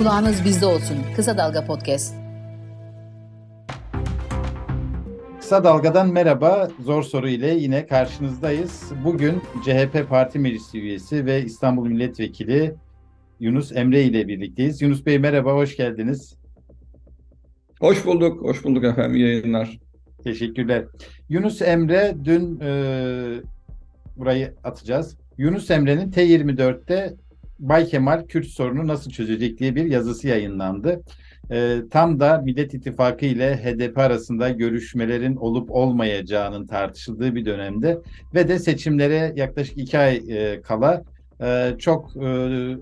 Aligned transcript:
Kulağınız 0.00 0.44
bizde 0.44 0.66
olsun. 0.66 0.96
Kısa 1.16 1.38
Dalga 1.38 1.64
Podcast. 1.64 2.14
Kısa 5.40 5.64
Dalga'dan 5.64 6.12
merhaba. 6.12 6.68
Zor 6.84 7.02
soru 7.02 7.28
ile 7.28 7.50
yine 7.50 7.86
karşınızdayız. 7.86 8.92
Bugün 9.04 9.42
CHP 9.64 10.08
Parti 10.08 10.38
Meclisi 10.38 10.80
üyesi 10.80 11.26
ve 11.26 11.42
İstanbul 11.42 11.86
Milletvekili 11.86 12.74
Yunus 13.40 13.72
Emre 13.76 14.02
ile 14.02 14.28
birlikteyiz. 14.28 14.82
Yunus 14.82 15.06
Bey 15.06 15.18
merhaba, 15.18 15.52
hoş 15.52 15.76
geldiniz. 15.76 16.36
Hoş 17.80 18.06
bulduk, 18.06 18.42
hoş 18.42 18.64
bulduk 18.64 18.84
efendim. 18.84 19.16
İyi 19.16 19.26
yayınlar. 19.26 19.78
Teşekkürler. 20.24 20.84
Yunus 21.28 21.62
Emre 21.62 22.16
dün 22.24 22.60
e, 22.60 22.72
burayı 24.16 24.54
atacağız. 24.64 25.16
Yunus 25.38 25.70
Emre'nin 25.70 26.10
T24'te 26.10 27.14
Bay 27.60 27.86
Kemal 27.86 28.26
Kürt 28.26 28.46
sorunu 28.46 28.86
nasıl 28.86 29.10
çözecek 29.10 29.58
diye 29.58 29.74
bir 29.74 29.84
yazısı 29.84 30.28
yayınlandı. 30.28 31.02
E, 31.50 31.76
tam 31.90 32.20
da 32.20 32.42
Millet 32.44 32.74
İttifakı 32.74 33.26
ile 33.26 33.56
HDP 33.56 33.98
arasında 33.98 34.50
görüşmelerin 34.50 35.36
olup 35.36 35.70
olmayacağının 35.70 36.66
tartışıldığı 36.66 37.34
bir 37.34 37.44
dönemde 37.44 37.98
ve 38.34 38.48
de 38.48 38.58
seçimlere 38.58 39.32
yaklaşık 39.36 39.78
iki 39.78 39.98
ay 39.98 40.16
e, 40.28 40.60
kala 40.62 41.02
e, 41.42 41.74
çok 41.78 42.16
e, 42.16 42.20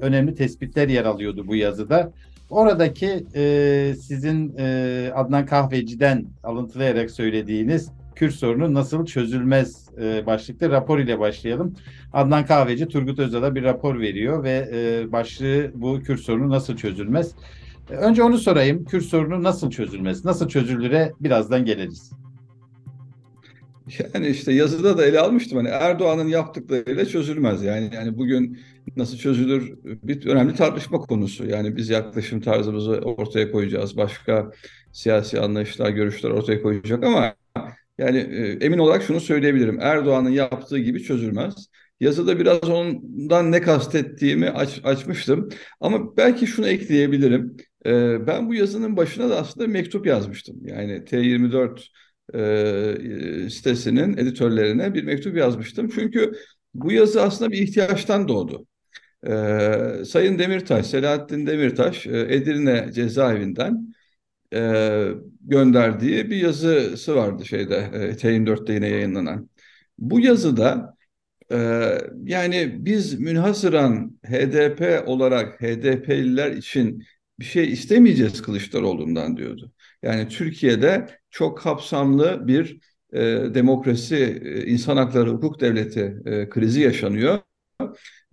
önemli 0.01 0.35
tespitler 0.35 0.89
yer 0.89 1.05
alıyordu 1.05 1.47
bu 1.47 1.57
yazıda. 1.57 2.13
Oradaki 2.51 3.25
e, 3.35 3.95
sizin 4.01 4.55
e, 4.59 5.11
Adnan 5.15 5.47
Kahveci'den 5.47 6.25
alıntılayarak 6.45 7.11
söylediğiniz 7.11 7.91
Kürt 8.19 8.35
sorunu 8.35 8.75
nasıl 8.75 9.07
çözülmez 9.07 9.89
e, 10.01 10.27
başlıklı 10.27 10.71
rapor 10.71 10.99
ile 10.99 11.19
başlayalım. 11.19 11.75
Adnan 12.13 12.47
Kahveci 12.47 12.89
Turgut 12.89 13.19
Özal'a 13.19 13.55
bir 13.55 13.63
rapor 13.63 14.01
veriyor 14.01 14.45
ve 14.45 14.71
e, 14.73 15.13
başlığı 15.13 15.71
bu 15.75 16.01
Kürt 16.01 16.21
sorunu 16.21 16.51
nasıl 16.51 16.77
çözülmez. 16.77 17.35
E, 17.91 17.95
önce 17.95 18.23
onu 18.23 18.39
sorayım. 18.39 18.85
Kürt 18.85 19.05
sorunu 19.05 19.43
nasıl 19.43 19.71
çözülmez? 19.71 20.25
Nasıl 20.25 20.49
çözülüre 20.49 21.13
birazdan 21.21 21.65
geliriz. 21.65 22.13
Yani 24.15 24.27
işte 24.27 24.53
yazıda 24.53 24.99
da 24.99 25.07
ele 25.07 25.21
almıştım 25.21 25.59
hani 25.59 25.69
Erdoğan'ın 25.69 26.29
yaptıklarıyla 26.29 27.07
çözülmez. 27.07 27.63
Yani 27.63 27.91
yani 27.95 28.19
bugün 28.19 28.59
nasıl 28.97 29.17
çözülür 29.17 29.79
bir 29.85 30.27
önemli 30.27 30.55
tartışma 30.55 30.99
konusu. 30.99 31.47
Yani 31.47 31.77
biz 31.77 31.89
yaklaşım 31.91 32.41
tarzımızı 32.41 32.93
ortaya 32.93 33.51
koyacağız. 33.51 33.97
Başka 33.97 34.51
siyasi 34.93 35.41
anlayışlar, 35.41 35.91
görüşler 35.91 36.31
ortaya 36.31 36.63
koyacak 36.63 37.05
ama 37.05 37.35
yani 37.99 38.19
e, 38.19 38.65
emin 38.67 38.79
olarak 38.79 39.03
şunu 39.03 39.21
söyleyebilirim. 39.21 39.79
Erdoğan'ın 39.81 40.31
yaptığı 40.31 40.79
gibi 40.79 41.03
çözülmez. 41.03 41.55
Yazıda 42.01 42.39
biraz 42.39 42.71
ondan 42.71 43.53
ne 43.53 43.61
kastettiğimi 43.61 44.51
aç, 44.51 44.81
açmıştım. 44.85 45.49
Ama 45.81 46.17
belki 46.17 46.47
şunu 46.47 46.69
ekleyebilirim. 46.69 47.57
E, 47.87 48.27
ben 48.27 48.49
bu 48.49 48.55
yazının 48.55 48.97
başına 48.97 49.31
da 49.31 49.37
aslında 49.37 49.67
mektup 49.67 50.07
yazmıştım. 50.07 50.57
Yani 50.65 51.05
T24 51.05 51.89
e, 52.35 53.51
sitesinin 53.51 54.17
editörlerine 54.17 54.95
bir 54.95 55.05
mektup 55.05 55.37
yazmıştım. 55.37 55.89
Çünkü 55.95 56.33
bu 56.75 56.93
yazı 56.93 57.23
aslında 57.23 57.51
bir 57.51 57.59
ihtiyaçtan 57.59 58.29
doğdu. 58.29 58.67
E, 59.27 60.05
Sayın 60.05 60.39
Demirtaş, 60.39 60.87
Selahattin 60.87 61.47
Demirtaş 61.47 62.07
e, 62.07 62.19
Edirne 62.19 62.93
cezaevinden 62.93 63.95
e, 64.55 65.09
gönderdiği 65.41 66.31
bir 66.31 66.37
yazısı 66.37 67.17
vardı 67.17 67.45
şeyde 67.47 67.77
e, 67.95 68.17
T24'te 68.17 68.73
yine 68.73 68.89
yayınlanan. 68.89 69.51
Bu 69.99 70.21
yazıda 70.21 70.97
e, 71.53 71.57
yani 72.25 72.77
biz 72.87 73.21
münhasıran 73.21 74.19
HDP 74.27 75.09
olarak 75.09 75.63
HDP'liler 75.63 76.53
için 76.53 77.05
bir 77.41 77.45
şey 77.45 77.73
istemeyeceğiz 77.73 78.43
Kılıçdaroğlu'ndan 78.43 79.37
diyordu. 79.37 79.73
Yani 80.03 80.29
Türkiye'de 80.29 81.07
çok 81.31 81.59
kapsamlı 81.59 82.49
bir 82.49 82.81
e, 83.13 83.21
demokrasi, 83.55 84.17
e, 84.45 84.67
insan 84.67 84.97
hakları, 84.97 85.31
hukuk 85.31 85.61
devleti 85.61 86.17
e, 86.27 86.49
krizi 86.49 86.81
yaşanıyor. 86.81 87.39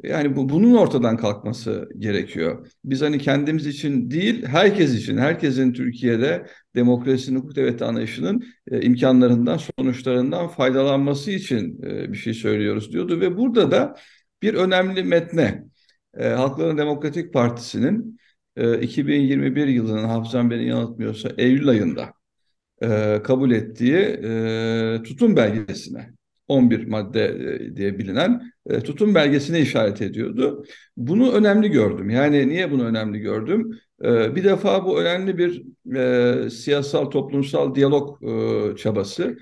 Yani 0.04 0.36
bu 0.36 0.50
bunun 0.50 0.76
ortadan 0.76 1.18
kalkması 1.18 1.90
gerekiyor. 1.98 2.68
Biz 2.84 3.02
hani 3.02 3.20
kendimiz 3.20 3.68
için 3.68 4.12
değil, 4.12 4.46
herkes 4.46 4.94
için, 4.96 5.18
herkesin 5.18 5.74
Türkiye'de 5.74 6.48
demokrasinin, 6.76 7.40
hukuk 7.40 7.56
devleti 7.56 7.86
anlayışının 7.86 8.44
e, 8.72 8.82
imkanlarından, 8.82 9.60
sonuçlarından 9.80 10.48
faydalanması 10.48 11.32
için 11.32 11.82
e, 11.84 12.12
bir 12.12 12.18
şey 12.18 12.34
söylüyoruz 12.34 12.92
diyordu 12.92 13.22
ve 13.22 13.38
burada 13.38 13.72
da 13.72 13.96
bir 14.42 14.54
önemli 14.54 15.04
metne 15.04 15.64
e, 16.18 16.28
Halkların 16.28 16.78
Demokratik 16.78 17.34
Partisi'nin 17.34 18.20
e, 18.56 18.80
2021 18.82 19.68
yılının 19.68 20.04
hafızam 20.04 20.52
beni 20.52 20.68
yanıltmıyorsa 20.68 21.30
Eylül 21.38 21.70
ayında 21.70 22.14
e, 22.82 23.22
kabul 23.24 23.52
ettiği 23.52 23.98
e, 24.24 25.02
tutum 25.04 25.36
belgesine 25.36 26.14
11 26.48 26.88
madde 26.88 27.26
e, 27.26 27.76
diye 27.76 28.00
bilinen 28.00 28.55
e, 28.70 28.80
tutum 28.80 29.16
belgesine 29.16 29.60
işaret 29.60 30.02
ediyordu. 30.02 30.66
Bunu 30.98 31.32
önemli 31.32 31.70
gördüm. 31.70 32.10
Yani 32.10 32.50
niye 32.50 32.72
bunu 32.72 32.86
önemli 32.86 33.20
gördüm? 33.20 33.80
E, 34.04 34.36
bir 34.36 34.44
defa 34.44 34.86
bu 34.86 35.02
önemli 35.02 35.38
bir 35.38 35.64
e, 35.96 36.50
siyasal 36.50 37.06
toplumsal 37.06 37.76
diyalog 37.76 38.24
e, 38.24 38.76
çabası. 38.76 39.38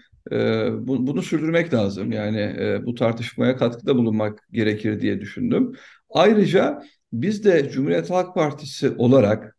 Bu, 0.72 1.08
bunu 1.08 1.22
sürdürmek 1.22 1.74
lazım. 1.74 2.12
Yani 2.12 2.54
bu 2.86 2.96
tartışmaya 2.96 3.58
katkıda 3.58 3.96
bulunmak 3.96 4.40
gerekir 4.52 5.02
diye 5.02 5.22
düşündüm. 5.22 5.74
Ayrıca 6.10 6.84
biz 7.14 7.46
de 7.46 7.70
Cumhuriyet 7.70 8.10
Halk 8.10 8.36
Partisi 8.36 8.90
olarak 8.90 9.58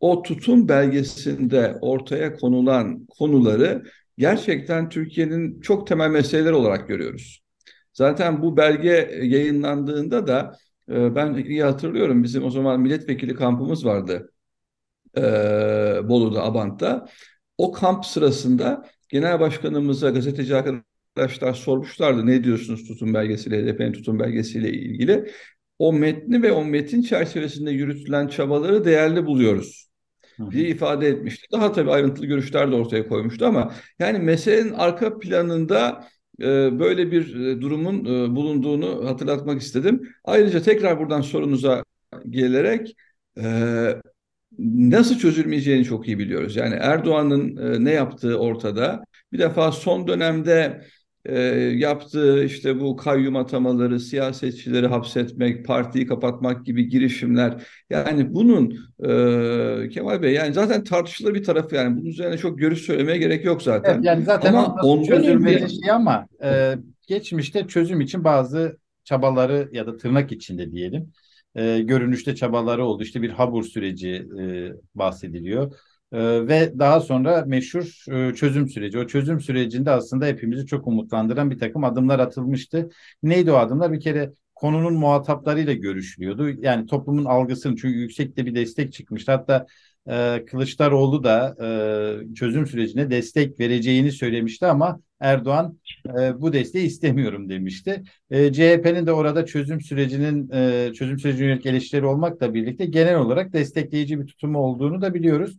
o 0.00 0.22
tutum 0.22 0.68
belgesinde 0.68 1.76
ortaya 1.80 2.34
konulan 2.36 3.06
konuları 3.06 3.82
gerçekten 4.18 4.88
Türkiye'nin 4.88 5.60
çok 5.60 5.86
temel 5.86 6.10
meseleleri 6.10 6.54
olarak 6.54 6.88
görüyoruz. 6.88 7.45
Zaten 7.96 8.42
bu 8.42 8.56
belge 8.56 9.20
yayınlandığında 9.22 10.26
da 10.26 10.58
e, 10.90 11.14
ben 11.14 11.34
iyi 11.34 11.62
hatırlıyorum 11.62 12.22
bizim 12.22 12.44
o 12.44 12.50
zaman 12.50 12.80
milletvekili 12.80 13.34
kampımız 13.34 13.86
vardı 13.86 14.32
e, 15.16 15.20
Bolu'da, 16.08 16.42
Abant'ta. 16.44 17.06
O 17.58 17.72
kamp 17.72 18.06
sırasında 18.06 18.86
genel 19.08 19.40
başkanımıza 19.40 20.10
gazeteci 20.10 20.56
arkadaşlar 20.56 21.54
sormuşlardı 21.54 22.26
ne 22.26 22.44
diyorsunuz 22.44 22.88
tutum 22.88 23.14
belgesiyle, 23.14 23.62
HDP'nin 23.62 23.92
tutum 23.92 24.18
belgesiyle 24.20 24.70
ilgili. 24.72 25.32
O 25.78 25.92
metni 25.92 26.42
ve 26.42 26.52
o 26.52 26.64
metin 26.64 27.02
çerçevesinde 27.02 27.70
yürütülen 27.70 28.28
çabaları 28.28 28.84
değerli 28.84 29.26
buluyoruz 29.26 29.90
diye 30.50 30.68
ifade 30.68 31.08
etmişti. 31.08 31.46
Daha 31.52 31.72
tabii 31.72 31.90
ayrıntılı 31.90 32.26
görüşler 32.26 32.72
de 32.72 32.74
ortaya 32.74 33.08
koymuştu 33.08 33.46
ama 33.46 33.74
yani 33.98 34.18
meselenin 34.18 34.72
arka 34.72 35.18
planında 35.18 36.08
e, 36.40 36.78
böyle 36.78 37.12
bir 37.12 37.34
e, 37.46 37.60
durumun 37.60 38.04
e, 38.04 38.36
bulunduğunu 38.36 39.08
hatırlatmak 39.08 39.60
istedim. 39.62 40.08
Ayrıca 40.24 40.62
tekrar 40.62 40.98
buradan 41.00 41.20
sorunuza 41.20 41.84
gelerek 42.30 42.96
e, 43.38 43.42
nasıl 44.58 45.18
çözülmeyeceğini 45.18 45.84
çok 45.84 46.08
iyi 46.08 46.18
biliyoruz. 46.18 46.56
Yani 46.56 46.74
Erdoğan'ın 46.74 47.84
ne 47.84 47.90
yaptığı 47.92 48.38
ortada. 48.38 49.04
Bir 49.32 49.38
defa 49.38 49.72
son 49.72 50.08
dönemde 50.08 50.84
e, 51.28 51.38
yaptığı 51.76 52.44
işte 52.44 52.80
bu 52.80 52.96
kayyum 52.96 53.36
atamaları, 53.36 54.00
siyasetçileri 54.00 54.86
hapsetmek, 54.86 55.66
partiyi 55.66 56.06
kapatmak 56.06 56.66
gibi 56.66 56.88
girişimler. 56.88 57.66
Yani 57.90 58.34
bunun 58.34 58.70
e, 59.04 59.88
Kemal 59.88 60.22
Bey 60.22 60.32
yani 60.32 60.54
zaten 60.54 60.84
tartışılır 60.84 61.34
bir 61.34 61.44
tarafı 61.44 61.74
yani 61.74 61.96
bunun 61.96 62.06
üzerine 62.06 62.38
çok 62.38 62.58
görüş 62.58 62.80
söylemeye 62.80 63.18
gerek 63.18 63.44
yok 63.44 63.62
zaten. 63.62 63.94
Evet, 63.94 64.04
yani 64.04 64.24
zaten 64.24 64.54
ama 64.54 64.76
ondan 64.82 65.04
çözülmeli 65.04 65.70
şey 65.70 65.90
ama 65.90 66.26
e, 66.42 66.74
geçmişte 67.06 67.66
çözüm 67.66 68.00
için 68.00 68.24
bazı 68.24 68.78
çabaları 69.04 69.68
ya 69.72 69.86
da 69.86 69.96
tırnak 69.96 70.32
içinde 70.32 70.72
diyelim 70.72 71.12
e, 71.56 71.80
görünüşte 71.80 72.34
çabaları 72.34 72.84
oldu. 72.84 73.02
İşte 73.02 73.22
bir 73.22 73.30
Habur 73.30 73.64
süreci 73.64 74.28
e, 74.40 74.72
bahsediliyor. 74.94 75.72
Ee, 76.16 76.48
ve 76.48 76.78
daha 76.78 77.00
sonra 77.00 77.44
meşhur 77.46 78.04
e, 78.12 78.34
çözüm 78.34 78.68
süreci. 78.68 78.98
O 78.98 79.06
çözüm 79.06 79.40
sürecinde 79.40 79.90
aslında 79.90 80.26
hepimizi 80.26 80.66
çok 80.66 80.86
umutlandıran 80.86 81.50
bir 81.50 81.58
takım 81.58 81.84
adımlar 81.84 82.18
atılmıştı. 82.18 82.88
Neydi 83.22 83.52
o 83.52 83.56
adımlar? 83.56 83.92
Bir 83.92 84.00
kere 84.00 84.32
konunun 84.54 84.94
muhataplarıyla 84.94 85.72
görüşülüyordu. 85.72 86.48
Yani 86.48 86.86
toplumun 86.86 87.24
algısını 87.24 87.76
çünkü 87.76 87.98
yüksekte 87.98 88.46
bir 88.46 88.54
destek 88.54 88.92
çıkmıştı. 88.92 89.32
Hatta 89.32 89.66
e, 90.08 90.44
Kılıçdaroğlu 90.44 91.24
da 91.24 91.56
e, 92.30 92.34
çözüm 92.34 92.66
sürecine 92.66 93.10
destek 93.10 93.60
vereceğini 93.60 94.12
söylemişti 94.12 94.66
ama 94.66 95.00
Erdoğan 95.20 95.78
bu 96.34 96.52
desteği 96.52 96.86
istemiyorum 96.86 97.48
demişti. 97.48 98.02
CHP'nin 98.32 99.06
de 99.06 99.12
orada 99.12 99.46
çözüm 99.46 99.80
sürecinin 99.80 100.48
çözüm 100.92 101.18
sürecine 101.18 101.46
yönelik 101.46 101.66
eleştiri 101.66 102.06
olmakla 102.06 102.54
birlikte 102.54 102.86
genel 102.86 103.16
olarak 103.16 103.52
destekleyici 103.52 104.20
bir 104.20 104.26
tutumu 104.26 104.58
olduğunu 104.58 105.02
da 105.02 105.14
biliyoruz 105.14 105.58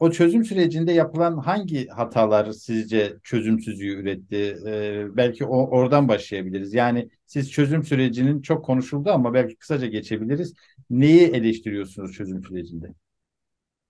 o 0.00 0.10
çözüm 0.10 0.44
sürecinde 0.44 0.92
yapılan 0.92 1.36
hangi 1.36 1.86
hatalar 1.88 2.52
sizce 2.52 3.16
çözümsüzlüğü 3.22 4.00
üretti? 4.00 4.56
Ee, 4.66 5.16
belki 5.16 5.44
o, 5.44 5.66
oradan 5.66 6.08
başlayabiliriz. 6.08 6.74
Yani 6.74 7.08
siz 7.26 7.50
çözüm 7.52 7.84
sürecinin 7.84 8.42
çok 8.42 8.64
konuşuldu 8.64 9.10
ama 9.10 9.34
belki 9.34 9.56
kısaca 9.56 9.86
geçebiliriz. 9.86 10.54
neyi 10.90 11.20
eleştiriyorsunuz 11.20 12.12
çözüm 12.12 12.44
sürecinde? 12.44 12.86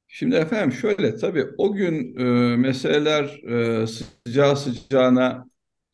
Şimdi 0.06 0.36
efendim 0.36 0.72
şöyle 0.72 1.16
tabii 1.16 1.44
o 1.58 1.72
gün 1.72 2.16
e, 2.18 2.56
meseleler 2.56 3.24
e, 3.82 3.86
sıcağı 3.86 4.56
sıcağına 4.56 5.46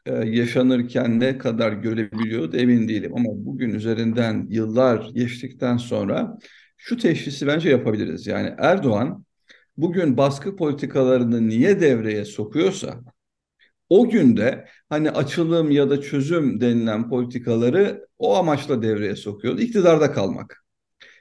e, 0.07 0.13
yaşanırken 0.13 1.21
ne 1.21 1.39
kadar 1.39 1.73
görebiliyordu 1.73 2.57
emin 2.57 2.89
değilim. 2.89 3.13
Ama 3.17 3.29
bugün 3.33 3.71
üzerinden 3.71 4.47
yıllar 4.51 5.11
geçtikten 5.15 5.77
sonra 5.77 6.39
şu 6.77 6.97
teşhisi 6.97 7.47
bence 7.47 7.71
yapabiliriz. 7.71 8.27
Yani 8.27 8.55
Erdoğan 8.59 9.25
bugün 9.83 10.17
baskı 10.17 10.57
politikalarını 10.57 11.49
niye 11.49 11.81
devreye 11.81 12.25
sokuyorsa 12.25 13.01
o 13.89 14.09
günde 14.11 14.69
hani 14.89 15.11
açılım 15.11 15.71
ya 15.71 15.91
da 15.91 16.01
çözüm 16.01 16.61
denilen 16.61 17.09
politikaları 17.09 18.07
o 18.19 18.37
amaçla 18.37 18.83
devreye 18.83 19.17
sokuyordu. 19.17 19.61
İktidarda 19.61 20.13
kalmak. 20.13 20.65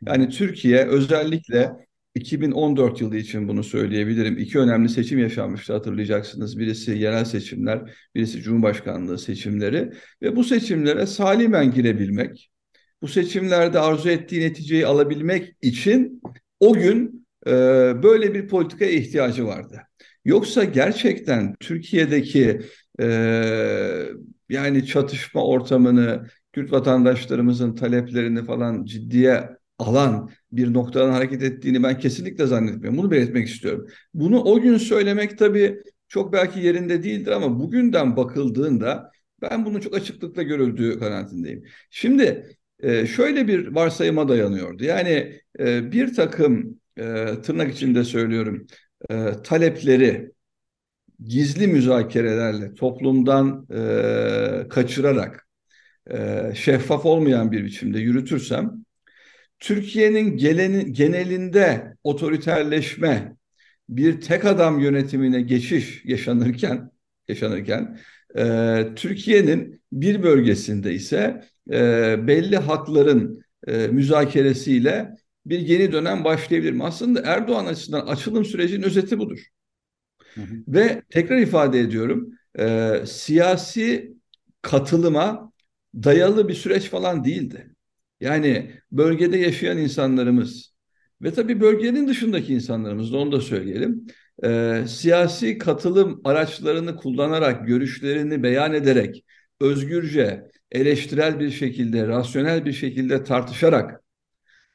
Yani 0.06 0.30
Türkiye 0.30 0.86
özellikle 0.86 1.72
2014 2.16 3.02
yılı 3.02 3.18
için 3.18 3.48
bunu 3.48 3.64
söyleyebilirim. 3.64 4.38
İki 4.38 4.60
önemli 4.60 4.90
seçim 4.90 5.20
yaşanmıştı 5.20 5.74
hatırlayacaksınız. 5.74 6.60
Birisi 6.60 6.92
yerel 6.92 7.26
seçimler, 7.26 7.96
birisi 8.16 8.42
Cumhurbaşkanlığı 8.42 9.20
seçimleri 9.20 9.92
ve 10.22 10.36
bu 10.36 10.44
seçimlere 10.44 11.06
salimen 11.06 11.72
girebilmek, 11.72 12.52
bu 13.02 13.08
seçimlerde 13.08 13.80
arzu 13.80 14.10
ettiği 14.10 14.42
neticeyi 14.42 14.86
alabilmek 14.86 15.56
için 15.62 16.22
o 16.60 16.74
gün 16.74 17.19
e, 17.50 17.54
böyle 18.04 18.34
bir 18.34 18.48
politikaya 18.48 18.92
ihtiyacı 18.92 19.46
vardı. 19.48 19.82
Yoksa 20.26 20.64
gerçekten 20.64 21.56
Türkiye'deki 21.60 22.62
e, 23.02 23.06
yani 24.50 24.86
çatışma 24.86 25.44
ortamını, 25.46 26.28
Kürt 26.54 26.72
vatandaşlarımızın 26.72 27.76
taleplerini 27.76 28.46
falan 28.46 28.86
ciddiye 28.86 29.50
alan 29.80 30.30
bir 30.52 30.74
noktadan 30.74 31.12
hareket 31.12 31.44
ettiğini 31.44 31.84
ben 31.84 32.00
kesinlikle 32.00 32.46
zannetmiyorum. 32.48 32.98
Bunu 32.98 33.12
belirtmek 33.12 33.48
istiyorum. 33.48 33.88
Bunu 34.14 34.44
o 34.44 34.62
gün 34.62 34.78
söylemek 34.78 35.38
tabii 35.38 35.84
çok 36.08 36.34
belki 36.34 36.60
yerinde 36.60 37.04
değildir 37.04 37.32
ama 37.32 37.60
bugünden 37.60 38.18
bakıldığında 38.18 39.12
ben 39.42 39.66
bunun 39.66 39.80
çok 39.80 39.96
açıklıkla 39.96 40.44
görüldüğü 40.44 41.00
kanaatindeyim. 41.00 41.64
Şimdi 41.90 42.56
e, 42.80 43.08
şöyle 43.08 43.48
bir 43.48 43.68
varsayıma 43.68 44.30
dayanıyordu. 44.30 44.84
Yani 44.84 45.40
e, 45.60 45.92
bir 45.92 46.14
takım 46.14 46.80
tırnak 47.44 47.74
içinde 47.74 48.04
söylüyorum. 48.04 48.68
Talepleri 49.44 50.32
gizli 51.24 51.68
müzakerelerle 51.68 52.74
toplumdan 52.74 53.66
kaçırarak 54.70 55.48
şeffaf 56.56 57.06
olmayan 57.06 57.52
bir 57.52 57.64
biçimde 57.64 58.00
yürütürsem 58.00 58.86
Türkiye'nin 59.60 60.38
genelinde 60.94 61.96
otoriterleşme, 62.04 63.36
bir 63.90 64.22
tek 64.22 64.46
adam 64.46 64.80
yönetimine 64.80 65.42
geçiş 65.42 66.02
yaşanırken 66.06 66.92
yaşanırken 67.28 68.00
e, 68.38 68.86
Türkiye'nin 68.96 69.82
bir 69.92 70.24
bölgesinde 70.24 70.94
ise 70.94 71.44
e, 71.72 72.16
belli 72.28 72.58
hakların 72.58 73.42
e, 73.68 73.88
müzakeresiyle 73.88 75.16
bir 75.46 75.60
yeni 75.60 75.92
dönem 75.92 76.24
başlayabilir 76.24 76.72
mi? 76.72 76.84
Aslında 76.84 77.22
Erdoğan 77.26 77.66
açısından 77.66 78.08
açılım 78.08 78.46
sürecinin 78.46 78.84
özeti 78.84 79.20
budur. 79.20 79.48
Hı 80.36 80.42
hı. 80.42 80.56
Ve 80.68 81.02
tekrar 81.10 81.38
ifade 81.38 81.80
ediyorum, 81.80 82.30
e, 82.60 82.94
siyasi 83.06 84.14
katılıma 84.62 85.52
dayalı 85.96 86.48
bir 86.48 86.54
süreç 86.54 86.90
falan 86.90 87.24
değildi. 87.24 87.76
Yani 88.22 88.72
bölgede 88.92 89.38
yaşayan 89.38 89.78
insanlarımız 89.78 90.74
ve 91.22 91.34
tabii 91.34 91.62
bölgenin 91.62 92.08
dışındaki 92.08 92.54
insanlarımız 92.54 93.14
da 93.14 93.18
onu 93.18 93.32
da 93.32 93.42
söyleyelim. 93.42 94.08
E, 94.44 94.84
siyasi 94.88 95.58
katılım 95.58 96.22
araçlarını 96.24 96.96
kullanarak, 96.96 97.68
görüşlerini 97.68 98.44
beyan 98.44 98.74
ederek, 98.74 99.26
özgürce, 99.62 100.44
eleştirel 100.72 101.40
bir 101.40 101.52
şekilde, 101.52 102.08
rasyonel 102.08 102.66
bir 102.66 102.74
şekilde 102.74 103.24
tartışarak 103.24 104.02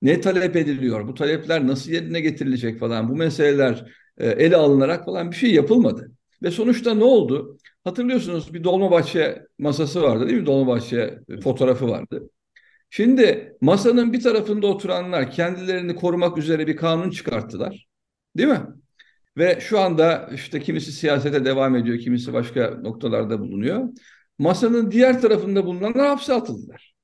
ne 0.04 0.20
talep 0.20 0.56
ediliyor, 0.56 1.08
bu 1.08 1.14
talepler 1.14 1.66
nasıl 1.66 1.92
yerine 1.92 2.20
getirilecek 2.20 2.80
falan 2.80 3.08
bu 3.08 3.16
meseleler 3.16 3.92
e, 4.18 4.28
ele 4.28 4.56
alınarak 4.56 5.04
falan 5.04 5.30
bir 5.30 5.36
şey 5.36 5.54
yapılmadı. 5.54 6.12
Ve 6.42 6.50
sonuçta 6.50 6.94
ne 6.94 7.04
oldu? 7.04 7.58
Hatırlıyorsunuz 7.84 8.54
bir 8.54 8.64
Dolmabahçe 8.64 9.46
masası 9.58 10.02
vardı 10.02 10.28
değil 10.28 10.40
mi? 10.40 10.46
Dolmabahçe 10.46 11.18
fotoğrafı 11.44 11.88
vardı. 11.88 12.30
Şimdi 12.90 13.56
masanın 13.60 14.12
bir 14.12 14.22
tarafında 14.22 14.66
oturanlar 14.66 15.30
kendilerini 15.30 15.94
korumak 15.94 16.38
üzere 16.38 16.66
bir 16.66 16.76
kanun 16.76 17.10
çıkarttılar. 17.10 17.86
Değil 18.36 18.48
mi? 18.48 18.60
Ve 19.36 19.58
şu 19.60 19.80
anda 19.80 20.30
işte 20.34 20.60
kimisi 20.60 20.92
siyasete 20.92 21.44
devam 21.44 21.76
ediyor, 21.76 21.98
kimisi 21.98 22.32
başka 22.32 22.70
noktalarda 22.70 23.40
bulunuyor. 23.40 23.88
Masanın 24.38 24.90
diğer 24.90 25.20
tarafında 25.20 25.66
bulunanlar 25.66 26.06
hapse 26.06 26.34
atıldılar. 26.34 26.94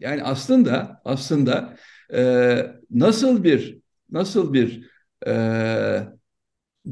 Yani 0.00 0.22
aslında 0.22 1.02
aslında 1.04 1.76
e, 2.12 2.56
nasıl 2.90 3.44
bir 3.44 3.78
nasıl 4.10 4.52
bir 4.52 4.90
e, 5.26 5.32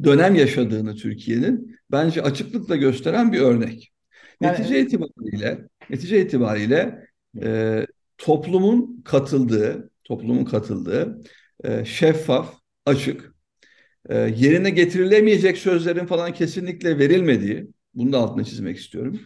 dönem 0.05 0.35
yaşadığını 0.35 0.95
Türkiye'nin 0.95 1.79
bence 1.91 2.23
açıklıkla 2.23 2.77
gösteren 2.77 3.33
bir 3.33 3.41
örnek. 3.41 3.93
Yani, 4.41 4.53
netice 4.53 4.81
itibariyle 4.81 5.69
netice 5.91 6.21
itibariyle 6.23 7.07
e, 7.43 7.87
toplumun 8.19 9.03
katıldığı, 9.05 9.91
toplumun 10.05 10.45
katıldığı 10.45 11.23
e, 11.65 11.85
şeffaf, 11.85 12.55
açık, 12.87 13.35
e, 14.09 14.17
yerine 14.19 14.71
getirilemeyecek 14.71 15.59
sözlerin 15.59 16.07
falan 16.07 16.33
kesinlikle 16.33 16.99
verilmediği, 16.99 17.69
bunu 17.95 18.13
da 18.13 18.19
altına 18.19 18.45
çizmek 18.45 18.77
istiyorum. 18.79 19.21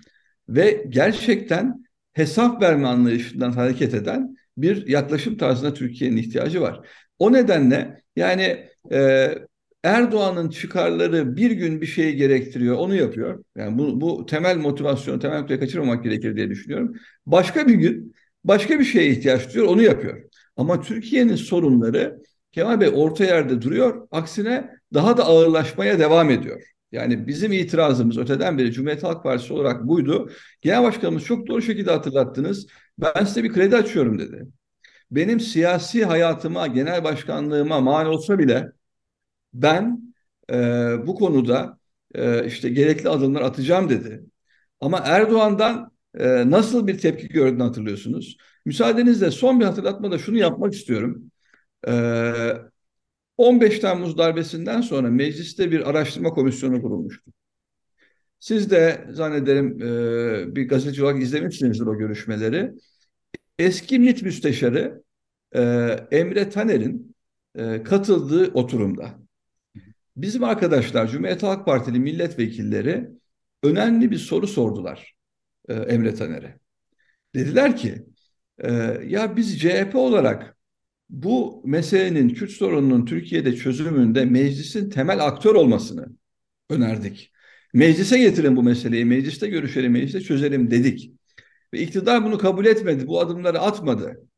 Ve 0.48 0.86
gerçekten 0.88 1.84
hesap 2.12 2.62
verme 2.62 2.86
anlayışından 2.88 3.52
hareket 3.52 3.94
eden 3.94 4.36
bir 4.56 4.86
yaklaşım 4.86 5.36
tarzına 5.36 5.74
Türkiye'nin 5.74 6.16
ihtiyacı 6.16 6.60
var. 6.60 6.88
O 7.18 7.32
nedenle 7.32 8.02
yani 8.16 8.68
e, 8.92 9.28
Erdoğan'ın 9.84 10.50
çıkarları 10.50 11.36
bir 11.36 11.50
gün 11.50 11.80
bir 11.80 11.86
şeyi 11.86 12.16
gerektiriyor, 12.16 12.76
onu 12.76 12.94
yapıyor. 12.94 13.44
Yani 13.56 13.78
bu, 13.78 14.00
bu 14.00 14.26
temel 14.26 14.56
motivasyon, 14.56 15.18
temel 15.18 15.38
noktayı 15.38 15.60
kaçırmamak 15.60 16.04
gerekir 16.04 16.36
diye 16.36 16.50
düşünüyorum. 16.50 16.94
Başka 17.26 17.68
bir 17.68 17.74
gün 17.74 18.14
başka 18.44 18.78
bir 18.80 18.84
şeye 18.84 19.10
ihtiyaç 19.10 19.54
duyuyor, 19.54 19.72
onu 19.72 19.82
yapıyor. 19.82 20.22
Ama 20.56 20.80
Türkiye'nin 20.80 21.36
sorunları 21.36 22.22
Kemal 22.52 22.80
Bey 22.80 22.90
orta 22.94 23.24
yerde 23.24 23.62
duruyor. 23.62 24.08
Aksine 24.10 24.70
daha 24.94 25.16
da 25.16 25.24
ağırlaşmaya 25.24 25.98
devam 25.98 26.30
ediyor. 26.30 26.62
Yani 26.92 27.26
bizim 27.26 27.52
itirazımız 27.52 28.18
öteden 28.18 28.58
beri 28.58 28.72
Cumhuriyet 28.72 29.02
Halk 29.02 29.22
Partisi 29.22 29.52
olarak 29.52 29.88
buydu. 29.88 30.30
Genel 30.60 30.82
Başkanımız 30.82 31.24
çok 31.24 31.46
doğru 31.46 31.62
şekilde 31.62 31.90
hatırlattınız. 31.90 32.66
Ben 32.98 33.24
size 33.24 33.44
bir 33.44 33.52
kredi 33.52 33.76
açıyorum 33.76 34.18
dedi. 34.18 34.46
Benim 35.10 35.40
siyasi 35.40 36.04
hayatıma, 36.04 36.66
genel 36.66 37.04
başkanlığıma 37.04 37.80
mal 37.80 38.06
olsa 38.06 38.38
bile 38.38 38.72
ben 39.54 40.14
e, 40.50 40.54
bu 41.06 41.14
konuda 41.14 41.78
e, 42.14 42.46
işte 42.46 42.68
gerekli 42.68 43.08
adımlar 43.08 43.42
atacağım 43.42 43.90
dedi. 43.90 44.24
Ama 44.80 44.98
Erdoğan'dan 44.98 45.92
e, 46.18 46.50
nasıl 46.50 46.86
bir 46.86 46.98
tepki 46.98 47.28
gördüğünü 47.28 47.62
hatırlıyorsunuz. 47.62 48.36
Müsaadenizle 48.66 49.30
son 49.30 49.60
bir 49.60 49.64
hatırlatma 49.64 50.10
da 50.10 50.18
şunu 50.18 50.38
yapmak 50.38 50.74
istiyorum. 50.74 51.24
E, 51.88 51.92
15 53.42 53.78
Temmuz 53.78 54.18
darbesinden 54.18 54.80
sonra 54.80 55.10
mecliste 55.10 55.70
bir 55.70 55.90
araştırma 55.90 56.30
komisyonu 56.30 56.82
kurulmuştu. 56.82 57.32
Siz 58.38 58.70
de 58.70 59.06
zannederim 59.10 59.82
e, 59.82 60.56
bir 60.56 60.68
gazeteci 60.68 61.04
olarak 61.04 61.22
izlemişsinizdir 61.22 61.86
o 61.86 61.98
görüşmeleri. 61.98 62.72
Eski 63.58 63.98
MİT 63.98 64.22
müsteşarı 64.22 65.02
e, 65.54 65.60
Emre 66.10 66.50
Taner'in 66.50 67.16
e, 67.54 67.82
katıldığı 67.82 68.52
oturumda. 68.52 69.18
Bizim 70.16 70.44
arkadaşlar 70.44 71.08
Cumhuriyet 71.08 71.42
Halk 71.42 71.66
Partili 71.66 72.00
milletvekilleri 72.00 73.08
önemli 73.62 74.10
bir 74.10 74.18
soru 74.18 74.46
sordular 74.46 75.14
Emre 75.68 76.14
Taner'e. 76.14 76.58
Dediler 77.34 77.76
ki 77.76 78.04
ya 79.06 79.36
biz 79.36 79.60
CHP 79.60 79.94
olarak 79.94 80.56
bu 81.12 81.62
meselenin 81.64 82.28
Kürt 82.28 82.50
sorununun 82.50 83.04
Türkiye'de 83.06 83.56
çözümünde 83.56 84.24
meclisin 84.24 84.90
temel 84.90 85.24
aktör 85.24 85.54
olmasını 85.54 86.06
önerdik. 86.70 87.32
Meclise 87.74 88.18
getirin 88.18 88.56
bu 88.56 88.62
meseleyi, 88.62 89.04
mecliste 89.04 89.48
görüşelim, 89.48 89.92
mecliste 89.92 90.20
çözelim 90.20 90.70
dedik. 90.70 91.12
Ve 91.74 91.80
iktidar 91.80 92.24
bunu 92.24 92.38
kabul 92.38 92.66
etmedi, 92.66 93.06
bu 93.06 93.20
adımları 93.20 93.60
atmadı. 93.60 94.28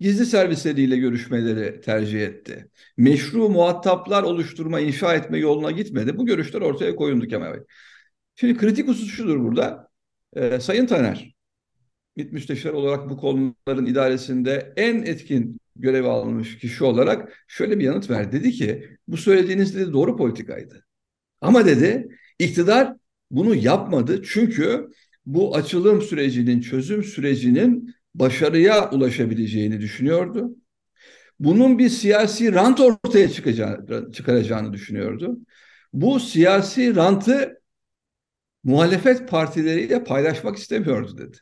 Gizli 0.00 0.26
servisleriyle 0.26 0.96
görüşmeleri 0.96 1.80
tercih 1.80 2.20
etti. 2.22 2.70
Meşru 2.96 3.48
muhataplar 3.48 4.22
oluşturma, 4.22 4.80
inşa 4.80 5.14
etme 5.14 5.38
yoluna 5.38 5.70
gitmedi. 5.70 6.18
Bu 6.18 6.26
görüşler 6.26 6.60
ortaya 6.60 6.96
koyuldu 6.96 7.26
Kemal 7.26 7.52
Bey. 7.52 7.60
Şimdi 8.36 8.56
kritik 8.56 8.88
husus 8.88 9.10
şudur 9.10 9.40
burada. 9.40 9.88
Ee, 10.36 10.60
Sayın 10.60 10.86
Taner, 10.86 11.34
MİT 12.16 12.32
müsteşarı 12.32 12.76
olarak 12.76 13.10
bu 13.10 13.16
konuların 13.16 13.86
idaresinde 13.86 14.72
en 14.76 15.02
etkin 15.02 15.60
görev 15.76 16.04
almış 16.04 16.58
kişi 16.58 16.84
olarak 16.84 17.44
şöyle 17.48 17.78
bir 17.78 17.84
yanıt 17.84 18.10
verdi. 18.10 18.32
Dedi 18.32 18.52
ki 18.52 18.88
bu 19.08 19.16
söylediğiniz 19.16 19.76
dedi 19.76 19.92
doğru 19.92 20.16
politikaydı. 20.16 20.84
Ama 21.40 21.66
dedi 21.66 22.08
iktidar 22.38 22.96
bunu 23.30 23.54
yapmadı 23.54 24.22
çünkü 24.24 24.88
bu 25.26 25.56
açılım 25.56 26.02
sürecinin, 26.02 26.60
çözüm 26.60 27.04
sürecinin 27.04 27.94
başarıya 28.14 28.90
ulaşabileceğini 28.90 29.80
düşünüyordu. 29.80 30.56
Bunun 31.40 31.78
bir 31.78 31.88
siyasi 31.88 32.52
rant 32.52 32.80
ortaya 32.80 33.28
çıkacağını, 33.30 34.12
çıkaracağını 34.12 34.72
düşünüyordu. 34.72 35.38
Bu 35.92 36.20
siyasi 36.20 36.96
rantı 36.96 37.60
muhalefet 38.64 39.28
partileriyle 39.28 40.04
paylaşmak 40.04 40.56
istemiyordu 40.56 41.18
dedi. 41.18 41.38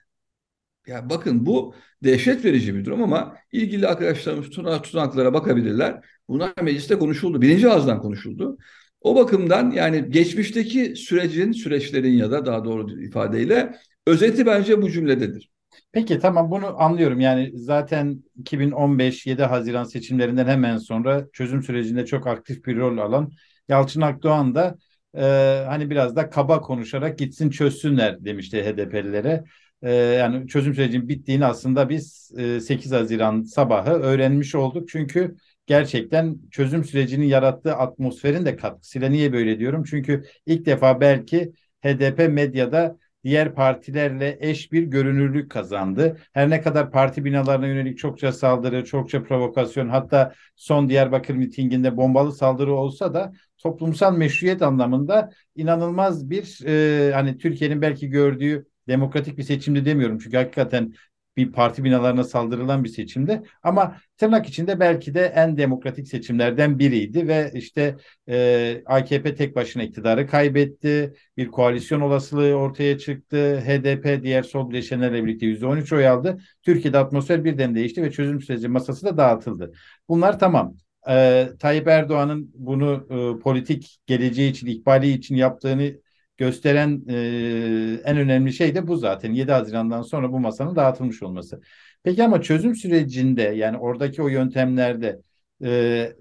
Ya 0.86 1.10
bakın 1.10 1.46
bu 1.46 1.74
dehşet 2.04 2.44
verici 2.44 2.74
bir 2.74 2.84
durum 2.84 3.02
ama 3.02 3.36
ilgili 3.52 3.86
arkadaşlarımız 3.88 4.50
tutanaklara 4.50 5.34
bakabilirler. 5.34 6.04
Bunlar 6.28 6.52
mecliste 6.62 6.98
konuşuldu. 6.98 7.42
Birinci 7.42 7.68
ağızdan 7.68 8.00
konuşuldu. 8.00 8.58
O 9.00 9.16
bakımdan 9.16 9.70
yani 9.70 10.10
geçmişteki 10.10 10.96
sürecin, 10.96 11.52
süreçlerin 11.52 12.12
ya 12.12 12.30
da 12.30 12.46
daha 12.46 12.64
doğru 12.64 13.00
ifadeyle 13.02 13.74
özeti 14.06 14.46
bence 14.46 14.82
bu 14.82 14.90
cümlededir. 14.90 15.50
Peki 15.92 16.18
tamam 16.18 16.50
bunu 16.50 16.82
anlıyorum. 16.82 17.20
Yani 17.20 17.50
zaten 17.54 18.24
2015 18.36 19.26
7 19.26 19.42
Haziran 19.42 19.84
seçimlerinden 19.84 20.46
hemen 20.46 20.78
sonra 20.78 21.26
çözüm 21.32 21.62
sürecinde 21.62 22.06
çok 22.06 22.26
aktif 22.26 22.64
bir 22.66 22.76
rol 22.76 22.98
alan 22.98 23.32
Yalçın 23.68 24.00
Akdoğan 24.00 24.54
da 24.54 24.78
e, 25.16 25.22
hani 25.68 25.90
biraz 25.90 26.16
da 26.16 26.30
kaba 26.30 26.60
konuşarak 26.60 27.18
gitsin 27.18 27.50
çözsünler 27.50 28.24
demişti 28.24 28.64
HDP'lilere. 28.64 29.44
E, 29.82 29.92
yani 29.92 30.48
çözüm 30.48 30.74
sürecinin 30.74 31.08
bittiğini 31.08 31.46
aslında 31.46 31.88
biz 31.88 32.30
e, 32.38 32.60
8 32.60 32.92
Haziran 32.92 33.42
sabahı 33.42 33.90
öğrenmiş 33.92 34.54
olduk. 34.54 34.88
Çünkü 34.88 35.36
gerçekten 35.66 36.38
çözüm 36.50 36.84
sürecinin 36.84 37.26
yarattığı 37.26 37.74
atmosferin 37.74 38.44
de 38.44 38.56
katkısıyla 38.56 39.08
niye 39.08 39.32
böyle 39.32 39.58
diyorum? 39.58 39.84
Çünkü 39.84 40.24
ilk 40.46 40.66
defa 40.66 41.00
belki 41.00 41.52
HDP 41.82 42.28
medyada 42.28 42.98
diğer 43.24 43.54
partilerle 43.54 44.36
eş 44.40 44.72
bir 44.72 44.82
görünürlük 44.82 45.50
kazandı. 45.50 46.16
Her 46.32 46.50
ne 46.50 46.60
kadar 46.60 46.90
parti 46.90 47.24
binalarına 47.24 47.66
yönelik 47.66 47.98
çokça 47.98 48.32
saldırı, 48.32 48.84
çokça 48.84 49.22
provokasyon 49.22 49.88
hatta 49.88 50.34
son 50.56 50.88
Diyarbakır 50.88 51.34
mitinginde 51.34 51.96
bombalı 51.96 52.32
saldırı 52.32 52.74
olsa 52.74 53.14
da 53.14 53.32
toplumsal 53.58 54.16
meşruiyet 54.16 54.62
anlamında 54.62 55.30
inanılmaz 55.56 56.30
bir 56.30 56.66
e, 56.66 57.12
hani 57.12 57.38
Türkiye'nin 57.38 57.82
belki 57.82 58.08
gördüğü 58.08 58.66
demokratik 58.92 59.38
bir 59.38 59.42
seçimdi 59.42 59.84
demiyorum. 59.84 60.18
Çünkü 60.18 60.36
hakikaten 60.36 60.92
bir 61.36 61.52
parti 61.52 61.84
binalarına 61.84 62.24
saldırılan 62.24 62.84
bir 62.84 62.88
seçimde 62.88 63.42
ama 63.62 63.96
tırnak 64.16 64.48
içinde 64.48 64.80
belki 64.80 65.14
de 65.14 65.32
en 65.36 65.56
demokratik 65.56 66.08
seçimlerden 66.08 66.78
biriydi 66.78 67.28
ve 67.28 67.50
işte 67.54 67.96
e, 68.28 68.82
AKP 68.86 69.34
tek 69.34 69.56
başına 69.56 69.82
iktidarı 69.82 70.26
kaybetti. 70.26 71.14
Bir 71.36 71.48
koalisyon 71.48 72.00
olasılığı 72.00 72.54
ortaya 72.54 72.98
çıktı. 72.98 73.60
HDP 73.60 74.22
diğer 74.22 74.42
sol 74.42 74.70
bileşenlerle 74.70 75.24
birlikte 75.24 75.46
%13 75.46 75.92
oy 75.92 76.08
aldı. 76.08 76.38
Türkiye'de 76.62 76.98
atmosfer 76.98 77.44
birden 77.44 77.74
değişti 77.74 78.02
ve 78.02 78.10
çözüm 78.10 78.40
süreci 78.40 78.68
masası 78.68 79.06
da 79.06 79.16
dağıtıldı. 79.16 79.72
Bunlar 80.08 80.38
tamam. 80.38 80.74
Ee, 81.08 81.48
Tayyip 81.58 81.88
Erdoğan'ın 81.88 82.50
bunu 82.54 83.06
e, 83.10 83.42
politik 83.42 83.98
geleceği 84.06 84.50
için, 84.50 84.66
ikbali 84.66 85.08
için 85.10 85.36
yaptığını 85.36 85.92
gösteren 86.36 87.02
e, 87.08 88.00
en 88.04 88.16
önemli 88.16 88.52
şey 88.52 88.74
de 88.74 88.86
bu 88.86 88.96
zaten. 88.96 89.32
7 89.32 89.52
Haziran'dan 89.52 90.02
sonra 90.02 90.32
bu 90.32 90.40
masanın 90.40 90.76
dağıtılmış 90.76 91.22
olması. 91.22 91.60
Peki 92.02 92.24
ama 92.24 92.42
çözüm 92.42 92.74
sürecinde 92.74 93.42
yani 93.42 93.78
oradaki 93.78 94.22
o 94.22 94.28
yöntemlerde 94.28 95.20
e, 95.64 96.12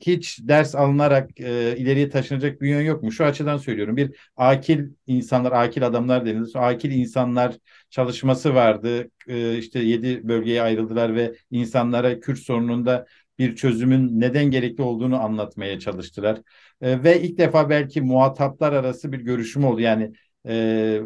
hiç 0.00 0.38
ders 0.42 0.74
alınarak 0.74 1.40
e, 1.40 1.76
ileriye 1.76 2.08
taşınacak 2.10 2.60
bir 2.60 2.68
yön 2.68 2.82
yok 2.82 3.02
mu? 3.02 3.12
Şu 3.12 3.24
açıdan 3.24 3.56
söylüyorum. 3.56 3.96
Bir 3.96 4.16
akil 4.36 4.84
insanlar, 5.06 5.52
akil 5.52 5.86
adamlar 5.86 6.26
denilir. 6.26 6.52
Akil 6.54 6.90
insanlar 6.90 7.56
çalışması 7.90 8.54
vardı. 8.54 9.10
E, 9.28 9.58
işte 9.58 9.78
yedi 9.78 10.28
bölgeye 10.28 10.62
ayrıldılar 10.62 11.14
ve 11.14 11.34
insanlara 11.50 12.20
Kürt 12.20 12.38
sorununda 12.38 13.06
bir 13.38 13.56
çözümün 13.56 14.20
neden 14.20 14.44
gerekli 14.50 14.82
olduğunu 14.82 15.22
anlatmaya 15.22 15.78
çalıştılar. 15.78 16.38
E, 16.80 17.04
ve 17.04 17.22
ilk 17.22 17.38
defa 17.38 17.70
belki 17.70 18.00
muhataplar 18.00 18.72
arası 18.72 19.12
bir 19.12 19.20
görüşüm 19.20 19.64
oldu. 19.64 19.80
Yani 19.80 20.12
e, 20.48 21.00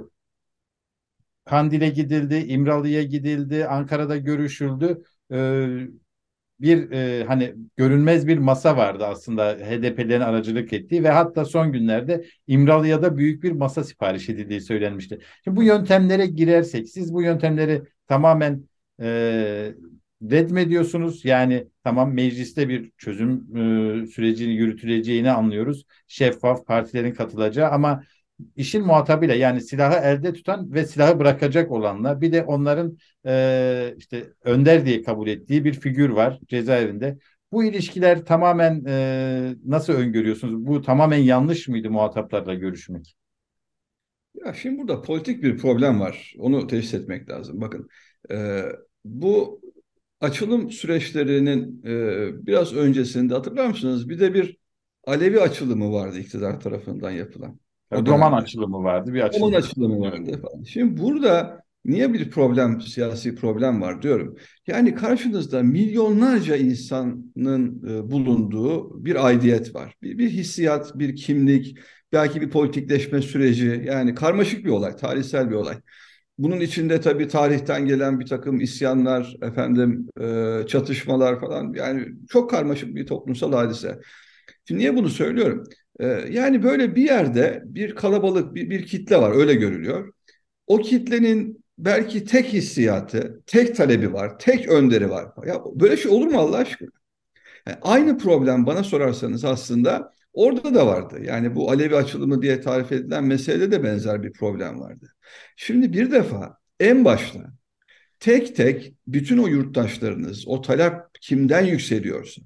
Kandil'e 1.45 1.89
gidildi, 1.89 2.35
İmralı'ya 2.37 3.03
gidildi, 3.03 3.67
Ankara'da 3.67 4.17
görüşüldü. 4.17 5.03
E, 5.33 5.67
bir 6.61 6.91
e, 6.91 7.25
hani 7.25 7.55
görünmez 7.77 8.27
bir 8.27 8.39
masa 8.39 8.77
vardı 8.77 9.07
aslında 9.07 9.53
HDP'lerin 9.53 10.21
aracılık 10.21 10.73
ettiği 10.73 11.05
ve 11.05 11.11
hatta 11.11 11.45
son 11.45 11.73
günlerde 11.73 12.25
İmralı'ya 12.47 13.03
da 13.03 13.17
büyük 13.17 13.43
bir 13.43 13.53
masa 13.53 13.85
sipariş 13.85 14.29
edildiği 14.29 14.61
söylenmişti. 14.61 15.19
Şimdi 15.45 15.57
bu 15.57 15.63
yöntemlere 15.63 16.27
girersek 16.27 16.89
siz 16.89 17.15
bu 17.15 17.23
yöntemleri 17.23 17.83
tamamen 18.09 18.65
e, 19.01 19.75
red 20.23 20.51
mi 20.51 20.61
ediyorsunuz? 20.61 21.25
Yani 21.25 21.69
tamam 21.85 22.15
mecliste 22.15 22.69
bir 22.69 22.91
çözüm 22.99 23.57
e, 24.03 24.07
sürecini 24.07 24.53
yürütüleceğini 24.53 25.31
anlıyoruz. 25.31 25.85
Şeffaf 26.07 26.67
partilerin 26.67 27.15
katılacağı 27.15 27.71
ama 27.71 28.03
işin 28.57 28.87
muhatabıyla 28.87 29.35
yani 29.35 29.61
silahı 29.61 29.95
elde 30.09 30.33
tutan 30.33 30.73
ve 30.73 30.87
silahı 30.87 31.19
bırakacak 31.19 31.71
olanlar 31.71 32.21
bir 32.21 32.33
de 32.33 32.43
onların 32.45 32.99
e, 33.27 33.95
işte 33.99 34.33
önder 34.45 34.87
diye 34.87 35.03
kabul 35.03 35.29
ettiği 35.29 35.65
bir 35.65 35.73
figür 35.73 36.11
var 36.11 36.41
cezaevinde. 36.49 37.19
Bu 37.53 37.65
ilişkiler 37.65 38.25
tamamen 38.25 38.85
e, 38.89 39.55
nasıl 39.67 39.93
öngörüyorsunuz? 39.93 40.67
Bu 40.67 40.83
tamamen 40.83 41.19
yanlış 41.19 41.69
mıydı 41.69 41.91
muhataplarla 41.91 42.55
görüşmek? 42.55 43.17
Ya 44.35 44.53
şimdi 44.55 44.79
burada 44.79 45.03
politik 45.03 45.43
bir 45.43 45.59
problem 45.59 46.01
var. 46.01 46.35
Onu 46.39 46.67
teşhis 46.67 46.95
etmek 46.95 47.31
lazım. 47.31 47.61
Bakın 47.61 47.89
e, 48.31 48.63
bu 49.05 49.61
açılım 50.21 50.71
süreçlerinin 50.71 51.83
e, 51.85 52.47
biraz 52.47 52.75
öncesinde 52.75 53.35
hatırlar 53.35 53.67
mısınız? 53.67 54.09
Bir 54.09 54.21
de 54.21 54.35
bir 54.35 54.57
Alevi 55.05 55.41
açılımı 55.41 55.93
vardı 55.93 56.19
iktidar 56.19 56.61
tarafından 56.61 57.11
yapılan. 57.11 57.61
O 57.91 58.07
roman 58.07 58.33
açılımı 58.33 58.83
vardı, 58.85 59.15
bir 59.15 59.21
açılım. 59.21 59.47
Roman 59.47 59.59
açılımı 59.59 60.01
vardı 60.01 60.41
falan. 60.43 60.63
Şimdi 60.63 61.01
burada 61.01 61.61
niye 61.85 62.13
bir 62.13 62.31
problem, 62.31 62.81
siyasi 62.81 63.35
problem 63.35 63.81
var 63.81 64.03
diyorum. 64.03 64.37
Yani 64.67 64.95
karşınızda 64.95 65.63
milyonlarca 65.63 66.57
insanın 66.57 67.83
e, 67.89 68.11
bulunduğu 68.11 69.05
bir 69.05 69.27
aidiyet 69.27 69.75
var. 69.75 69.95
Bir, 70.03 70.19
bir 70.19 70.31
hissiyat, 70.31 70.99
bir 70.99 71.17
kimlik, 71.17 71.79
belki 72.13 72.41
bir 72.41 72.51
politikleşme 72.51 73.23
süreci. 73.23 73.83
Yani 73.87 74.15
karmaşık 74.15 74.65
bir 74.65 74.71
olay, 74.71 74.97
tarihsel 74.97 75.51
bir 75.51 75.55
olay. 75.55 75.77
Bunun 76.41 76.61
içinde 76.61 77.01
tabii 77.01 77.29
tarihten 77.29 77.87
gelen 77.87 78.21
bir 78.21 78.27
takım 78.27 78.61
isyanlar, 78.61 79.37
efendim 79.43 80.09
e, 80.21 80.67
çatışmalar 80.67 81.41
falan 81.41 81.73
yani 81.77 82.07
çok 82.29 82.51
karmaşık 82.51 82.95
bir 82.95 83.07
toplumsal 83.07 83.53
hadise. 83.53 84.01
Şimdi 84.69 84.81
niye 84.81 84.97
bunu 84.97 85.09
söylüyorum? 85.09 85.65
E, 86.01 86.07
yani 86.31 86.63
böyle 86.63 86.97
bir 86.97 87.03
yerde 87.03 87.63
bir 87.67 87.95
kalabalık, 87.95 88.55
bir, 88.55 88.71
bir 88.71 88.87
kitle 88.87 89.17
var 89.17 89.33
öyle 89.37 89.55
görülüyor. 89.55 90.13
O 90.67 90.79
kitlenin 90.79 91.65
belki 91.79 92.25
tek 92.25 92.47
hissiyatı, 92.47 93.43
tek 93.47 93.77
talebi 93.77 94.13
var, 94.13 94.39
tek 94.39 94.69
önderi 94.69 95.11
var. 95.11 95.29
Ya 95.47 95.63
böyle 95.75 95.97
şey 95.97 96.13
olur 96.13 96.27
mu 96.27 96.39
Allah 96.39 96.57
aşkına? 96.57 96.91
Yani 97.67 97.79
aynı 97.83 98.19
problem 98.19 98.67
bana 98.67 98.85
sorarsanız 98.85 99.45
aslında 99.45 100.15
orada 100.33 100.75
da 100.75 100.87
vardı. 100.87 101.21
Yani 101.25 101.55
bu 101.55 101.71
Alevi 101.71 101.97
açılımı 101.97 102.43
diye 102.43 102.61
tarif 102.61 102.93
edilen 102.93 103.25
meselede 103.25 103.71
de 103.71 103.83
benzer 103.85 104.23
bir 104.23 104.33
problem 104.33 104.81
vardı. 104.81 105.15
Şimdi 105.57 105.93
bir 105.93 106.11
defa 106.11 106.57
en 106.81 107.05
başta 107.05 107.41
tek 108.21 108.57
tek 108.57 108.95
bütün 109.07 109.39
o 109.39 109.47
yurttaşlarınız, 109.47 110.49
o 110.49 110.61
talep 110.63 110.95
kimden 111.21 111.65
yükseliyorsa 111.65 112.43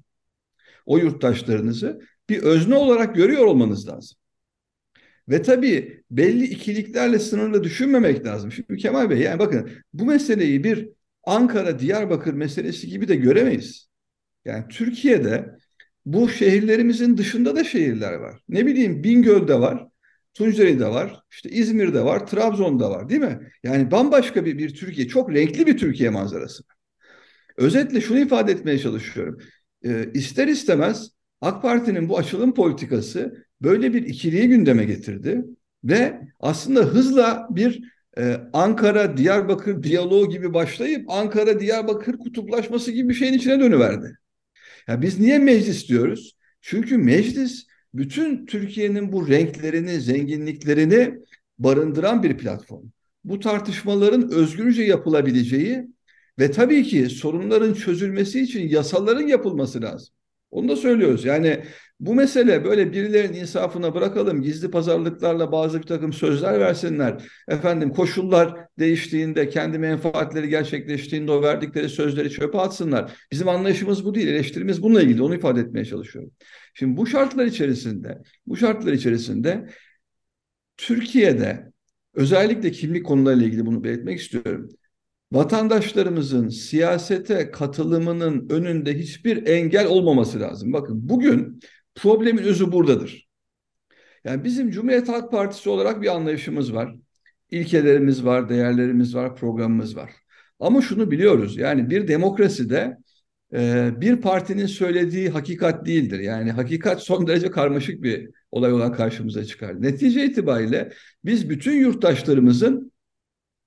o 0.85 0.97
yurttaşlarınızı 0.97 2.01
bir 2.29 2.43
özne 2.43 2.75
olarak 2.75 3.15
görüyor 3.15 3.45
olmanız 3.45 3.87
lazım. 3.87 4.17
Ve 5.29 5.41
tabii 5.41 6.03
belli 6.11 6.45
ikiliklerle 6.45 7.19
sınırlı 7.19 7.63
düşünmemek 7.63 8.25
lazım. 8.25 8.51
Şimdi 8.51 8.77
Kemal 8.77 9.09
Bey 9.09 9.19
yani 9.19 9.39
bakın 9.39 9.69
bu 9.93 10.05
meseleyi 10.05 10.63
bir 10.63 10.89
Ankara 11.23 11.79
Diyarbakır 11.79 12.33
meselesi 12.33 12.87
gibi 12.87 13.07
de 13.07 13.15
göremeyiz. 13.15 13.89
Yani 14.45 14.65
Türkiye'de 14.69 15.57
bu 16.05 16.29
şehirlerimizin 16.29 17.17
dışında 17.17 17.55
da 17.55 17.63
şehirler 17.63 18.13
var. 18.13 18.39
Ne 18.49 18.65
bileyim 18.65 19.03
Bingöl'de 19.03 19.59
var, 19.59 19.87
Tunceli'de 20.33 20.87
var, 20.87 21.21
işte 21.31 21.49
İzmir'de 21.49 22.05
var, 22.05 22.27
Trabzon'da 22.27 22.91
var 22.91 23.09
değil 23.09 23.21
mi? 23.21 23.39
Yani 23.63 23.91
bambaşka 23.91 24.45
bir, 24.45 24.57
bir 24.57 24.75
Türkiye, 24.75 25.07
çok 25.07 25.33
renkli 25.33 25.67
bir 25.67 25.77
Türkiye 25.77 26.09
manzarası. 26.09 26.63
Özetle 27.57 28.01
şunu 28.01 28.19
ifade 28.19 28.51
etmeye 28.51 28.79
çalışıyorum. 28.79 29.39
Ee, 29.85 30.09
ister 30.13 30.47
istemez 30.47 31.09
AK 31.41 31.61
Parti'nin 31.61 32.09
bu 32.09 32.17
açılım 32.17 32.53
politikası 32.53 33.45
böyle 33.61 33.93
bir 33.93 34.03
ikiliği 34.03 34.47
gündeme 34.47 34.85
getirdi 34.85 35.45
ve 35.83 36.21
aslında 36.39 36.79
hızla 36.79 37.47
bir 37.49 37.95
e, 38.17 38.37
Ankara 38.53 39.17
Diyarbakır 39.17 39.83
diyaloğu 39.83 40.29
gibi 40.29 40.53
başlayıp 40.53 41.09
Ankara 41.09 41.59
Diyarbakır 41.59 42.17
kutuplaşması 42.17 42.91
gibi 42.91 43.09
bir 43.09 43.13
şeyin 43.13 43.33
içine 43.33 43.59
dönüverdi. 43.59 44.17
Ya 44.87 45.01
biz 45.01 45.19
niye 45.19 45.39
meclis 45.39 45.89
diyoruz? 45.89 46.37
Çünkü 46.61 46.97
meclis 46.97 47.67
bütün 47.93 48.45
Türkiye'nin 48.45 49.11
bu 49.11 49.27
renklerini, 49.27 50.01
zenginliklerini 50.01 51.13
barındıran 51.59 52.23
bir 52.23 52.37
platform. 52.37 52.85
Bu 53.23 53.39
tartışmaların 53.39 54.31
özgürce 54.31 54.83
yapılabileceği 54.83 55.87
ve 56.39 56.51
tabii 56.51 56.83
ki 56.83 57.09
sorunların 57.09 57.73
çözülmesi 57.73 58.41
için 58.41 58.69
yasaların 58.69 59.27
yapılması 59.27 59.81
lazım. 59.81 60.15
Onu 60.51 60.69
da 60.69 60.75
söylüyoruz. 60.75 61.25
Yani 61.25 61.63
bu 61.99 62.15
mesele 62.15 62.65
böyle 62.65 62.93
birilerinin 62.93 63.39
insafına 63.39 63.95
bırakalım. 63.95 64.41
Gizli 64.41 64.71
pazarlıklarla 64.71 65.51
bazı 65.51 65.81
bir 65.81 65.87
takım 65.87 66.13
sözler 66.13 66.59
versinler. 66.59 67.23
Efendim 67.47 67.89
koşullar 67.89 68.55
değiştiğinde, 68.79 69.49
kendi 69.49 69.79
menfaatleri 69.79 70.49
gerçekleştiğinde 70.49 71.31
o 71.31 71.41
verdikleri 71.41 71.89
sözleri 71.89 72.29
çöpe 72.29 72.57
atsınlar. 72.57 73.11
Bizim 73.31 73.49
anlayışımız 73.49 74.05
bu 74.05 74.15
değil. 74.15 74.27
Eleştirimiz 74.27 74.83
bununla 74.83 75.01
ilgili. 75.01 75.23
Onu 75.23 75.35
ifade 75.35 75.59
etmeye 75.59 75.85
çalışıyorum. 75.85 76.31
Şimdi 76.73 76.97
bu 76.97 77.07
şartlar 77.07 77.45
içerisinde, 77.45 78.21
bu 78.47 78.57
şartlar 78.57 78.93
içerisinde 78.93 79.69
Türkiye'de 80.77 81.71
özellikle 82.13 82.71
kimlik 82.71 83.05
konularıyla 83.05 83.45
ilgili 83.45 83.65
bunu 83.65 83.83
belirtmek 83.83 84.19
istiyorum 84.19 84.69
vatandaşlarımızın 85.31 86.49
siyasete 86.49 87.51
katılımının 87.51 88.49
önünde 88.49 88.99
hiçbir 88.99 89.47
engel 89.47 89.87
olmaması 89.87 90.39
lazım. 90.39 90.73
Bakın 90.73 91.09
bugün 91.09 91.59
problemin 91.95 92.43
özü 92.43 92.71
buradadır. 92.71 93.27
Yani 94.23 94.43
bizim 94.43 94.71
Cumhuriyet 94.71 95.09
Halk 95.09 95.31
Partisi 95.31 95.69
olarak 95.69 96.01
bir 96.01 96.15
anlayışımız 96.15 96.73
var. 96.73 96.95
İlkelerimiz 97.51 98.25
var, 98.25 98.49
değerlerimiz 98.49 99.15
var, 99.15 99.35
programımız 99.35 99.95
var. 99.95 100.11
Ama 100.59 100.81
şunu 100.81 101.11
biliyoruz 101.11 101.57
yani 101.57 101.89
bir 101.89 102.07
demokraside 102.07 102.97
e, 103.53 103.91
bir 104.01 104.21
partinin 104.21 104.65
söylediği 104.65 105.29
hakikat 105.29 105.85
değildir. 105.85 106.19
Yani 106.19 106.51
hakikat 106.51 107.03
son 107.03 107.27
derece 107.27 107.51
karmaşık 107.51 108.03
bir 108.03 108.29
olay 108.51 108.73
olan 108.73 108.93
karşımıza 108.93 109.45
çıkar. 109.45 109.81
Netice 109.81 110.25
itibariyle 110.25 110.93
biz 111.25 111.49
bütün 111.49 111.79
yurttaşlarımızın 111.79 112.91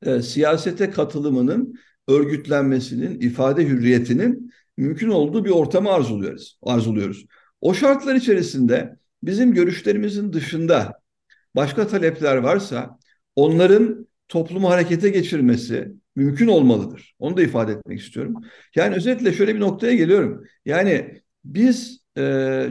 e, 0.03 0.23
siyasete 0.23 0.91
katılımının 0.91 1.75
örgütlenmesinin, 2.09 3.21
ifade 3.21 3.67
hürriyetinin 3.67 4.53
mümkün 4.77 5.09
olduğu 5.09 5.45
bir 5.45 5.51
ortamı 5.51 5.91
arzuluyoruz. 5.91 6.59
arzuluyoruz. 6.63 7.27
O 7.61 7.75
şartlar 7.75 8.15
içerisinde 8.15 8.97
bizim 9.23 9.55
görüşlerimizin 9.55 10.33
dışında 10.33 11.01
başka 11.57 11.87
talepler 11.87 12.37
varsa 12.37 12.99
onların 13.37 14.09
toplumu 14.29 14.71
harekete 14.71 15.09
geçirmesi 15.09 15.93
mümkün 16.17 16.49
olmalıdır. 16.49 17.15
Onu 17.19 17.37
da 17.37 17.43
ifade 17.43 17.73
etmek 17.73 18.01
istiyorum. 18.01 18.35
Yani 18.75 18.95
özetle 18.95 19.33
şöyle 19.33 19.55
bir 19.55 19.61
noktaya 19.61 19.95
geliyorum. 19.95 20.45
Yani 20.65 21.23
biz 21.45 22.01
e, 22.19 22.23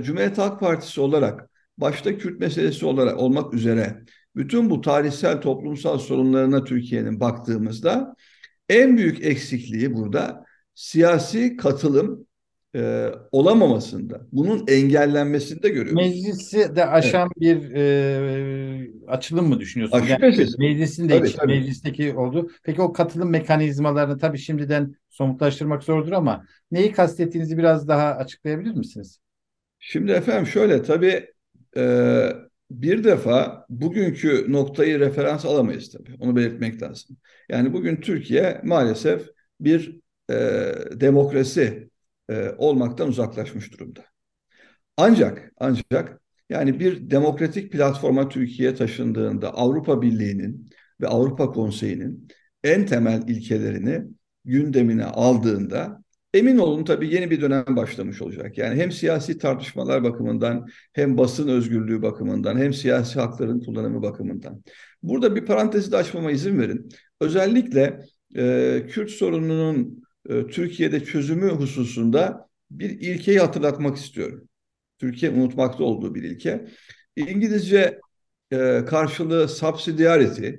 Cumhuriyet 0.04 0.38
Halk 0.38 0.60
Partisi 0.60 1.02
olarak 1.02 1.50
başta 1.78 2.18
Kürt 2.18 2.40
meselesi 2.40 2.86
olarak 2.86 3.20
olmak 3.20 3.54
üzere 3.54 4.04
bütün 4.36 4.70
bu 4.70 4.82
tarihsel 4.82 5.42
toplumsal 5.42 5.98
sorunlarına 5.98 6.64
Türkiye'nin 6.64 7.20
baktığımızda 7.20 8.16
en 8.70 8.98
büyük 8.98 9.26
eksikliği 9.26 9.94
burada 9.94 10.46
siyasi 10.76 11.58
katılım 11.58 12.27
e, 12.78 13.12
olamamasında, 13.32 14.22
bunun 14.32 14.66
engellenmesinde 14.68 15.70
görüyoruz. 15.70 15.94
Meclisi 15.94 16.76
de 16.76 16.86
aşan 16.86 17.30
evet. 17.42 17.62
bir 17.62 17.76
e, 17.76 18.92
açılım 19.08 19.48
mı 19.48 19.60
düşünüyorsunuz? 19.60 20.10
Yani, 20.10 20.46
meclisin 20.58 21.10
de 21.10 21.20
tabii, 21.20 21.36
tabii. 21.36 21.52
meclisteki 21.52 22.14
oldu. 22.14 22.50
Peki 22.64 22.82
o 22.82 22.94
katılım 22.94 23.30
mekanizmalarını 23.30 24.18
tabii 24.18 24.38
şimdiden 24.38 24.96
somutlaştırmak 25.10 25.84
zordur 25.84 26.12
ama 26.12 26.46
neyi 26.72 26.92
kastettiğinizi 26.92 27.58
biraz 27.58 27.88
daha 27.88 28.16
açıklayabilir 28.16 28.72
misiniz? 28.72 29.20
Şimdi 29.80 30.12
efendim 30.12 30.48
şöyle 30.48 30.84
tabii 30.84 31.26
e, 31.78 32.30
bir 32.72 33.04
defa 33.04 33.66
bugünkü 33.70 34.46
noktayı 34.52 35.00
referans 35.00 35.46
alamayız 35.46 35.92
tabii. 35.92 36.16
Onu 36.20 36.36
belirtmek 36.36 36.82
lazım. 36.82 37.18
Yani 37.50 37.74
bugün 37.74 37.96
Türkiye 37.96 38.62
maalesef 38.64 39.28
bir 39.60 40.00
e, 40.32 40.36
demokrasi 40.94 41.87
e, 42.30 42.50
olmaktan 42.58 43.08
uzaklaşmış 43.10 43.74
durumda. 43.74 44.06
Ancak 44.98 45.52
ancak 45.58 46.22
yani 46.50 46.80
bir 46.80 47.10
demokratik 47.10 47.72
platforma 47.72 48.30
Türkiye 48.30 48.76
taşındığında 48.76 49.54
Avrupa 49.54 50.02
Birliği'nin 50.02 50.70
ve 51.02 51.08
Avrupa 51.08 51.52
Konseyi'nin 51.52 52.28
en 52.64 52.86
temel 52.86 53.28
ilkelerini 53.28 54.02
gündemine 54.46 55.06
aldığında 55.06 56.02
Emin 56.34 56.58
olun 56.58 56.84
tabii 56.84 57.14
yeni 57.14 57.32
bir 57.32 57.42
dönem 57.42 57.66
başlamış 57.70 58.22
olacak. 58.22 58.58
Yani 58.58 58.82
hem 58.82 58.92
siyasi 58.92 59.38
tartışmalar 59.38 60.04
bakımından 60.04 60.68
hem 60.94 61.18
basın 61.18 61.48
özgürlüğü 61.48 62.02
bakımından 62.02 62.58
hem 62.58 62.74
siyasi 62.74 63.20
hakların 63.20 63.60
kullanımı 63.60 64.02
bakımından. 64.02 64.64
Burada 65.04 65.36
bir 65.36 65.46
parantezi 65.46 65.92
de 65.92 65.98
açmama 65.98 66.32
izin 66.32 66.60
verin. 66.60 66.90
Özellikle 67.22 68.00
e, 68.36 68.84
Kürt 68.90 69.10
sorununun 69.10 70.04
e, 70.30 70.48
Türkiye'de 70.48 71.04
çözümü 71.06 71.50
hususunda 71.50 72.50
bir 72.72 72.90
ilkeyi 72.90 73.40
hatırlatmak 73.40 73.98
istiyorum. 73.98 74.50
Türkiye 75.00 75.32
unutmakta 75.32 75.84
olduğu 75.84 76.16
bir 76.16 76.24
ilke. 76.24 76.68
İngilizce 77.16 78.00
e, 78.52 78.86
karşılığı 78.86 79.48
subsidiarity 79.48 80.50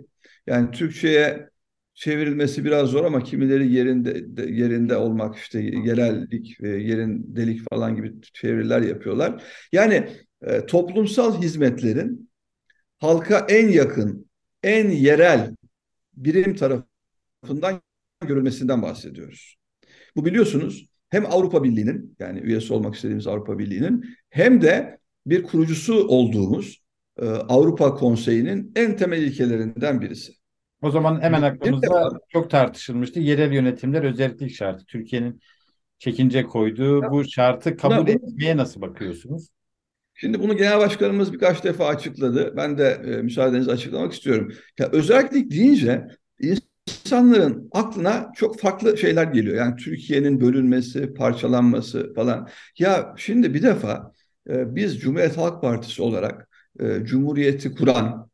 yani 0.46 0.70
Türkçe'ye 0.70 1.48
çevrilmesi 1.94 2.64
biraz 2.64 2.88
zor 2.88 3.04
ama 3.04 3.24
kimileri 3.24 3.72
yerinde 3.72 4.42
yerinde 4.52 4.96
olmak 4.96 5.36
işte 5.36 5.60
yerellik, 5.60 6.60
yerin 6.60 7.36
delik 7.36 7.70
falan 7.70 7.96
gibi 7.96 8.14
çeviriler 8.34 8.82
yapıyorlar. 8.82 9.42
Yani 9.72 10.08
e, 10.42 10.66
toplumsal 10.66 11.42
hizmetlerin 11.42 12.30
halka 12.98 13.46
en 13.48 13.68
yakın, 13.68 14.30
en 14.62 14.90
yerel 14.90 15.56
birim 16.14 16.56
tarafından 16.56 17.82
görülmesinden 18.26 18.82
bahsediyoruz. 18.82 19.57
Bu 20.18 20.24
biliyorsunuz 20.24 20.86
hem 21.10 21.26
Avrupa 21.26 21.64
Birliği'nin 21.64 22.16
yani 22.18 22.40
üyesi 22.40 22.72
olmak 22.72 22.94
istediğimiz 22.94 23.26
Avrupa 23.26 23.58
Birliği'nin 23.58 24.04
hem 24.30 24.62
de 24.62 24.98
bir 25.26 25.42
kurucusu 25.42 26.08
olduğumuz 26.08 26.82
e, 27.22 27.26
Avrupa 27.26 27.94
Konseyi'nin 27.94 28.72
en 28.76 28.96
temel 28.96 29.22
ilkelerinden 29.22 30.00
birisi. 30.00 30.32
O 30.82 30.90
zaman 30.90 31.20
hemen 31.20 31.42
aklımızda 31.42 32.10
çok 32.28 32.50
tartışılmıştı. 32.50 33.20
Yerel 33.20 33.52
yönetimler 33.52 34.02
özellik 34.02 34.54
şartı. 34.54 34.84
Türkiye'nin 34.84 35.40
çekince 35.98 36.42
koyduğu 36.42 37.02
bu 37.02 37.24
şartı 37.24 37.76
kabul 37.76 38.06
bu, 38.06 38.10
etmeye 38.10 38.56
nasıl 38.56 38.80
bakıyorsunuz? 38.80 39.48
Şimdi 40.14 40.40
bunu 40.40 40.56
genel 40.56 40.78
başkanımız 40.78 41.32
birkaç 41.32 41.64
defa 41.64 41.86
açıkladı. 41.86 42.54
Ben 42.56 42.78
de 42.78 43.02
e, 43.06 43.22
müsaadenizle 43.22 43.72
açıklamak 43.72 44.12
istiyorum. 44.12 44.52
Ya 44.78 44.88
özellik 44.92 45.50
deyince 45.50 46.06
insanların 47.08 47.68
aklına 47.72 48.32
çok 48.36 48.60
farklı 48.60 48.98
şeyler 48.98 49.24
geliyor. 49.24 49.56
Yani 49.56 49.76
Türkiye'nin 49.76 50.40
bölünmesi, 50.40 51.14
parçalanması 51.14 52.14
falan. 52.14 52.48
Ya 52.78 53.14
şimdi 53.16 53.54
bir 53.54 53.62
defa 53.62 54.12
e, 54.50 54.74
biz 54.76 55.00
Cumhuriyet 55.00 55.36
Halk 55.36 55.62
Partisi 55.62 56.02
olarak 56.02 56.48
e, 56.80 57.04
Cumhuriyeti 57.04 57.74
kuran 57.74 58.30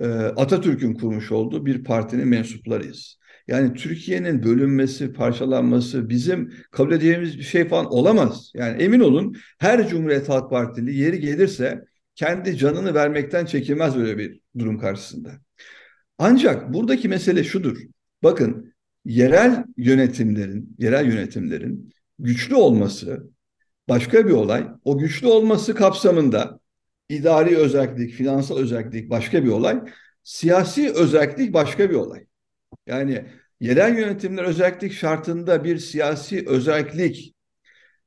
e, 0.00 0.06
Atatürk'ün 0.14 0.94
kurmuş 0.94 1.32
olduğu 1.32 1.66
bir 1.66 1.84
partinin 1.84 2.28
mensuplarıyız. 2.28 3.18
Yani 3.48 3.74
Türkiye'nin 3.74 4.42
bölünmesi, 4.42 5.12
parçalanması 5.12 6.08
bizim 6.08 6.52
kabul 6.70 6.92
edeceğimiz 6.92 7.38
bir 7.38 7.42
şey 7.42 7.68
falan 7.68 7.92
olamaz. 7.92 8.52
Yani 8.54 8.82
emin 8.82 9.00
olun 9.00 9.36
her 9.58 9.88
Cumhuriyet 9.88 10.28
Halk 10.28 10.50
Partili 10.50 10.96
yeri 10.96 11.20
gelirse 11.20 11.84
kendi 12.14 12.56
canını 12.56 12.94
vermekten 12.94 13.46
çekinmez 13.46 13.96
böyle 13.96 14.18
bir 14.18 14.40
durum 14.58 14.78
karşısında. 14.78 15.30
Ancak 16.22 16.74
buradaki 16.74 17.08
mesele 17.08 17.44
şudur. 17.44 17.78
Bakın 18.22 18.74
yerel 19.04 19.64
yönetimlerin, 19.76 20.76
yerel 20.78 21.06
yönetimlerin 21.06 21.94
güçlü 22.18 22.54
olması 22.54 23.30
başka 23.88 24.26
bir 24.26 24.32
olay. 24.32 24.68
O 24.84 24.98
güçlü 24.98 25.26
olması 25.26 25.74
kapsamında 25.74 26.60
idari 27.08 27.56
özellik, 27.56 28.12
finansal 28.12 28.58
özellik 28.58 29.10
başka 29.10 29.44
bir 29.44 29.48
olay. 29.48 29.80
Siyasi 30.22 30.92
özellik 30.92 31.54
başka 31.54 31.90
bir 31.90 31.94
olay. 31.94 32.26
Yani 32.86 33.26
yerel 33.60 33.98
yönetimler 33.98 34.44
özellik 34.44 34.92
şartında 34.92 35.64
bir 35.64 35.78
siyasi 35.78 36.48
özellik, 36.48 37.34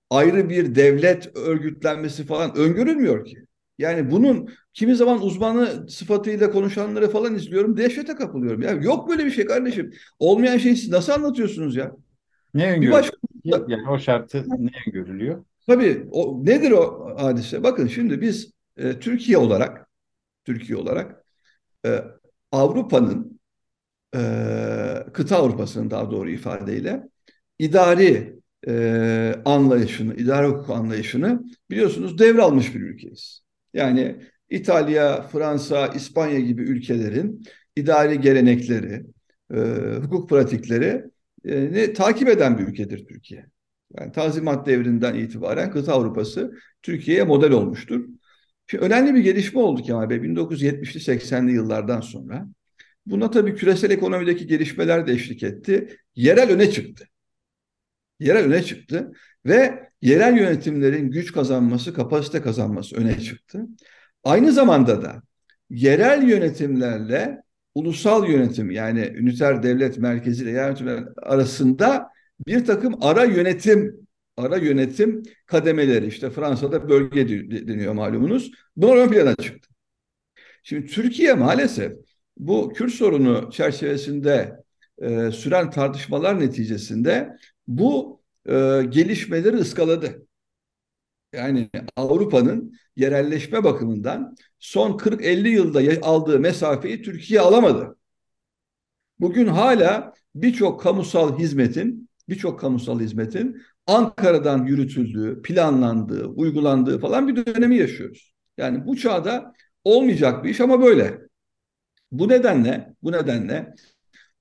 ayrı 0.10 0.50
bir 0.50 0.76
devlet 0.76 1.36
örgütlenmesi 1.36 2.26
falan 2.26 2.56
öngörülmüyor 2.58 3.26
ki. 3.26 3.43
Yani 3.78 4.12
bunun 4.12 4.50
kimi 4.74 4.96
zaman 4.96 5.22
uzmanı 5.22 5.90
sıfatıyla 5.90 6.52
konuşanları 6.52 7.10
falan 7.10 7.36
izliyorum. 7.36 7.78
Dehşete 7.78 8.16
kapılıyorum. 8.16 8.62
Ya 8.62 8.72
yok 8.72 9.10
böyle 9.10 9.26
bir 9.26 9.32
şey 9.32 9.46
kardeşim. 9.46 9.92
Olmayan 10.20 10.58
şeyi 10.58 10.76
siz 10.76 10.90
nasıl 10.90 11.12
anlatıyorsunuz 11.14 11.76
ya? 11.76 11.92
Ne 12.54 12.72
öngörülüyor? 12.72 12.94
Başka... 12.94 13.18
Yani 13.68 13.90
o 13.90 14.00
şartı 14.00 14.46
ne 14.58 14.72
öngörülüyor? 14.88 15.46
Tabii 15.68 16.08
o, 16.12 16.46
nedir 16.46 16.72
o 16.72 17.16
hadise? 17.18 17.64
Bakın 17.64 17.88
şimdi 17.88 18.22
biz 18.22 18.52
e, 18.78 19.00
Türkiye 19.00 19.38
olarak 19.38 19.90
Türkiye 20.46 20.78
olarak 20.78 21.26
e, 21.86 22.04
Avrupa'nın 22.52 23.40
e, 24.16 24.20
kıta 25.14 25.38
Avrupa'sının 25.38 25.92
daha 25.92 26.12
doğru 26.12 26.30
ifadeyle 26.30 27.04
idari 27.60 28.40
e, 28.68 29.36
anlayışını, 29.46 30.16
idari 30.16 30.48
hukuk 30.48 30.70
anlayışını 30.70 31.44
biliyorsunuz 31.70 32.20
devralmış 32.20 32.76
bir 32.76 32.82
ülkeyiz. 32.82 33.43
Yani 33.74 34.16
İtalya, 34.50 35.22
Fransa, 35.22 35.88
İspanya 35.88 36.40
gibi 36.40 36.62
ülkelerin 36.62 37.44
idari 37.76 38.22
gelenekleri, 38.22 39.06
e, 39.54 39.58
hukuk 40.02 40.30
pratikleri 40.30 41.04
e, 41.46 41.72
ne, 41.74 41.94
takip 41.94 42.30
eden 42.30 42.58
bir 42.58 42.64
ülkedir 42.64 43.06
Türkiye. 43.08 43.46
Yani 44.00 44.12
Tanzimat 44.12 44.68
devrinden 44.68 45.16
itibaren 45.16 45.72
kıta 45.72 45.94
Avrupası 45.94 46.54
Türkiye'ye 46.82 47.24
model 47.24 47.52
olmuştur. 47.52 48.06
Şimdi 48.68 48.84
önemli 48.84 49.16
bir 49.16 49.20
gelişme 49.20 49.60
oldu 49.62 49.82
Kemal 49.84 50.10
Bey 50.10 50.24
1970'li 50.24 51.00
80'li 51.00 51.52
yıllardan 51.52 52.02
sonra. 52.02 52.48
Buna 53.06 53.32
tabii 53.32 53.56
küresel 53.56 53.92
ekonomideki 53.92 54.48
gelişmeler 54.48 55.08
de 55.08 55.14
eşlik 55.14 55.44
etti. 55.44 55.98
Yerel 56.16 56.52
öne 56.52 56.72
çıktı. 56.72 57.06
Yerel 58.24 58.44
öne 58.46 58.64
çıktı 58.64 59.12
ve 59.46 59.90
yerel 60.02 60.38
yönetimlerin 60.38 61.12
güç 61.12 61.32
kazanması, 61.32 61.94
kapasite 61.94 62.42
kazanması 62.42 62.96
öne 62.96 63.20
çıktı. 63.20 63.66
Aynı 64.24 64.52
zamanda 64.52 65.02
da 65.02 65.22
yerel 65.70 66.24
yönetimlerle 66.30 67.44
ulusal 67.76 68.30
yönetim 68.30 68.72
yani 68.72 69.12
üniter 69.16 69.64
devlet 69.64 69.98
merkezi 69.98 70.44
ile 70.44 70.52
yönetimler 70.52 71.04
arasında 71.18 72.08
bir 72.48 72.66
takım 72.66 73.04
ara 73.04 73.24
yönetim 73.24 74.08
ara 74.38 74.58
yönetim 74.58 75.24
kademeleri 75.46 76.06
işte 76.06 76.30
Fransa'da 76.30 76.90
bölge 76.90 77.30
deniyor 77.68 77.94
malumunuz. 77.94 78.52
Bunlar 78.76 78.96
ön 78.96 79.10
plana 79.10 79.36
çıktı. 79.36 79.70
Şimdi 80.64 80.88
Türkiye 80.88 81.34
maalesef 81.34 81.94
bu 82.38 82.74
Kürt 82.74 82.94
sorunu 82.94 83.50
çerçevesinde 83.52 84.56
e, 85.02 85.32
süren 85.32 85.70
tartışmalar 85.70 86.40
neticesinde 86.40 87.38
bu 87.68 88.22
e, 88.46 88.52
gelişmeleri 88.90 89.58
ıskaladı. 89.58 90.28
Yani 91.34 91.70
Avrupa'nın 91.96 92.74
yerelleşme 92.96 93.64
bakımından 93.64 94.36
son 94.60 94.98
40-50 94.98 95.48
yılda 95.48 96.08
aldığı 96.08 96.40
mesafeyi 96.40 97.02
Türkiye 97.02 97.42
alamadı. 97.42 97.98
Bugün 99.20 99.48
hala 99.48 100.14
birçok 100.36 100.82
kamusal 100.82 101.40
hizmetin 101.40 102.10
birçok 102.30 102.60
kamusal 102.60 103.00
hizmetin 103.00 103.62
Ankara'dan 103.88 104.66
yürütüldüğü, 104.66 105.42
planlandığı, 105.42 106.28
uygulandığı 106.28 107.00
falan 107.00 107.28
bir 107.28 107.46
dönemi 107.46 107.78
yaşıyoruz. 107.78 108.34
Yani 108.58 108.88
bu 108.88 108.98
çağda 108.98 109.54
olmayacak 109.84 110.44
bir 110.44 110.50
iş 110.50 110.62
ama 110.62 110.82
böyle. 110.82 111.20
Bu 112.12 112.30
nedenle, 112.30 112.94
bu 113.04 113.12
nedenle 113.12 113.76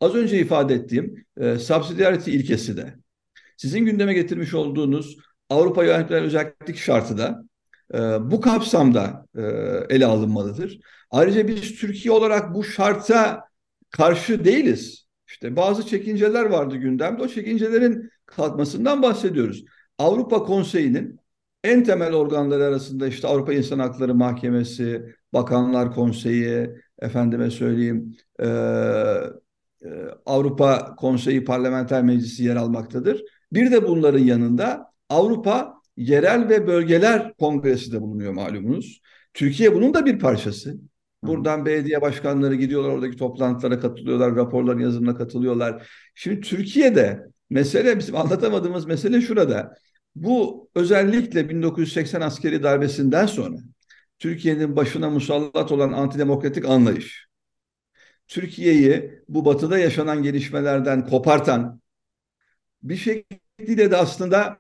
az 0.01 0.15
önce 0.15 0.39
ifade 0.41 0.75
ettiğim 0.75 1.27
e, 1.37 1.59
subsidiarity 1.59 2.37
ilkesi 2.37 2.77
de 2.77 3.02
sizin 3.57 3.85
gündeme 3.85 4.15
getirmiş 4.15 4.55
olduğunuz 4.55 5.17
Avrupa 5.51 5.85
yönetimler 5.85 6.23
özellik 6.23 6.77
şartı 6.77 7.19
da 7.19 7.45
e, 7.95 7.99
bu 8.31 8.41
kapsamda 8.41 9.27
e, 9.37 9.43
ele 9.95 10.07
alınmalıdır. 10.07 10.81
Ayrıca 11.11 11.49
biz 11.49 11.75
Türkiye 11.81 12.13
olarak 12.13 12.55
bu 12.55 12.65
şarta 12.65 13.45
karşı 13.91 14.45
değiliz. 14.45 15.07
İşte 15.29 15.57
bazı 15.57 15.87
çekinceler 15.87 16.45
vardı 16.45 16.77
gündemde. 16.77 17.23
O 17.23 17.29
çekincelerin 17.29 18.11
kalkmasından 18.27 19.03
bahsediyoruz. 19.03 19.65
Avrupa 19.99 20.43
Konseyi'nin 20.43 21.21
en 21.65 21.85
temel 21.85 22.15
organları 22.15 22.65
arasında 22.65 23.07
işte 23.07 23.29
Avrupa 23.29 23.53
İnsan 23.53 23.79
Hakları 23.79 24.15
Mahkemesi, 24.15 25.15
Bakanlar 25.33 25.95
Konseyi, 25.95 26.71
efendime 26.99 27.51
söyleyeyim 27.51 28.17
e, 28.41 28.47
e, 29.85 29.89
Avrupa 30.27 30.97
Konseyi 30.97 31.45
Parlamenter 31.45 32.03
Meclisi 32.03 32.45
yer 32.45 32.57
almaktadır. 32.57 33.23
Bir 33.53 33.71
de 33.71 33.89
bunların 33.89 34.19
yanında 34.19 34.93
Avrupa 35.09 35.75
Yerel 35.97 36.49
ve 36.49 36.67
Bölgeler 36.67 37.35
Kongresi 37.35 37.93
de 37.93 38.01
bulunuyor 38.01 38.33
malumunuz. 38.33 39.01
Türkiye 39.35 39.75
bunun 39.75 39.95
da 39.95 40.07
bir 40.07 40.19
parçası. 40.19 40.77
Buradan 41.23 41.67
belediye 41.67 42.01
başkanları 42.01 42.55
gidiyorlar 42.55 42.91
oradaki 42.91 43.17
toplantılara 43.17 43.81
katılıyorlar, 43.81 44.37
raporların 44.37 44.81
yazımına 44.81 45.17
katılıyorlar. 45.17 45.89
Şimdi 46.15 46.41
Türkiye'de 46.41 47.27
mesele 47.51 47.99
bizim 47.99 48.17
anlatamadığımız 48.17 48.87
mesele 48.87 49.21
şurada. 49.21 49.75
Bu 50.15 50.69
özellikle 50.75 51.49
1980 51.49 52.21
askeri 52.21 52.63
darbesinden 52.63 53.27
sonra 53.27 53.57
Türkiye'nin 54.19 54.77
başına 54.77 55.11
musallat 55.11 55.73
olan 55.73 55.93
antidemokratik 55.93 56.65
anlayış, 56.65 57.27
Türkiye'yi 58.29 59.11
bu 59.29 59.45
batıda 59.45 59.79
yaşanan 59.79 60.23
gelişmelerden 60.23 61.07
kopartan 61.07 61.81
bir 62.83 62.97
şekilde 62.97 63.42
de 63.61 63.97
aslında 63.97 64.59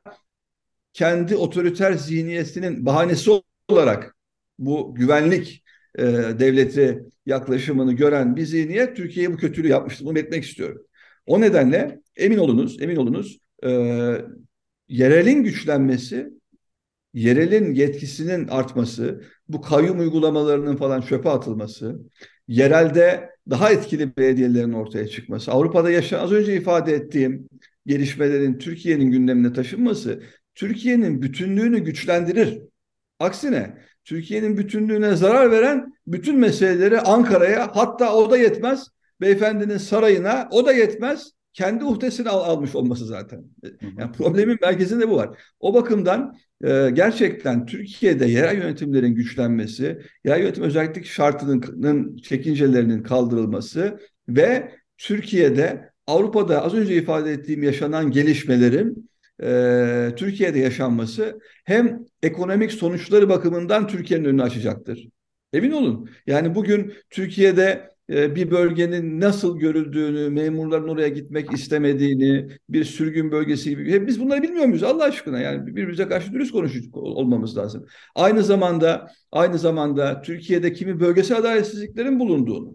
kendi 0.92 1.36
otoriter 1.36 1.92
zihniyetinin 1.92 2.86
bahanesi 2.86 3.30
olarak 3.68 4.16
bu 4.58 4.94
güvenlik 4.94 5.64
e, 5.98 6.04
devleti 6.38 7.04
yaklaşımını 7.26 7.92
gören 7.92 8.36
bir 8.36 8.46
zihniyet 8.46 8.96
Türkiye'ye 8.96 9.32
bu 9.32 9.36
kötülüğü 9.36 9.68
yapmıştı. 9.68 10.04
Bunu 10.04 10.18
etmek 10.18 10.44
istiyorum. 10.44 10.82
O 11.26 11.40
nedenle 11.40 12.00
emin 12.16 12.38
olunuz, 12.38 12.82
emin 12.82 12.96
olunuz 12.96 13.38
e, 13.64 13.70
yerelin 14.88 15.44
güçlenmesi, 15.44 16.30
yerelin 17.14 17.74
yetkisinin 17.74 18.48
artması, 18.48 19.22
bu 19.48 19.60
kayyum 19.60 20.00
uygulamalarının 20.00 20.76
falan 20.76 21.00
çöpe 21.00 21.28
atılması, 21.30 21.98
yerelde 22.48 23.30
daha 23.50 23.70
etkili 23.72 24.16
belediyelerin 24.16 24.72
ortaya 24.72 25.08
çıkması, 25.08 25.52
Avrupa'da 25.52 25.90
yaşanan 25.90 26.24
az 26.24 26.32
önce 26.32 26.56
ifade 26.56 26.92
ettiğim 26.92 27.48
gelişmelerin 27.86 28.58
Türkiye'nin 28.58 29.10
gündemine 29.10 29.52
taşınması, 29.52 30.22
Türkiye'nin 30.54 31.22
bütünlüğünü 31.22 31.78
güçlendirir. 31.78 32.58
Aksine 33.20 33.78
Türkiye'nin 34.04 34.56
bütünlüğüne 34.56 35.16
zarar 35.16 35.50
veren 35.50 35.92
bütün 36.06 36.38
meseleleri 36.38 37.00
Ankara'ya 37.00 37.70
hatta 37.74 38.14
o 38.16 38.30
da 38.30 38.38
yetmez 38.38 38.88
beyefendinin 39.20 39.78
sarayına 39.78 40.48
o 40.50 40.66
da 40.66 40.72
yetmez 40.72 41.32
kendi 41.52 41.84
uhdesini 41.84 42.28
al, 42.28 42.40
almış 42.40 42.74
olması 42.74 43.06
zaten. 43.06 43.44
Yani 43.98 44.12
problemin 44.12 44.58
merkezinde 44.62 45.08
bu 45.08 45.16
var. 45.16 45.38
O 45.60 45.74
bakımdan 45.74 46.36
e, 46.64 46.90
gerçekten 46.92 47.66
Türkiye'de 47.66 48.26
yerel 48.26 48.56
yönetimlerin 48.56 49.14
güçlenmesi, 49.14 49.98
yerel 50.24 50.40
yönetim 50.40 50.64
özellik 50.64 51.04
şartının 51.04 52.16
çekincelerinin 52.16 53.02
kaldırılması 53.02 53.98
ve 54.28 54.72
Türkiye'de 54.98 55.91
Avrupa'da 56.06 56.64
az 56.64 56.74
önce 56.74 56.94
ifade 56.96 57.32
ettiğim 57.32 57.62
yaşanan 57.62 58.10
gelişmelerin 58.10 59.10
e, 59.42 60.12
Türkiye'de 60.16 60.58
yaşanması 60.58 61.40
hem 61.64 62.04
ekonomik 62.22 62.72
sonuçları 62.72 63.28
bakımından 63.28 63.88
Türkiye'nin 63.88 64.24
önünü 64.24 64.42
açacaktır. 64.42 65.08
Emin 65.52 65.70
olun. 65.70 66.10
Yani 66.26 66.54
bugün 66.54 66.94
Türkiye'de 67.10 67.92
e, 68.10 68.34
bir 68.36 68.50
bölgenin 68.50 69.20
nasıl 69.20 69.58
görüldüğünü, 69.58 70.30
memurların 70.30 70.88
oraya 70.88 71.08
gitmek 71.08 71.52
istemediğini, 71.52 72.48
bir 72.68 72.84
sürgün 72.84 73.32
bölgesi 73.32 73.70
gibi. 73.70 74.06
Biz 74.06 74.20
bunları 74.20 74.42
bilmiyor 74.42 74.66
muyuz 74.66 74.82
Allah 74.82 75.04
aşkına? 75.04 75.40
Yani 75.40 75.66
birbirimize 75.66 76.08
karşı 76.08 76.32
dürüst 76.32 76.52
konuşup 76.52 76.96
olmamız 76.96 77.56
lazım. 77.56 77.86
Aynı 78.14 78.42
zamanda 78.42 79.10
aynı 79.32 79.58
zamanda 79.58 80.22
Türkiye'de 80.22 80.72
kimi 80.72 81.00
bölgesel 81.00 81.38
adaletsizliklerin 81.38 82.20
bulunduğunu. 82.20 82.74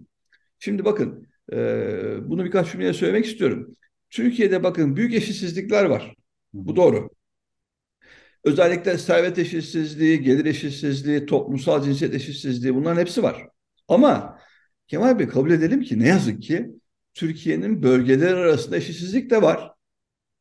Şimdi 0.60 0.86
bakın 0.86 1.28
e, 1.54 2.30
bunu 2.30 2.46
birkaç 2.46 2.72
cümleye 2.72 2.94
söylemek 2.94 3.26
istiyorum. 3.26 3.76
Türkiye'de 4.10 4.64
bakın 4.64 4.96
büyük 4.96 5.14
eşitsizlikler 5.14 5.86
var. 5.86 6.16
Bu 6.54 6.76
doğru. 6.76 7.10
Özellikle 8.44 8.98
servet 8.98 9.40
eşitsizliği, 9.40 10.22
gelir 10.22 10.46
eşitsizliği, 10.46 11.26
toplumsal 11.26 11.84
cinsiyet 11.84 12.14
eşitsizliği 12.14 12.76
bunların 12.76 13.02
hepsi 13.02 13.24
var. 13.24 13.48
Ama 13.88 14.40
Kemal 14.88 15.20
Bey 15.20 15.28
kabul 15.28 15.52
edelim 15.52 15.82
ki 15.82 16.00
ne 16.00 16.08
yazık 16.08 16.42
ki 16.42 16.72
Türkiye'nin 17.14 17.84
bölgeler 17.84 18.34
arasında 18.34 18.78
eşitsizlik 18.78 19.30
de 19.30 19.42
var. 19.42 19.72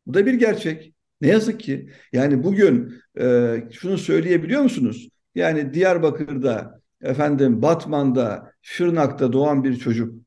Bu 0.07 0.15
da 0.15 0.27
bir 0.27 0.35
gerçek. 0.35 0.95
Ne 1.21 1.29
yazık 1.29 1.61
ki. 1.61 1.91
Yani 2.13 2.45
bugün 2.45 3.01
e, 3.21 3.57
şunu 3.73 3.99
söyleyebiliyor 3.99 4.63
musunuz? 4.63 5.09
Yani 5.35 5.75
Diyarbakır'da, 5.75 6.81
efendim 7.03 7.63
Batman'da, 7.63 8.53
Şırnak'ta 8.63 9.33
doğan 9.33 9.65
bir 9.65 9.77
çocuk, 9.77 10.26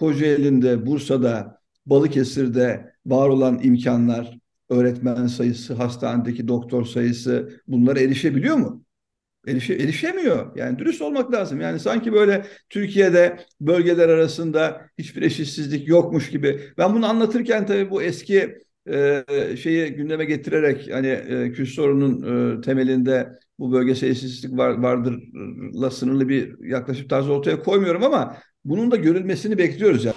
Kocaeli'nde, 0.00 0.86
Bursa'da, 0.86 1.60
Balıkesir'de 1.86 2.92
var 3.06 3.28
olan 3.28 3.60
imkanlar, 3.62 4.38
öğretmen 4.68 5.26
sayısı, 5.26 5.74
hastanedeki 5.74 6.48
doktor 6.48 6.84
sayısı 6.84 7.60
bunlara 7.68 8.00
erişebiliyor 8.00 8.56
mu? 8.56 8.84
Erişe, 9.46 9.74
erişemiyor. 9.74 10.56
Yani 10.56 10.78
dürüst 10.78 11.02
olmak 11.02 11.32
lazım. 11.32 11.60
Yani 11.60 11.80
sanki 11.80 12.12
böyle 12.12 12.46
Türkiye'de 12.70 13.38
bölgeler 13.60 14.08
arasında 14.08 14.80
hiçbir 14.98 15.22
eşitsizlik 15.22 15.88
yokmuş 15.88 16.30
gibi. 16.30 16.60
Ben 16.78 16.94
bunu 16.94 17.06
anlatırken 17.06 17.66
tabii 17.66 17.90
bu 17.90 18.02
eski 18.02 18.58
e, 18.90 19.24
şeyi 19.62 19.90
gündeme 19.94 20.24
getirerek 20.24 20.90
hani 20.92 21.06
e, 21.06 21.52
Kürt 21.52 21.68
sorunun 21.68 22.58
e, 22.58 22.60
temelinde 22.60 23.28
bu 23.58 23.72
bölgesel 23.72 24.08
eşitsizlik 24.08 24.58
var, 24.58 24.70
vardırla 24.70 25.90
sınırlı 25.90 26.28
bir 26.28 26.64
yaklaşım 26.64 27.08
tarzı 27.08 27.32
ortaya 27.32 27.62
koymuyorum 27.62 28.04
ama 28.04 28.36
bunun 28.64 28.90
da 28.90 28.96
görülmesini 28.96 29.58
bekliyoruz 29.58 30.04
yani. 30.04 30.16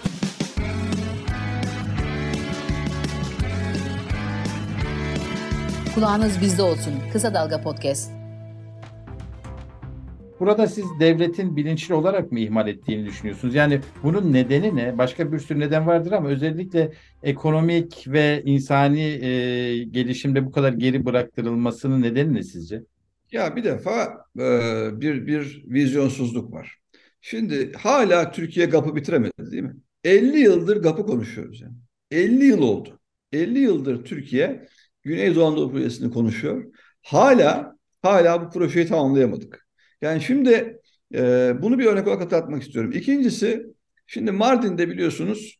Kulağınız 5.96 6.42
bizde 6.42 6.62
olsun. 6.62 6.94
Kısa 7.14 7.34
Dalga 7.34 7.62
Podcast. 7.62 8.12
Burada 10.40 10.68
siz 10.68 10.86
devletin 11.00 11.56
bilinçli 11.56 11.94
olarak 11.94 12.32
mı 12.32 12.40
ihmal 12.40 12.68
ettiğini 12.68 13.06
düşünüyorsunuz? 13.06 13.56
Yani 13.56 13.80
bunun 14.04 14.34
nedeni 14.34 14.76
ne? 14.76 14.98
Başka 14.98 15.32
bir 15.32 15.40
sürü 15.40 15.60
neden 15.60 15.88
vardır 15.88 16.12
ama 16.12 16.30
özellikle 16.30 16.92
ekonomik 17.24 18.06
ve 18.08 18.42
insani 18.46 19.02
e, 19.02 19.84
gelişimde 19.84 20.46
bu 20.46 20.52
kadar 20.52 20.74
geri 20.74 21.06
bıraktırılmasının 21.06 22.02
nedeni 22.02 22.34
ne 22.34 22.44
sizce? 22.44 22.84
Ya 23.32 23.56
bir 23.56 23.64
defa 23.64 24.26
e, 24.40 24.50
bir 25.02 25.28
bir 25.28 25.64
vizyonsuzluk 25.68 26.54
var. 26.54 26.83
Şimdi 27.26 27.72
hala 27.74 28.32
Türkiye 28.32 28.66
GAP'ı 28.66 28.96
bitiremedi 28.96 29.52
değil 29.52 29.64
mi? 29.64 29.76
50 30.04 30.40
yıldır 30.40 30.78
GAP'ı 30.78 31.06
konuşuyoruz 31.06 31.62
yani. 31.62 31.76
50 32.12 32.46
yıl 32.46 32.62
oldu. 32.62 33.00
50 33.32 33.60
yıldır 33.60 34.06
Türkiye 34.06 34.68
Güneydoğu 35.04 35.46
Anadolu 35.46 35.72
projesini 35.72 36.12
konuşuyor. 36.12 36.74
Hala 37.04 37.76
hala 38.02 38.46
bu 38.46 38.50
projeyi 38.50 38.88
tamamlayamadık. 38.88 39.68
Yani 40.02 40.22
şimdi 40.22 40.82
e, 41.14 41.54
bunu 41.62 41.80
bir 41.80 41.86
örnek 41.86 42.08
olarak 42.08 42.22
hatırlatmak 42.22 42.64
istiyorum. 42.64 42.92
İkincisi 42.92 43.66
şimdi 44.08 44.32
Mardin'de 44.32 44.90
biliyorsunuz 44.90 45.58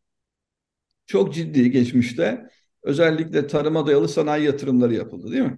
çok 1.06 1.34
ciddi 1.34 1.72
geçmişte 1.72 2.50
özellikle 2.84 3.48
tarıma 3.48 3.88
dayalı 3.88 4.10
sanayi 4.10 4.46
yatırımları 4.46 4.94
yapıldı 4.94 5.32
değil 5.32 5.44
mi? 5.44 5.58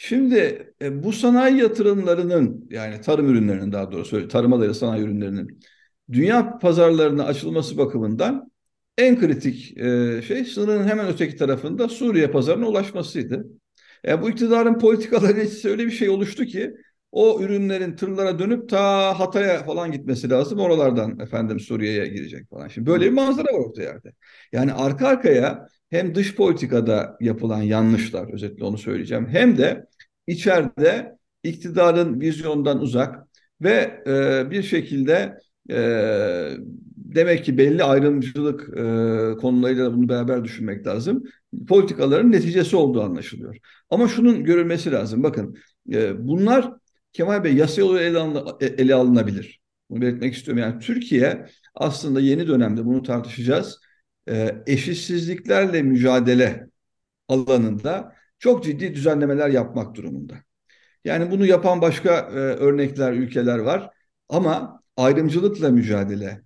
Şimdi 0.00 0.36
e, 0.82 1.02
bu 1.02 1.12
sanayi 1.12 1.56
yatırımlarının 1.58 2.66
yani 2.70 3.00
tarım 3.00 3.28
ürünlerinin 3.30 3.72
daha 3.72 3.92
doğrusu 3.92 4.28
tarıma 4.28 4.60
dayalı 4.60 4.74
sanayi 4.74 5.02
ürünlerinin 5.04 5.60
dünya 6.12 6.58
pazarlarına 6.58 7.24
açılması 7.24 7.78
bakımından 7.78 8.50
en 8.98 9.20
kritik 9.20 9.78
e, 9.78 10.22
şey 10.22 10.44
sınırın 10.44 10.88
hemen 10.88 11.08
öteki 11.08 11.36
tarafında 11.36 11.88
Suriye 11.88 12.28
pazarına 12.28 12.68
ulaşmasıydı. 12.68 13.46
E, 14.06 14.22
bu 14.22 14.30
iktidarın 14.30 14.78
politikaları 14.78 15.48
öyle 15.64 15.86
bir 15.86 15.90
şey 15.90 16.08
oluştu 16.08 16.44
ki 16.44 16.74
o 17.12 17.40
ürünlerin 17.42 17.96
tırlara 17.96 18.38
dönüp 18.38 18.68
ta 18.68 19.18
Hatay'a 19.18 19.64
falan 19.64 19.92
gitmesi 19.92 20.30
lazım. 20.30 20.58
Oralardan 20.58 21.18
efendim 21.20 21.60
Suriye'ye 21.60 22.06
girecek 22.06 22.50
falan. 22.50 22.68
Şimdi 22.68 22.86
böyle 22.90 23.04
bir 23.04 23.12
manzara 23.12 23.46
var 23.46 23.68
orta 23.68 23.82
yerde. 23.82 24.12
Yani 24.52 24.72
arka 24.72 25.08
arkaya 25.08 25.68
hem 25.90 26.14
dış 26.14 26.34
politikada 26.34 27.16
yapılan 27.20 27.62
yanlışlar 27.62 28.32
özetle 28.32 28.64
onu 28.64 28.78
söyleyeceğim 28.78 29.28
hem 29.28 29.58
de 29.58 29.86
içeride 30.26 31.18
iktidarın 31.42 32.20
vizyondan 32.20 32.80
uzak 32.80 33.26
ve 33.62 34.02
e, 34.06 34.50
bir 34.50 34.62
şekilde 34.62 35.38
e, 35.70 35.78
demek 36.96 37.44
ki 37.44 37.58
belli 37.58 37.84
ayrımcılık 37.84 38.68
e, 38.68 38.82
konularıyla 39.40 39.94
bunu 39.94 40.08
beraber 40.08 40.44
düşünmek 40.44 40.86
lazım. 40.86 41.24
Politikaların 41.68 42.32
neticesi 42.32 42.76
olduğu 42.76 43.02
anlaşılıyor. 43.02 43.56
Ama 43.90 44.08
şunun 44.08 44.44
görülmesi 44.44 44.92
lazım. 44.92 45.22
Bakın 45.22 45.56
e, 45.92 46.26
bunlar 46.28 46.72
Kemal 47.12 47.44
Bey 47.44 47.54
yasa 47.54 47.80
yolu 47.80 48.00
ele, 48.00 48.18
alın, 48.18 48.56
ele 48.60 48.94
alınabilir. 48.94 49.60
Bunu 49.90 50.00
belirtmek 50.00 50.34
istiyorum. 50.34 50.62
Yani 50.62 50.78
Türkiye 50.78 51.46
aslında 51.74 52.20
yeni 52.20 52.46
dönemde 52.46 52.84
bunu 52.84 53.02
tartışacağız. 53.02 53.80
E, 54.28 54.62
eşitsizliklerle 54.66 55.82
mücadele 55.82 56.68
alanında 57.28 58.14
çok 58.38 58.64
ciddi 58.64 58.94
düzenlemeler 58.94 59.48
yapmak 59.48 59.94
durumunda. 59.94 60.34
Yani 61.04 61.30
bunu 61.30 61.46
yapan 61.46 61.82
başka 61.82 62.10
e, 62.18 62.34
örnekler, 62.38 63.12
ülkeler 63.12 63.58
var. 63.58 63.90
Ama 64.28 64.82
ayrımcılıkla 64.96 65.70
mücadele, 65.70 66.42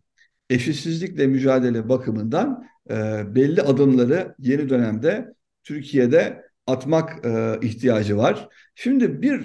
eşitsizlikle 0.50 1.26
mücadele 1.26 1.88
bakımından 1.88 2.64
e, 2.90 2.94
belli 3.34 3.62
adımları 3.62 4.34
yeni 4.38 4.68
dönemde 4.68 5.34
Türkiye'de 5.64 6.42
atmak 6.66 7.26
ihtiyacı 7.64 8.16
var. 8.16 8.48
Şimdi 8.74 9.22
bir 9.22 9.40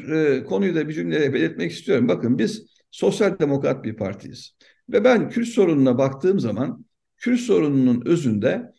konuyu 0.45 0.75
da 0.75 0.89
bir 0.89 0.93
cümleyle 0.93 1.33
belirtmek 1.33 1.71
istiyorum. 1.71 2.07
Bakın 2.07 2.37
biz 2.37 2.65
sosyal 2.91 3.39
demokrat 3.39 3.83
bir 3.83 3.95
partiyiz. 3.95 4.57
Ve 4.89 5.03
ben 5.03 5.29
Kürt 5.29 5.47
sorununa 5.47 5.97
baktığım 5.97 6.39
zaman 6.39 6.85
Kürt 7.17 7.39
sorununun 7.39 8.03
özünde 8.05 8.71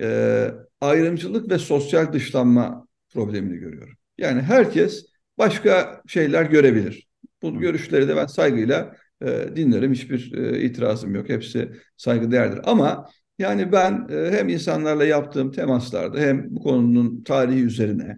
e, 0.00 0.50
ayrımcılık 0.80 1.50
ve 1.50 1.58
sosyal 1.58 2.12
dışlanma 2.12 2.86
problemini 3.08 3.58
görüyorum. 3.58 3.94
Yani 4.18 4.42
herkes 4.42 5.06
başka 5.38 6.02
şeyler 6.06 6.44
görebilir. 6.44 7.08
Bu 7.42 7.60
görüşleri 7.60 8.08
de 8.08 8.16
ben 8.16 8.26
saygıyla 8.26 8.96
e, 9.22 9.56
dinlerim. 9.56 9.92
Hiçbir 9.92 10.32
e, 10.38 10.62
itirazım 10.62 11.14
yok. 11.14 11.28
Hepsi 11.28 11.72
saygıdeğerdir. 11.96 12.60
Ama 12.64 13.08
yani 13.38 13.72
ben 13.72 14.08
e, 14.10 14.30
hem 14.30 14.48
insanlarla 14.48 15.04
yaptığım 15.04 15.52
temaslarda 15.52 16.18
hem 16.20 16.54
bu 16.54 16.60
konunun 16.62 17.22
tarihi 17.24 17.62
üzerine 17.64 18.16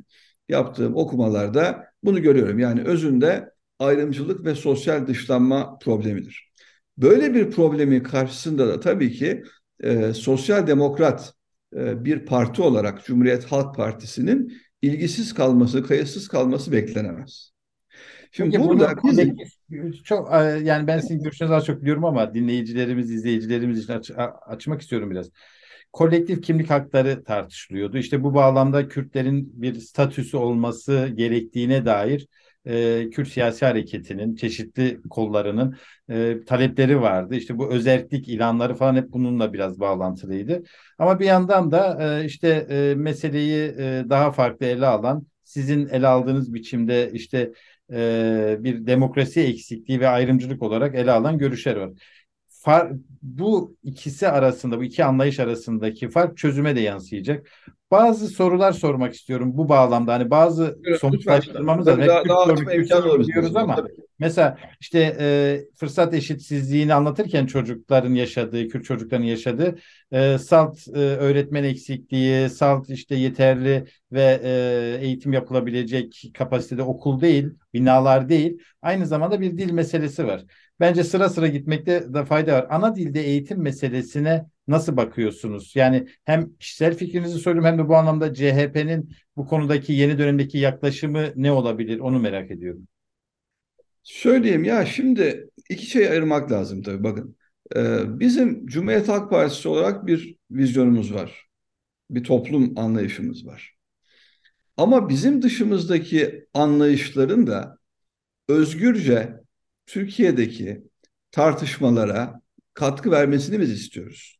yaptığım 0.48 0.96
okumalarda 0.96 1.84
bunu 2.02 2.22
görüyorum. 2.22 2.58
Yani 2.58 2.82
özünde 2.82 3.50
ayrımcılık 3.78 4.44
ve 4.44 4.54
sosyal 4.54 5.06
dışlanma 5.06 5.78
problemidir. 5.78 6.52
Böyle 6.98 7.34
bir 7.34 7.50
problemin 7.50 8.02
karşısında 8.02 8.68
da 8.68 8.80
tabii 8.80 9.12
ki 9.12 9.44
e, 9.82 10.12
sosyal 10.14 10.66
demokrat 10.66 11.34
e, 11.76 12.04
bir 12.04 12.26
parti 12.26 12.62
olarak 12.62 13.04
Cumhuriyet 13.04 13.44
Halk 13.44 13.76
Partisi'nin 13.76 14.52
ilgisiz 14.82 15.34
kalması, 15.34 15.86
kayıtsız 15.86 16.28
kalması 16.28 16.72
beklenemez. 16.72 17.52
Şimdi 18.32 18.56
Peki 18.56 18.68
burada 18.68 18.94
bizim... 19.04 19.36
çok 20.04 20.34
e, 20.34 20.36
yani 20.38 20.86
ben 20.86 20.98
sizin 20.98 21.22
görüşünüzü 21.22 21.54
az 21.54 21.66
çok 21.66 21.80
biliyorum 21.82 22.04
ama 22.04 22.34
dinleyicilerimiz, 22.34 23.10
izleyicilerimiz 23.10 23.84
için 23.84 23.92
aç, 23.92 24.10
açmak 24.46 24.80
istiyorum 24.80 25.10
biraz. 25.10 25.30
Kolektif 25.92 26.42
kimlik 26.42 26.70
hakları 26.70 27.24
tartışılıyordu. 27.24 27.98
İşte 27.98 28.22
bu 28.22 28.34
bağlamda 28.34 28.88
Kürtlerin 28.88 29.62
bir 29.62 29.74
statüsü 29.74 30.36
olması 30.36 31.10
gerektiğine 31.14 31.86
dair 31.86 32.26
e, 32.64 33.10
Kürt 33.10 33.28
siyasi 33.28 33.66
hareketinin 33.66 34.34
çeşitli 34.34 35.00
kollarının 35.10 35.76
e, 36.10 36.44
talepleri 36.46 37.00
vardı. 37.00 37.34
İşte 37.34 37.58
bu 37.58 37.70
özellik 37.72 38.28
ilanları 38.28 38.74
falan 38.74 38.96
hep 38.96 39.12
bununla 39.12 39.52
biraz 39.52 39.80
bağlantılıydı. 39.80 40.62
Ama 40.98 41.20
bir 41.20 41.26
yandan 41.26 41.70
da 41.70 41.98
e, 42.20 42.24
işte 42.24 42.48
e, 42.70 42.94
meseleyi 42.94 43.74
e, 43.78 44.04
daha 44.08 44.32
farklı 44.32 44.66
ele 44.66 44.86
alan 44.86 45.26
sizin 45.44 45.86
ele 45.88 46.06
aldığınız 46.06 46.54
biçimde 46.54 47.10
işte 47.12 47.52
e, 47.92 48.56
bir 48.60 48.86
demokrasi 48.86 49.40
eksikliği 49.40 50.00
ve 50.00 50.08
ayrımcılık 50.08 50.62
olarak 50.62 50.94
ele 50.94 51.10
alan 51.10 51.38
görüşler 51.38 51.76
var. 51.76 51.90
Far, 52.48 52.92
bu 53.22 53.76
ikisi 53.82 54.28
arasında, 54.28 54.78
bu 54.78 54.84
iki 54.84 55.04
anlayış 55.04 55.40
arasındaki 55.40 56.08
fark 56.10 56.36
çözüme 56.36 56.76
de 56.76 56.80
yansıyacak. 56.80 57.48
Bazı 57.90 58.28
sorular 58.28 58.72
sormak 58.72 59.14
istiyorum 59.14 59.50
bu 59.54 59.68
bağlamda. 59.68 60.12
Hani 60.12 60.30
bazı 60.30 60.78
evet, 60.84 61.00
sonuçlaştırmamız 61.00 61.86
da 61.86 62.06
daha, 62.06 62.28
daha 62.28 62.46
diyoruz 63.26 63.56
ama 63.56 63.76
tabii. 63.76 63.92
mesela 64.18 64.58
işte 64.80 65.16
e, 65.20 65.60
fırsat 65.76 66.14
eşitsizliğini 66.14 66.94
anlatırken 66.94 67.46
çocukların 67.46 68.14
yaşadığı, 68.14 68.68
Kürt 68.68 68.84
çocukların 68.84 69.24
yaşadığı 69.24 69.78
e, 70.12 70.38
salt 70.38 70.78
e, 70.88 70.98
öğretmen 70.98 71.64
eksikliği, 71.64 72.48
salt 72.48 72.90
işte 72.90 73.14
yeterli 73.14 73.84
ve 74.12 74.40
e, 74.42 74.50
eğitim 75.06 75.32
yapılabilecek 75.32 76.30
kapasitede 76.34 76.82
okul 76.82 77.20
değil, 77.20 77.48
binalar 77.74 78.28
değil. 78.28 78.58
Aynı 78.82 79.06
zamanda 79.06 79.40
bir 79.40 79.58
dil 79.58 79.72
meselesi 79.72 80.26
var. 80.26 80.44
Bence 80.80 81.04
sıra 81.04 81.28
sıra 81.28 81.46
gitmekte 81.46 82.14
de 82.14 82.24
fayda 82.24 82.52
var. 82.52 82.66
Ana 82.70 82.96
dilde 82.96 83.20
eğitim 83.20 83.62
meselesine 83.62 84.46
nasıl 84.68 84.96
bakıyorsunuz? 84.96 85.72
Yani 85.76 86.08
hem 86.24 86.56
kişisel 86.56 86.96
fikrinizi 86.96 87.38
söylüyorum 87.38 87.70
hem 87.70 87.78
de 87.78 87.88
bu 87.88 87.96
anlamda 87.96 88.34
CHP'nin 88.34 89.10
bu 89.36 89.46
konudaki 89.46 89.92
yeni 89.92 90.18
dönemdeki 90.18 90.58
yaklaşımı 90.58 91.32
ne 91.36 91.52
olabilir 91.52 91.98
onu 91.98 92.18
merak 92.18 92.50
ediyorum. 92.50 92.88
Söyleyeyim 94.02 94.64
ya 94.64 94.86
şimdi 94.86 95.50
iki 95.70 95.86
şey 95.86 96.08
ayırmak 96.08 96.52
lazım 96.52 96.82
tabii 96.82 97.04
bakın. 97.04 97.36
Ee, 97.76 98.20
bizim 98.20 98.66
Cumhuriyet 98.66 99.08
Halk 99.08 99.30
Partisi 99.30 99.68
olarak 99.68 100.06
bir 100.06 100.36
vizyonumuz 100.50 101.14
var. 101.14 101.48
Bir 102.10 102.24
toplum 102.24 102.78
anlayışımız 102.78 103.46
var. 103.46 103.76
Ama 104.76 105.08
bizim 105.08 105.42
dışımızdaki 105.42 106.46
anlayışların 106.54 107.46
da 107.46 107.78
özgürce 108.48 109.40
Türkiye'deki 109.86 110.82
tartışmalara 111.30 112.40
katkı 112.74 113.10
vermesini 113.10 113.60
biz 113.60 113.72
istiyoruz. 113.72 114.37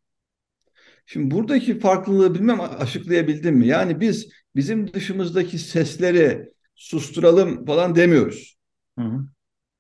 Şimdi 1.11 1.35
buradaki 1.35 1.79
farklılığı 1.79 2.35
bilmem 2.35 2.61
açıklayabildim 2.61 3.57
mi? 3.57 3.67
Yani 3.67 4.01
biz 4.01 4.29
bizim 4.57 4.93
dışımızdaki 4.93 5.59
sesleri 5.59 6.53
susturalım 6.75 7.67
falan 7.67 7.95
demiyoruz. 7.95 8.57
Hı 8.99 9.05
hı. 9.05 9.21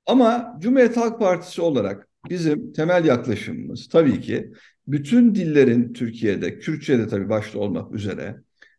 Ama 0.07 0.57
Cumhuriyet 0.61 0.97
Halk 0.97 1.19
Partisi 1.19 1.62
olarak 1.62 2.09
bizim 2.31 2.73
temel 2.73 3.05
yaklaşımımız 3.05 3.88
tabii 3.88 4.21
ki 4.21 4.53
bütün 4.87 5.35
dillerin 5.35 5.93
Türkiye'de, 5.93 6.59
Kürtçe'de 6.59 7.09
tabii 7.09 7.29
başta 7.29 7.59
olmak 7.59 7.95
üzere 7.95 8.37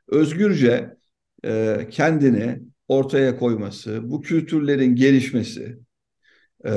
özgürce 0.07 0.97
e, 1.45 1.87
kendini 1.91 2.59
ortaya 2.87 3.37
koyması, 3.37 4.11
bu 4.11 4.21
kültürlerin 4.21 4.95
gelişmesi, 4.95 5.77
ee, 6.65 6.71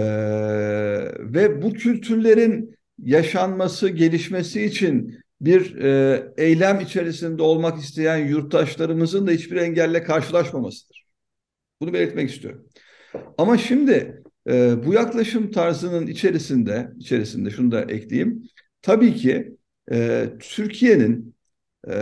ve 1.18 1.62
bu 1.62 1.72
kültürlerin 1.72 2.74
yaşanması, 3.02 3.88
gelişmesi 3.88 4.62
için 4.64 5.21
bir 5.42 5.76
e, 5.76 6.32
eylem 6.36 6.80
içerisinde 6.80 7.42
olmak 7.42 7.78
isteyen 7.78 8.16
yurttaşlarımızın 8.16 9.26
da 9.26 9.30
hiçbir 9.30 9.56
engelle 9.56 10.02
karşılaşmamasıdır. 10.04 11.06
Bunu 11.80 11.92
belirtmek 11.92 12.30
istiyorum. 12.30 12.68
Ama 13.38 13.58
şimdi 13.58 14.22
e, 14.48 14.86
bu 14.86 14.94
yaklaşım 14.94 15.50
tarzının 15.50 16.06
içerisinde, 16.06 16.92
içerisinde 16.98 17.50
şunu 17.50 17.72
da 17.72 17.82
ekleyeyim. 17.82 18.42
Tabii 18.82 19.14
ki 19.16 19.56
e, 19.92 20.28
Türkiye'nin 20.40 21.34
e, 21.88 21.94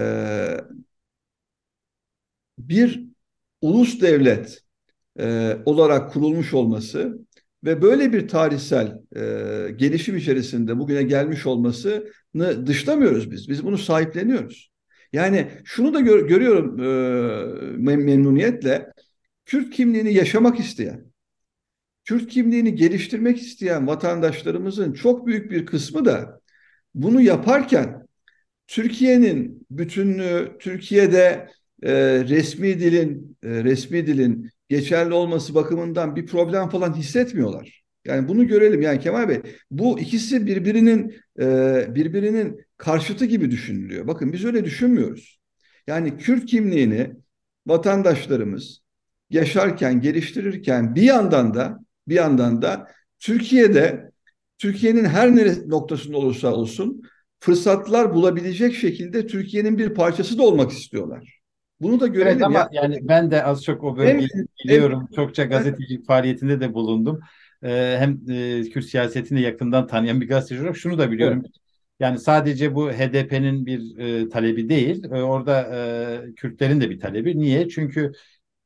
bir 2.59 3.05
ulus 3.61 4.01
devlet 4.01 4.63
e, 5.21 5.57
olarak 5.65 6.13
kurulmuş 6.13 6.55
olması 6.55 7.19
ve 7.65 7.83
böyle 7.83 8.13
bir 8.13 8.29
tarihsel 8.29 8.99
e, 9.17 9.71
gelişim 9.77 10.17
içerisinde 10.17 10.79
bugüne 10.79 11.03
gelmiş 11.03 11.47
olmasını 11.47 12.67
dışlamıyoruz 12.67 13.31
biz. 13.31 13.49
Biz 13.49 13.65
bunu 13.65 13.79
sahipleniyoruz. 13.79 14.71
Yani 15.13 15.49
şunu 15.65 15.95
da 15.95 16.01
gör, 16.01 16.29
görüyorum 16.29 16.81
e, 16.81 17.97
memnuniyetle. 17.99 18.93
Kürt 19.45 19.71
kimliğini 19.71 20.15
yaşamak 20.15 20.61
isteyen, 20.61 21.11
Kürt 22.05 22.29
kimliğini 22.29 22.75
geliştirmek 22.75 23.39
isteyen 23.39 23.87
vatandaşlarımızın 23.87 24.93
çok 24.93 25.27
büyük 25.27 25.51
bir 25.51 25.67
kısmı 25.67 26.05
da 26.05 26.41
bunu 26.95 27.21
yaparken 27.21 28.07
Türkiye'nin 28.67 29.67
bütünlüğü, 29.71 30.57
Türkiye'de 30.61 31.49
e, 31.83 31.93
resmi 32.25 32.81
dilin 32.81 33.37
e, 33.43 33.65
resmi 33.65 34.07
dilin 34.07 34.51
geçerli 34.71 35.15
olması 35.15 35.55
bakımından 35.55 36.17
bir 36.17 36.27
problem 36.27 36.69
falan 36.69 36.95
hissetmiyorlar. 36.95 37.83
Yani 38.05 38.29
bunu 38.29 38.47
görelim. 38.47 38.83
Yani 38.83 39.01
Kemal 39.01 39.29
Bey 39.29 39.43
bu 39.71 40.01
ikisi 40.01 40.47
birbirinin 40.47 41.17
e, 41.41 41.87
birbirinin 41.95 42.61
karşıtı 42.77 43.25
gibi 43.25 43.51
düşünülüyor. 43.51 44.07
Bakın 44.07 44.33
biz 44.33 44.45
öyle 44.45 44.65
düşünmüyoruz. 44.65 45.41
Yani 45.87 46.19
Kürt 46.19 46.47
kimliğini 46.47 47.11
vatandaşlarımız 47.67 48.81
yaşarken, 49.31 50.01
geliştirirken 50.01 50.95
bir 50.95 51.03
yandan 51.03 51.55
da 51.55 51.79
bir 52.09 52.15
yandan 52.15 52.63
da 52.63 52.89
Türkiye'de 53.19 54.11
Türkiye'nin 54.59 55.05
her 55.05 55.37
noktasında 55.69 56.17
olursa 56.17 56.55
olsun 56.55 57.03
fırsatlar 57.41 58.15
bulabilecek 58.15 58.75
şekilde 58.75 59.27
Türkiye'nin 59.27 59.79
bir 59.79 59.95
parçası 59.95 60.39
da 60.39 60.43
olmak 60.43 60.73
istiyorlar. 60.73 61.40
Bunu 61.81 62.01
da 62.01 62.07
görelim. 62.07 62.33
Evet 62.33 62.43
ama 62.43 62.59
ya. 62.59 62.69
yani 62.73 62.99
ben 63.03 63.31
de 63.31 63.45
az 63.45 63.65
çok 63.65 63.85
o 63.85 63.97
bölgeyi 63.97 64.29
biliyorum. 64.65 65.01
Evet. 65.03 65.15
Çokça 65.15 65.45
gazetecilik 65.45 66.07
faaliyetinde 66.07 66.61
de 66.61 66.75
bulundum. 66.75 67.21
Ee, 67.63 67.97
hem 67.99 68.21
e, 68.31 68.63
Kürt 68.63 68.85
siyasetini 68.85 69.41
yakından 69.41 69.87
tanıyan 69.87 70.21
bir 70.21 70.29
gazeteci 70.29 70.61
olarak 70.61 70.77
şunu 70.77 70.99
da 70.99 71.11
biliyorum. 71.11 71.43
Evet. 71.45 71.55
Yani 72.01 72.19
sadece 72.19 72.75
bu 72.75 72.91
HDP'nin 72.91 73.67
bir 73.67 73.99
e, 73.99 74.29
talebi 74.29 74.69
değil, 74.69 75.05
e, 75.05 75.23
orada 75.23 75.61
e, 75.75 76.35
Kürtlerin 76.35 76.81
de 76.81 76.91
bir 76.91 77.01
talebi. 77.01 77.39
Niye? 77.39 77.69
Çünkü 77.69 78.13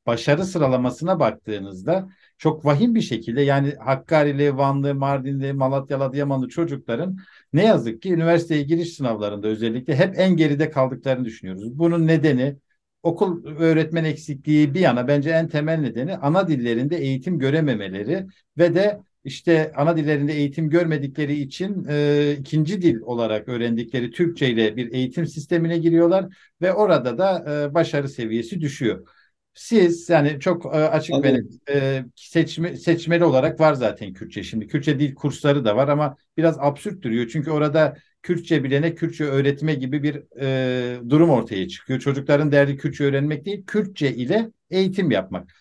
başarı 0.06 0.44
sıralamasına 0.44 1.20
baktığınızda 1.20 2.08
çok 2.38 2.64
vahim 2.64 2.94
bir 2.94 3.00
şekilde 3.00 3.42
yani 3.42 3.74
Hakkari'li, 3.74 4.56
Vanlı, 4.56 4.94
Mardinli, 4.94 5.52
Malatyalı, 5.52 6.04
Adıyamanlı 6.04 6.48
çocukların 6.48 7.16
ne 7.52 7.64
yazık 7.64 8.02
ki 8.02 8.12
üniversiteye 8.12 8.62
giriş 8.62 8.94
sınavlarında 8.94 9.48
özellikle 9.48 9.96
hep 9.96 10.18
en 10.18 10.36
geride 10.36 10.70
kaldıklarını 10.70 11.24
düşünüyoruz. 11.24 11.78
Bunun 11.78 12.06
nedeni 12.06 12.56
okul 13.04 13.44
öğretmen 13.58 14.04
eksikliği 14.04 14.74
bir 14.74 14.80
yana 14.80 15.08
bence 15.08 15.30
en 15.30 15.48
temel 15.48 15.78
nedeni 15.78 16.16
ana 16.16 16.48
dillerinde 16.48 16.96
eğitim 16.96 17.38
görememeleri 17.38 18.26
ve 18.58 18.74
de 18.74 19.00
işte 19.24 19.72
ana 19.76 19.96
dillerinde 19.96 20.32
eğitim 20.32 20.70
görmedikleri 20.70 21.34
için 21.34 21.86
e, 21.88 22.36
ikinci 22.40 22.82
dil 22.82 23.00
olarak 23.00 23.48
öğrendikleri 23.48 24.10
Türkçe 24.10 24.50
ile 24.50 24.76
bir 24.76 24.92
eğitim 24.92 25.26
sistemine 25.26 25.78
giriyorlar 25.78 26.36
ve 26.62 26.72
orada 26.72 27.18
da 27.18 27.44
e, 27.70 27.74
başarı 27.74 28.08
seviyesi 28.08 28.60
düşüyor. 28.60 29.08
Siz 29.54 30.10
yani 30.10 30.40
çok 30.40 30.66
e, 30.66 30.68
açık 30.68 31.24
benim 31.24 31.48
e, 31.68 32.04
seçme, 32.16 32.76
seçmeli 32.76 33.24
olarak 33.24 33.60
var 33.60 33.74
zaten 33.74 34.12
Kürtçe 34.12 34.42
şimdi. 34.42 34.66
Kürtçe 34.66 34.98
dil 34.98 35.14
kursları 35.14 35.64
da 35.64 35.76
var 35.76 35.88
ama 35.88 36.16
biraz 36.36 36.58
absürt 36.58 37.02
duruyor. 37.02 37.28
Çünkü 37.32 37.50
orada 37.50 37.96
Kürtçe 38.24 38.64
bilene 38.64 38.94
Kürtçe 38.94 39.24
öğretme 39.24 39.74
gibi 39.74 40.02
bir 40.02 40.22
e, 40.40 41.10
durum 41.10 41.30
ortaya 41.30 41.68
çıkıyor. 41.68 42.00
Çocukların 42.00 42.52
derdi 42.52 42.76
Kürtçe 42.76 43.04
öğrenmek 43.04 43.44
değil, 43.44 43.64
Kürtçe 43.66 44.14
ile 44.14 44.50
eğitim 44.70 45.10
yapmak. 45.10 45.54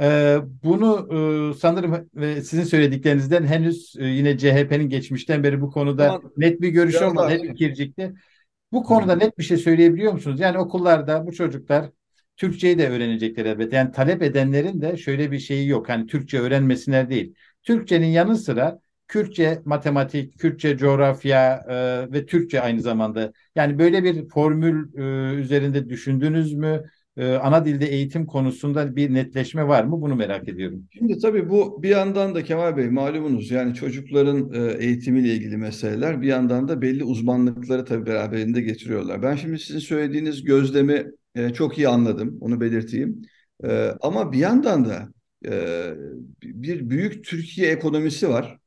E, 0.00 0.36
bunu 0.64 1.08
e, 1.10 1.18
sanırım 1.58 2.08
e, 2.22 2.42
sizin 2.42 2.64
söylediklerinizden 2.64 3.44
henüz 3.44 3.94
e, 3.98 4.04
yine 4.04 4.38
CHP'nin 4.38 4.88
geçmişten 4.88 5.42
beri 5.42 5.60
bu 5.60 5.70
konuda 5.70 6.06
tamam. 6.06 6.32
net 6.36 6.60
bir 6.60 6.68
görüşü 6.68 7.04
olmadı. 7.04 7.30
Hep 7.30 7.42
fikircikti. 7.42 8.14
Bu 8.72 8.82
konuda 8.82 9.16
net 9.16 9.38
bir 9.38 9.44
şey 9.44 9.56
söyleyebiliyor 9.56 10.12
musunuz? 10.12 10.40
Yani 10.40 10.58
okullarda 10.58 11.26
bu 11.26 11.32
çocuklar 11.32 11.90
Türkçeyi 12.36 12.78
de 12.78 12.88
öğrenecekler 12.88 13.44
elbette. 13.44 13.76
Yani 13.76 13.92
talep 13.92 14.22
edenlerin 14.22 14.80
de 14.80 14.96
şöyle 14.96 15.32
bir 15.32 15.38
şeyi 15.38 15.68
yok. 15.68 15.88
Hani 15.88 16.06
Türkçe 16.06 16.40
öğrenmesinler 16.40 17.10
değil. 17.10 17.34
Türkçenin 17.62 18.06
yanı 18.06 18.36
sıra 18.36 18.80
Kürtçe 19.08 19.62
matematik, 19.64 20.38
Kürtçe 20.38 20.76
coğrafya 20.76 21.64
e, 21.68 22.12
ve 22.12 22.26
Türkçe 22.26 22.60
aynı 22.60 22.80
zamanda. 22.80 23.32
Yani 23.56 23.78
böyle 23.78 24.04
bir 24.04 24.28
formül 24.28 24.94
e, 24.98 25.34
üzerinde 25.34 25.88
düşündünüz 25.88 26.54
mü? 26.54 26.82
E, 27.16 27.34
ana 27.34 27.64
dilde 27.64 27.86
eğitim 27.86 28.26
konusunda 28.26 28.96
bir 28.96 29.14
netleşme 29.14 29.68
var 29.68 29.84
mı? 29.84 30.00
Bunu 30.00 30.16
merak 30.16 30.48
ediyorum. 30.48 30.82
Şimdi 30.90 31.18
tabii 31.18 31.50
bu 31.50 31.82
bir 31.82 31.88
yandan 31.88 32.34
da 32.34 32.44
Kemal 32.44 32.76
Bey 32.76 32.90
malumunuz 32.90 33.50
yani 33.50 33.74
çocukların 33.74 34.52
e, 34.54 34.84
eğitimiyle 34.84 35.34
ilgili 35.34 35.56
meseleler 35.56 36.22
bir 36.22 36.26
yandan 36.26 36.68
da 36.68 36.82
belli 36.82 37.04
uzmanlıkları 37.04 37.84
tabii 37.84 38.06
beraberinde 38.06 38.60
getiriyorlar. 38.60 39.22
Ben 39.22 39.36
şimdi 39.36 39.58
sizin 39.58 39.78
söylediğiniz 39.78 40.44
gözlemi 40.44 41.06
e, 41.34 41.52
çok 41.52 41.78
iyi 41.78 41.88
anladım, 41.88 42.38
onu 42.40 42.60
belirteyim. 42.60 43.22
E, 43.64 43.90
ama 44.00 44.32
bir 44.32 44.38
yandan 44.38 44.84
da 44.84 45.08
e, 45.46 45.52
bir 46.42 46.90
büyük 46.90 47.24
Türkiye 47.24 47.70
ekonomisi 47.72 48.28
var. 48.28 48.58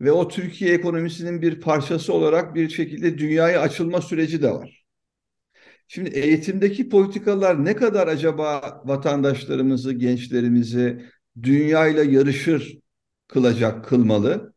Ve 0.00 0.12
o 0.12 0.28
Türkiye 0.28 0.74
ekonomisinin 0.74 1.42
bir 1.42 1.60
parçası 1.60 2.12
olarak 2.12 2.54
bir 2.54 2.68
şekilde 2.68 3.18
dünyaya 3.18 3.60
açılma 3.60 4.00
süreci 4.00 4.42
de 4.42 4.50
var. 4.50 4.84
Şimdi 5.88 6.10
eğitimdeki 6.10 6.88
politikalar 6.88 7.64
ne 7.64 7.76
kadar 7.76 8.08
acaba 8.08 8.82
vatandaşlarımızı, 8.84 9.92
gençlerimizi 9.92 11.04
dünyayla 11.42 12.02
yarışır 12.04 12.78
kılacak, 13.28 13.84
kılmalı? 13.84 14.54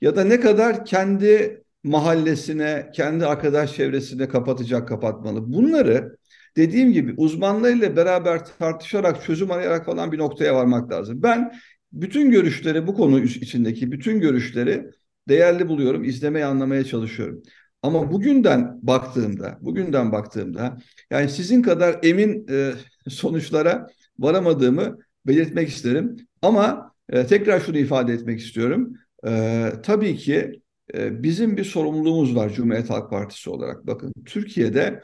Ya 0.00 0.16
da 0.16 0.24
ne 0.24 0.40
kadar 0.40 0.84
kendi 0.84 1.62
mahallesine, 1.84 2.90
kendi 2.94 3.26
arkadaş 3.26 3.74
çevresine 3.76 4.28
kapatacak, 4.28 4.88
kapatmalı? 4.88 5.52
Bunları 5.52 6.16
dediğim 6.56 6.92
gibi 6.92 7.14
uzmanlarıyla 7.16 7.96
beraber 7.96 8.46
tartışarak, 8.58 9.24
çözüm 9.24 9.50
arayarak 9.50 9.86
falan 9.86 10.12
bir 10.12 10.18
noktaya 10.18 10.54
varmak 10.54 10.92
lazım. 10.92 11.22
Ben 11.22 11.52
bütün 11.92 12.30
görüşleri 12.30 12.86
bu 12.86 12.94
konu 12.94 13.20
içindeki 13.20 13.92
bütün 13.92 14.20
görüşleri 14.20 14.90
değerli 15.28 15.68
buluyorum, 15.68 16.04
izlemeye 16.04 16.44
anlamaya 16.44 16.84
çalışıyorum. 16.84 17.42
Ama 17.82 18.12
bugünden 18.12 18.78
baktığımda, 18.82 19.58
bugünden 19.60 20.12
baktığımda 20.12 20.78
yani 21.10 21.28
sizin 21.28 21.62
kadar 21.62 21.98
emin 22.02 22.46
e, 22.50 22.72
sonuçlara 23.08 23.86
varamadığımı 24.18 24.98
belirtmek 25.26 25.68
isterim. 25.68 26.16
Ama 26.42 26.92
e, 27.08 27.26
tekrar 27.26 27.60
şunu 27.60 27.78
ifade 27.78 28.12
etmek 28.12 28.40
istiyorum. 28.40 28.92
E, 29.26 29.72
tabii 29.82 30.16
ki 30.16 30.60
e, 30.94 31.22
bizim 31.22 31.56
bir 31.56 31.64
sorumluluğumuz 31.64 32.36
var 32.36 32.52
Cumhuriyet 32.52 32.90
Halk 32.90 33.10
Partisi 33.10 33.50
olarak. 33.50 33.86
Bakın 33.86 34.12
Türkiye'de 34.26 35.02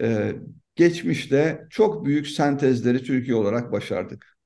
e, 0.00 0.32
geçmişte 0.76 1.66
çok 1.70 2.04
büyük 2.06 2.26
sentezleri 2.26 3.02
Türkiye 3.02 3.36
olarak 3.36 3.72
başardık. 3.72 4.37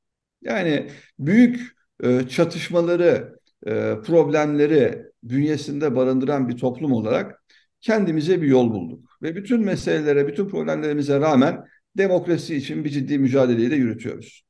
Yani 0.43 0.91
büyük 1.19 1.61
e, 2.03 2.29
çatışmaları, 2.29 3.39
e, 3.67 3.71
problemleri 4.05 5.05
bünyesinde 5.23 5.97
barındıran 5.97 6.49
bir 6.49 6.57
toplum 6.57 6.93
olarak 6.93 7.43
kendimize 7.81 8.43
bir 8.43 8.47
yol 8.47 8.71
bulduk. 8.71 9.19
Ve 9.23 9.37
bütün 9.37 9.61
meselelere, 9.61 10.29
bütün 10.29 10.49
problemlerimize 10.49 11.21
rağmen 11.21 11.65
demokrasi 11.97 12.57
için 12.57 12.85
bir 12.85 12.91
ciddi 12.91 13.19
mücadeleyi 13.19 13.71
de 13.71 13.75
yürütüyoruz. 13.75 14.45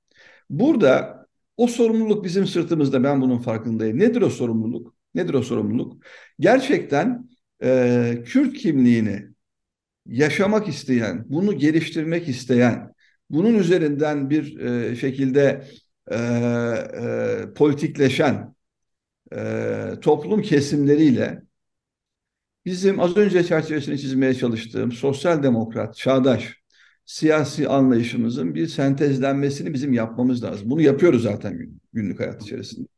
Burada 0.51 1.27
o 1.57 1.67
sorumluluk 1.67 2.25
bizim 2.25 2.47
sırtımızda 2.47 3.05
ben 3.05 3.21
bunun 3.21 3.39
farkındayım. 3.39 3.99
Nedir 3.99 4.23
o 4.23 4.31
sorumluluk? 4.31 4.95
Nedir 5.15 5.35
o 5.35 5.43
sorumluluk? 5.43 6.03
Gerçekten 6.41 7.29
e, 7.63 8.23
Kürt 8.27 8.57
kimliğini 8.57 9.23
yaşamak 10.07 10.69
isteyen, 10.69 11.25
bunu 11.29 11.59
geliştirmek 11.59 12.29
isteyen, 12.29 12.92
bunun 13.33 13.55
üzerinden 13.55 14.31
bir 14.31 14.61
e, 14.61 14.97
şekilde 14.97 15.65
e, 16.11 16.17
e, 16.17 17.55
politikleşen 17.55 18.55
e, 19.37 19.95
toplum 20.03 20.43
kesimleriyle 20.43 21.43
bizim 22.65 23.01
az 23.01 23.17
önce 23.17 23.45
çerçevesini 23.45 23.99
çizmeye 23.99 24.35
çalıştığım 24.35 24.93
sosyal 24.93 25.43
demokrat, 25.43 25.97
çağdaş 25.97 26.63
siyasi 27.05 27.69
anlayışımızın 27.69 28.55
bir 28.55 28.67
sentezlenmesini 28.67 29.75
bizim 29.75 29.93
yapmamız 29.93 30.45
lazım. 30.45 30.71
Bunu 30.71 30.81
yapıyoruz 30.81 31.23
zaten 31.23 31.81
günlük 31.93 32.21
hayat 32.21 32.43
içerisinde. 32.43 32.89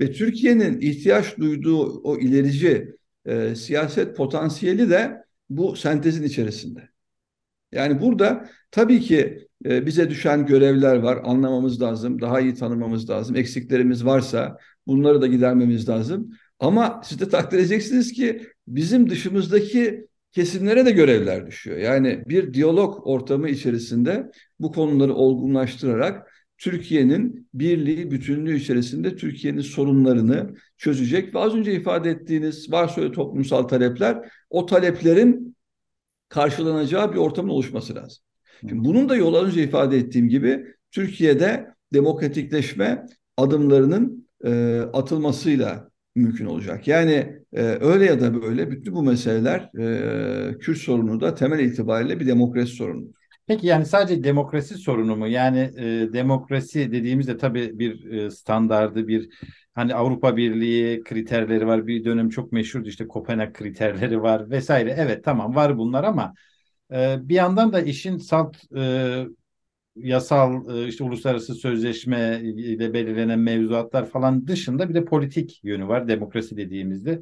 Ve 0.00 0.12
Türkiye'nin 0.12 0.80
ihtiyaç 0.80 1.38
duyduğu 1.38 2.00
o 2.02 2.18
ilerici 2.18 2.96
e, 3.26 3.54
siyaset 3.54 4.16
potansiyeli 4.16 4.90
de 4.90 5.24
bu 5.50 5.76
sentezin 5.76 6.22
içerisinde. 6.22 6.88
Yani 7.72 8.00
burada 8.00 8.48
tabii 8.72 9.00
ki 9.00 9.48
e, 9.66 9.86
bize 9.86 10.10
düşen 10.10 10.46
görevler 10.46 10.96
var, 10.96 11.20
anlamamız 11.24 11.82
lazım, 11.82 12.20
daha 12.20 12.40
iyi 12.40 12.54
tanımamız 12.54 13.10
lazım. 13.10 13.36
Eksiklerimiz 13.36 14.04
varsa 14.04 14.58
bunları 14.86 15.22
da 15.22 15.26
gidermemiz 15.26 15.88
lazım. 15.88 16.30
Ama 16.58 17.00
siz 17.04 17.20
de 17.20 17.28
takdir 17.28 17.58
edeceksiniz 17.58 18.12
ki 18.12 18.42
bizim 18.68 19.10
dışımızdaki 19.10 20.06
kesimlere 20.32 20.86
de 20.86 20.90
görevler 20.90 21.46
düşüyor. 21.46 21.78
Yani 21.78 22.22
bir 22.28 22.54
diyalog 22.54 23.06
ortamı 23.06 23.48
içerisinde 23.48 24.30
bu 24.60 24.72
konuları 24.72 25.14
olgunlaştırarak 25.14 26.32
Türkiye'nin 26.58 27.48
birliği, 27.54 28.10
bütünlüğü 28.10 28.56
içerisinde 28.56 29.16
Türkiye'nin 29.16 29.60
sorunlarını 29.60 30.54
çözecek 30.76 31.34
ve 31.34 31.38
az 31.38 31.54
önce 31.54 31.74
ifade 31.74 32.10
ettiğiniz 32.10 32.72
varsa 32.72 33.00
öyle 33.00 33.12
toplumsal 33.12 33.62
talepler, 33.62 34.30
o 34.50 34.66
taleplerin 34.66 35.56
karşılanacağı 36.28 37.12
bir 37.12 37.18
ortamın 37.18 37.50
oluşması 37.50 37.94
lazım. 37.94 38.24
Bunun 38.62 39.08
da 39.08 39.16
yol 39.16 39.34
önce 39.34 39.62
ifade 39.62 39.96
ettiğim 39.96 40.28
gibi 40.28 40.66
Türkiye'de 40.90 41.66
demokratikleşme 41.92 43.06
adımlarının 43.36 44.28
e, 44.44 44.80
atılmasıyla 44.92 45.90
mümkün 46.14 46.46
olacak. 46.46 46.88
Yani 46.88 47.36
e, 47.52 47.62
öyle 47.62 48.04
ya 48.04 48.20
da 48.20 48.42
böyle 48.42 48.70
bütün 48.70 48.94
bu 48.94 49.02
meseleler 49.02 49.70
e, 49.78 50.58
Kürt 50.58 50.78
sorunu 50.78 51.20
da 51.20 51.34
temel 51.34 51.58
itibariyle 51.58 52.20
bir 52.20 52.26
demokrasi 52.26 52.72
sorunudur. 52.72 53.14
Peki 53.46 53.66
yani 53.66 53.86
sadece 53.86 54.24
demokrasi 54.24 54.74
sorunu 54.74 55.16
mu? 55.16 55.28
Yani 55.28 55.58
e, 55.76 56.12
demokrasi 56.12 56.92
dediğimizde 56.92 57.36
tabii 57.36 57.78
bir 57.78 58.12
e, 58.12 58.30
standardı, 58.30 59.08
bir 59.08 59.28
hani 59.74 59.94
Avrupa 59.94 60.36
Birliği 60.36 61.02
kriterleri 61.02 61.66
var. 61.66 61.86
Bir 61.86 62.04
dönem 62.04 62.28
çok 62.28 62.52
meşhurdu 62.52 62.88
işte 62.88 63.08
Kopenhag 63.08 63.52
kriterleri 63.52 64.22
var 64.22 64.50
vesaire. 64.50 64.94
Evet 64.98 65.24
tamam 65.24 65.54
var 65.54 65.78
bunlar 65.78 66.04
ama 66.04 66.34
e, 66.94 67.28
bir 67.28 67.34
yandan 67.34 67.72
da 67.72 67.80
işin 67.80 68.18
salt 68.18 68.56
e, 68.76 69.24
yasal 69.96 70.76
e, 70.76 70.88
işte 70.88 71.04
uluslararası 71.04 71.54
sözleşme 71.54 72.40
ile 72.42 72.94
belirlenen 72.94 73.38
mevzuatlar 73.38 74.06
falan 74.06 74.46
dışında 74.46 74.88
bir 74.88 74.94
de 74.94 75.04
politik 75.04 75.60
yönü 75.64 75.88
var 75.88 76.08
demokrasi 76.08 76.56
dediğimizde. 76.56 77.20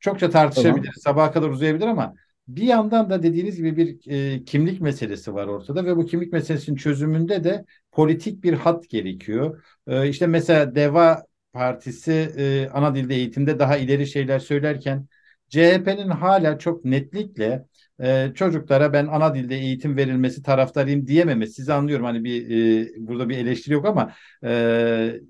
Çokça 0.00 0.30
tartışabiliriz. 0.30 1.02
Tamam. 1.04 1.16
Sabaha 1.16 1.32
kadar 1.32 1.48
uzayabilir 1.48 1.86
ama 1.86 2.14
bir 2.48 2.62
yandan 2.62 3.10
da 3.10 3.22
dediğiniz 3.22 3.56
gibi 3.56 3.76
bir 3.76 4.12
e, 4.12 4.44
kimlik 4.44 4.80
meselesi 4.80 5.34
var 5.34 5.46
ortada 5.46 5.84
ve 5.84 5.96
bu 5.96 6.06
kimlik 6.06 6.32
meselesinin 6.32 6.76
çözümünde 6.76 7.44
de 7.44 7.64
politik 7.92 8.44
bir 8.44 8.52
hat 8.52 8.88
gerekiyor. 8.88 9.62
E, 9.86 10.08
işte 10.08 10.26
mesela 10.26 10.74
Deva 10.74 11.24
Partisi 11.52 12.12
e, 12.12 12.68
ana 12.72 12.94
dilde 12.94 13.14
eğitimde 13.14 13.58
daha 13.58 13.76
ileri 13.76 14.06
şeyler 14.06 14.38
söylerken 14.38 15.06
CHP'nin 15.48 16.08
hala 16.08 16.58
çok 16.58 16.84
netlikle 16.84 17.66
e, 18.00 18.32
çocuklara 18.34 18.92
ben 18.92 19.06
ana 19.06 19.34
dilde 19.34 19.56
eğitim 19.56 19.96
verilmesi 19.96 20.42
taraftarıyım 20.42 21.06
diyememesi. 21.06 21.52
Sizi 21.52 21.72
anlıyorum 21.72 22.04
hani 22.06 22.24
bir 22.24 22.50
e, 22.82 22.88
burada 22.98 23.28
bir 23.28 23.38
eleştiri 23.38 23.74
yok 23.74 23.86
ama 23.86 24.12
e, 24.44 25.20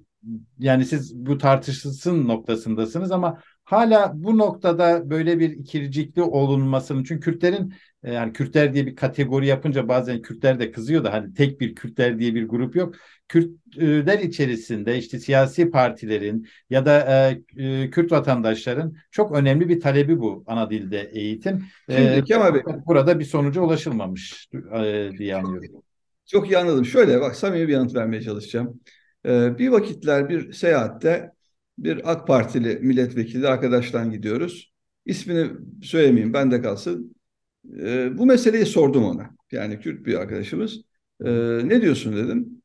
yani 0.59 0.85
siz 0.85 1.17
bu 1.27 1.39
tartışılsın 1.39 2.29
noktasındasınız 2.29 3.13
ama 3.13 3.41
hala 3.65 4.13
bu 4.15 4.39
noktada 4.39 5.11
böyle 5.11 5.39
bir 5.39 5.51
ikircikli 5.51 6.23
olunmasının 6.23 7.05
çünkü 7.05 7.21
Kürtlerin 7.21 7.75
e, 8.03 8.13
yani 8.13 8.33
Kürtler 8.33 8.75
diye 8.75 8.87
bir 8.87 8.97
kategori 8.97 9.47
yapınca 9.47 9.89
bazen 9.89 10.23
Kürtler 10.23 10.61
de 10.61 10.73
kızıyor 10.73 11.05
da 11.05 11.13
hani 11.13 11.35
tek 11.35 11.61
bir 11.61 11.75
Kürtler 11.75 12.19
diye 12.19 12.35
bir 12.35 12.49
grup 12.49 12.77
yok. 12.77 12.95
Kürtler 13.29 14.19
içerisinde 14.19 14.99
işte 14.99 15.19
siyasi 15.19 15.71
partilerin 15.71 16.49
ya 16.71 16.87
da 16.87 17.01
e, 17.57 17.65
e, 17.65 17.91
Kürt 17.91 18.13
vatandaşların 18.13 18.95
çok 19.11 19.37
önemli 19.37 19.69
bir 19.69 19.81
talebi 19.81 20.21
bu 20.21 20.45
ana 20.47 20.71
dilde 20.71 21.11
eğitim. 21.13 21.65
Şimdi 21.91 22.03
e, 22.03 22.25
Kemal 22.25 22.55
Bey. 22.55 22.63
Burada 22.87 23.19
bir 23.19 23.25
sonuca 23.25 23.61
ulaşılmamış 23.61 24.49
e, 24.75 25.11
diye 25.19 25.37
anlıyorum. 25.37 25.83
Çok 26.27 26.51
iyi 26.51 26.59
anladım. 26.59 26.85
Şöyle 26.85 27.21
bak 27.21 27.37
samimi 27.37 27.69
bir 27.69 27.73
yanıt 27.73 27.95
vermeye 27.95 28.23
çalışacağım. 28.23 28.81
Ee, 29.27 29.59
bir 29.59 29.69
vakitler 29.69 30.29
bir 30.29 30.53
seyahatte 30.53 31.33
bir 31.79 32.13
AK 32.13 32.27
Partili 32.27 32.79
milletvekili 32.83 33.49
arkadaştan 33.49 34.11
gidiyoruz. 34.11 34.73
İsmini 35.07 35.51
söylemeyeyim 35.83 36.33
bende 36.33 36.63
kalsın. 36.63 37.17
Ee, 37.79 38.19
bu 38.19 38.27
meseleyi 38.27 38.67
sordum 38.67 39.05
ona. 39.05 39.31
Yani 39.53 39.81
Kürt 39.81 40.07
bir 40.07 40.15
arkadaşımız. 40.15 40.81
Ee, 41.25 41.31
ne 41.65 41.83
diyorsun 41.83 42.17
dedim. 42.17 42.63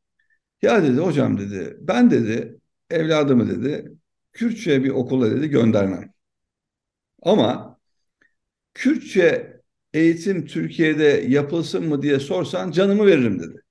Ya 0.62 0.84
dedi 0.84 1.00
hocam 1.00 1.40
dedi 1.40 1.78
ben 1.80 2.12
dedi 2.12 2.60
evladımı 2.90 3.50
dedi 3.50 3.92
Kürtçe 4.34 4.84
bir 4.84 4.90
okula 4.90 5.32
dedi 5.32 5.50
göndermem. 5.50 6.14
Ama 7.22 7.80
Kürtçe 8.74 9.58
eğitim 9.94 10.46
Türkiye'de 10.46 11.26
yapılsın 11.28 11.88
mı 11.90 12.02
diye 12.02 12.20
sorsan 12.20 12.72
canımı 12.72 13.06
veririm 13.06 13.40
dedi. 13.40 13.62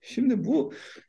Şimdi 0.00 0.44
bu 0.44 0.74
e, 0.74 1.07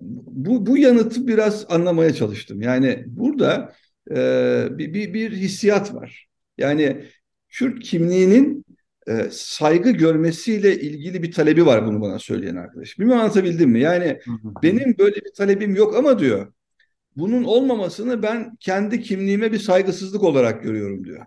bu, 0.00 0.66
bu 0.66 0.78
yanıtı 0.78 1.26
biraz 1.26 1.66
anlamaya 1.68 2.14
çalıştım. 2.14 2.62
Yani 2.62 3.04
burada 3.06 3.72
e, 4.10 4.68
bir, 4.70 4.94
bir, 4.94 5.14
bir 5.14 5.32
hissiyat 5.32 5.94
var. 5.94 6.28
Yani 6.58 7.04
Kürt 7.48 7.82
kimliğinin 7.82 8.64
e, 9.08 9.28
saygı 9.30 9.90
görmesiyle 9.90 10.80
ilgili 10.80 11.22
bir 11.22 11.32
talebi 11.32 11.66
var 11.66 11.86
bunu 11.86 12.00
bana 12.00 12.18
söyleyen 12.18 12.56
arkadaş. 12.56 12.98
Bilmiyorum 12.98 13.22
anlatabildim 13.22 13.70
mi? 13.70 13.80
Yani 13.80 14.20
benim 14.62 14.98
böyle 14.98 15.16
bir 15.16 15.32
talebim 15.36 15.76
yok 15.76 15.96
ama 15.96 16.18
diyor 16.18 16.52
bunun 17.16 17.44
olmamasını 17.44 18.22
ben 18.22 18.56
kendi 18.60 19.02
kimliğime 19.02 19.52
bir 19.52 19.58
saygısızlık 19.58 20.22
olarak 20.22 20.62
görüyorum 20.62 21.04
diyor. 21.04 21.26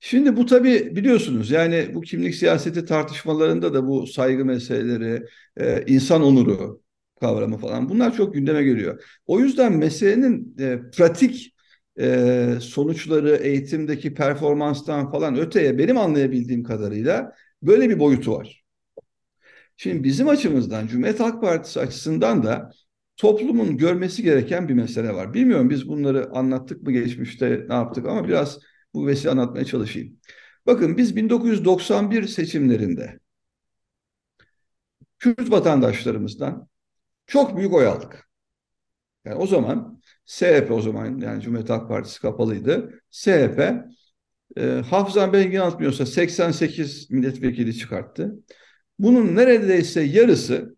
Şimdi 0.00 0.36
bu 0.36 0.46
tabii 0.46 0.96
biliyorsunuz 0.96 1.50
yani 1.50 1.94
bu 1.94 2.00
kimlik 2.00 2.34
siyaseti 2.34 2.84
tartışmalarında 2.84 3.74
da 3.74 3.86
bu 3.86 4.06
saygı 4.06 4.44
meseleleri, 4.44 5.26
e, 5.56 5.84
insan 5.86 6.22
onuru 6.22 6.82
kavramı 7.20 7.58
falan 7.58 7.88
bunlar 7.88 8.16
çok 8.16 8.34
gündeme 8.34 8.62
geliyor. 8.62 9.04
O 9.26 9.40
yüzden 9.40 9.72
meselenin 9.72 10.56
e, 10.58 10.80
pratik 10.90 11.54
e, 12.00 12.54
sonuçları 12.60 13.36
eğitimdeki 13.36 14.14
performanstan 14.14 15.10
falan 15.10 15.38
öteye 15.38 15.78
benim 15.78 15.98
anlayabildiğim 15.98 16.62
kadarıyla 16.62 17.32
böyle 17.62 17.90
bir 17.90 17.98
boyutu 17.98 18.32
var. 18.32 18.64
Şimdi 19.76 20.04
bizim 20.04 20.28
açımızdan 20.28 20.86
Cumhuriyet 20.86 21.20
Halk 21.20 21.42
Partisi 21.42 21.80
açısından 21.80 22.42
da 22.42 22.70
toplumun 23.16 23.76
görmesi 23.76 24.22
gereken 24.22 24.68
bir 24.68 24.74
mesele 24.74 25.14
var. 25.14 25.34
Bilmiyorum 25.34 25.70
biz 25.70 25.88
bunları 25.88 26.30
anlattık 26.32 26.82
mı 26.82 26.92
geçmişte 26.92 27.66
ne 27.68 27.74
yaptık 27.74 28.06
ama 28.06 28.28
biraz 28.28 28.58
bu 28.94 29.06
vesile 29.06 29.30
anlatmaya 29.30 29.64
çalışayım. 29.64 30.16
Bakın 30.66 30.96
biz 30.96 31.16
1991 31.16 32.26
seçimlerinde 32.26 33.18
Kürt 35.18 35.50
vatandaşlarımızdan 35.50 36.67
çok 37.28 37.56
büyük 37.56 37.72
oy 37.72 37.86
aldık. 37.86 38.28
Yani 39.24 39.36
o 39.36 39.46
zaman 39.46 40.00
SHP 40.24 40.70
o 40.70 40.80
zaman 40.80 41.18
yani 41.18 41.42
Cumhuriyet 41.42 41.70
Halk 41.70 41.88
Partisi 41.88 42.20
kapalıydı. 42.20 43.02
SHP 43.10 43.74
e, 44.56 44.62
hafızam 44.90 45.32
ben 45.32 45.50
yanıltmıyorsa 45.50 46.06
88 46.06 47.10
milletvekili 47.10 47.76
çıkarttı. 47.76 48.34
Bunun 48.98 49.36
neredeyse 49.36 50.02
yarısı 50.02 50.76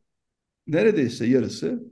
neredeyse 0.67 1.27
yarısı 1.27 1.83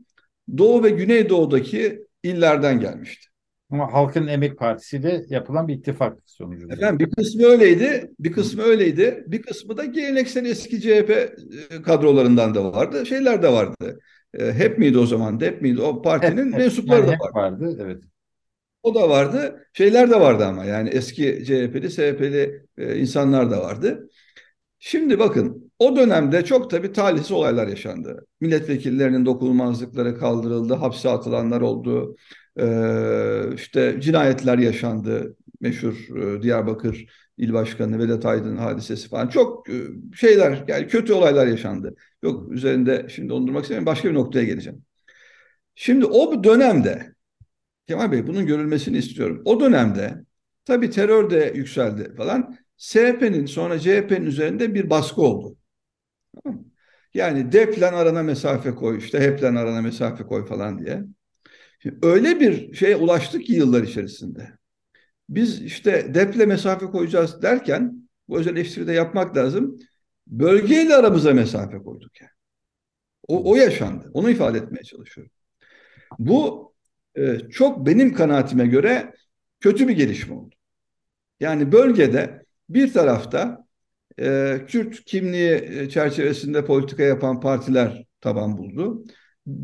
Doğu 0.59 0.85
ve 0.85 0.91
Güneydoğu'daki 0.91 2.07
illerden 2.23 2.81
gelmişti. 2.81 3.29
Ama 3.71 3.93
Halkın 3.93 4.27
Emek 4.27 4.59
Partisi 4.59 4.97
ile 4.97 5.25
yapılan 5.29 5.69
bir 5.69 5.75
ittifak 5.75 6.19
sonucu. 6.27 6.69
Efendim 6.71 6.99
bir 6.99 7.15
kısmı 7.15 7.45
öyleydi, 7.45 8.11
bir 8.19 8.33
kısmı 8.33 8.63
öyleydi, 8.63 9.25
bir 9.27 9.43
kısmı 9.43 9.77
da 9.77 9.85
geleneksel 9.85 10.45
eski 10.45 10.81
CHP 10.81 11.11
e, 11.11 11.83
kadrolarından 11.83 12.55
da 12.55 12.73
vardı, 12.73 13.07
şeyler 13.07 13.43
de 13.43 13.53
vardı. 13.53 13.99
E, 14.35 14.53
hep 14.53 14.79
miydi 14.79 14.99
o 14.99 15.07
zaman? 15.07 15.41
Dep 15.41 15.63
miydi? 15.63 15.83
O 15.83 16.03
partinin 16.03 16.53
hep, 16.53 16.59
mensupları 16.59 17.01
yani 17.01 17.19
da 17.19 17.25
vardı. 17.35 17.65
vardı. 17.65 17.79
Evet. 17.83 18.03
O 18.83 18.95
da 18.95 19.09
vardı. 19.09 19.67
Şeyler 19.73 20.11
de 20.11 20.21
vardı 20.21 20.45
ama 20.47 20.65
yani 20.65 20.89
eski 20.89 21.45
CHP'li, 21.47 21.91
SHP'li 21.91 22.67
e, 22.79 22.99
insanlar 22.99 23.51
da 23.51 23.61
vardı. 23.61 24.09
Şimdi 24.79 25.19
bakın 25.19 25.73
o 25.79 25.97
dönemde 25.97 26.45
çok 26.45 26.71
tabii 26.71 26.93
talihsiz 26.93 27.33
olaylar 27.33 27.69
yaşandı. 27.69 28.27
Milletvekillerinin 28.41 29.27
dokunulmazlıkları 29.27 30.19
kaldırıldı, 30.19 30.75
hapse 30.75 31.09
atılanlar 31.09 31.61
oldu. 31.61 32.17
Ee, 32.61 33.55
işte 33.55 33.97
cinayetler 34.01 34.59
yaşandı. 34.59 35.37
Meşhur 35.61 36.17
e, 36.17 36.43
Diyarbakır 36.43 37.07
İl 37.39 37.53
Başkanı 37.53 37.99
Vedat 37.99 38.27
Aydın 38.27 38.57
hadisesi 38.57 39.09
falan. 39.09 39.29
Çok 39.29 39.71
e, 39.71 39.75
şeyler 40.15 40.65
yani 40.69 40.87
kötü 40.87 41.13
olaylar 41.13 41.47
yaşandı. 41.47 41.95
Yok 42.23 42.53
üzerinde 42.53 43.07
şimdi 43.11 43.33
ondurmak 43.33 43.63
istemiyorum. 43.63 43.87
Başka 43.87 44.09
bir 44.09 44.15
noktaya 44.15 44.45
geleceğim. 44.45 44.85
Şimdi 45.75 46.07
o 46.07 46.45
dönemde 46.45 47.15
Kemal 47.89 48.13
Bey 48.13 48.27
bunun 48.27 48.47
görülmesini 48.47 48.99
istiyorum. 48.99 49.43
O 49.45 49.61
dönemde 49.61 50.25
tabii 50.65 50.91
terör 50.91 51.31
de 51.31 51.53
yükseldi 51.55 52.15
falan. 52.17 52.59
CHP'nin 52.77 53.47
sonra 53.47 53.79
CHP'nin 53.79 54.27
üzerinde 54.27 54.75
bir 54.75 54.91
baskı 54.91 55.23
oldu. 55.23 55.57
Yani 57.15 57.53
DEP'len 57.53 57.93
arana 57.93 58.23
mesafe 58.23 58.75
koy, 58.75 58.99
işte 58.99 59.21
HEP'len 59.21 59.55
arana 59.55 59.83
mesafe 59.83 60.25
koy 60.25 60.47
falan 60.47 60.79
diye. 60.79 61.05
Şimdi 61.81 61.99
öyle 62.03 62.41
bir 62.41 62.75
şeye 62.75 62.97
ulaştık 62.97 63.47
ki 63.47 63.53
yıllar 63.53 63.83
içerisinde. 63.83 64.58
Biz 65.29 65.63
işte 65.63 66.15
deple 66.15 66.47
mesafe 66.47 66.87
koyacağız 66.87 67.43
derken 67.43 68.09
bu 68.29 68.39
özel 68.39 68.57
eleştiri 68.57 68.87
de 68.87 68.93
yapmak 68.93 69.37
lazım. 69.37 69.79
Bölgeyle 70.27 70.97
aramıza 70.97 71.35
mesafe 71.35 71.79
koyduk 71.79 72.21
yani. 72.21 72.31
O, 73.29 73.51
o 73.51 73.57
yaşandı. 73.57 74.11
Onu 74.15 74.31
ifade 74.31 74.59
etmeye 74.59 74.83
çalışıyorum. 74.83 75.33
Bu 76.19 76.73
e, 77.15 77.39
çok 77.39 77.87
benim 77.87 78.15
kanaatime 78.15 78.67
göre 78.67 79.15
kötü 79.61 79.89
bir 79.89 79.97
gelişme 79.97 80.35
oldu. 80.35 80.55
Yani 81.41 81.73
bölgede 81.73 82.47
bir 82.69 82.93
tarafta 82.93 83.67
e, 84.21 84.59
Kürt 84.69 85.05
kimliği 85.05 85.53
e, 85.53 85.89
çerçevesinde 85.89 86.65
politika 86.65 87.03
yapan 87.03 87.41
partiler 87.41 88.05
taban 88.21 88.59
buldu. 88.59 89.05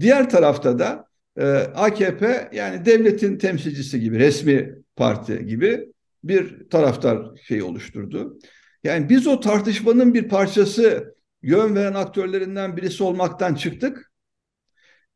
Diğer 0.01 0.31
tarafta 0.31 0.79
da 0.79 1.07
e, 1.37 1.45
AKP 1.75 2.51
yani 2.53 2.85
devletin 2.85 3.39
temsilcisi 3.39 4.01
gibi 4.01 4.19
resmi 4.19 4.84
parti 4.97 5.47
gibi 5.47 5.92
bir 6.24 6.68
taraftar 6.68 7.36
şeyi 7.36 7.62
oluşturdu. 7.62 8.38
Yani 8.84 9.09
biz 9.09 9.26
o 9.26 9.40
tartışmanın 9.40 10.14
bir 10.14 10.28
parçası 10.28 11.14
yön 11.42 11.74
veren 11.74 11.95
aktörlerinden 11.95 12.76
birisi 12.76 13.05
olmaktan 13.05 13.55
çıktık. 13.55 14.12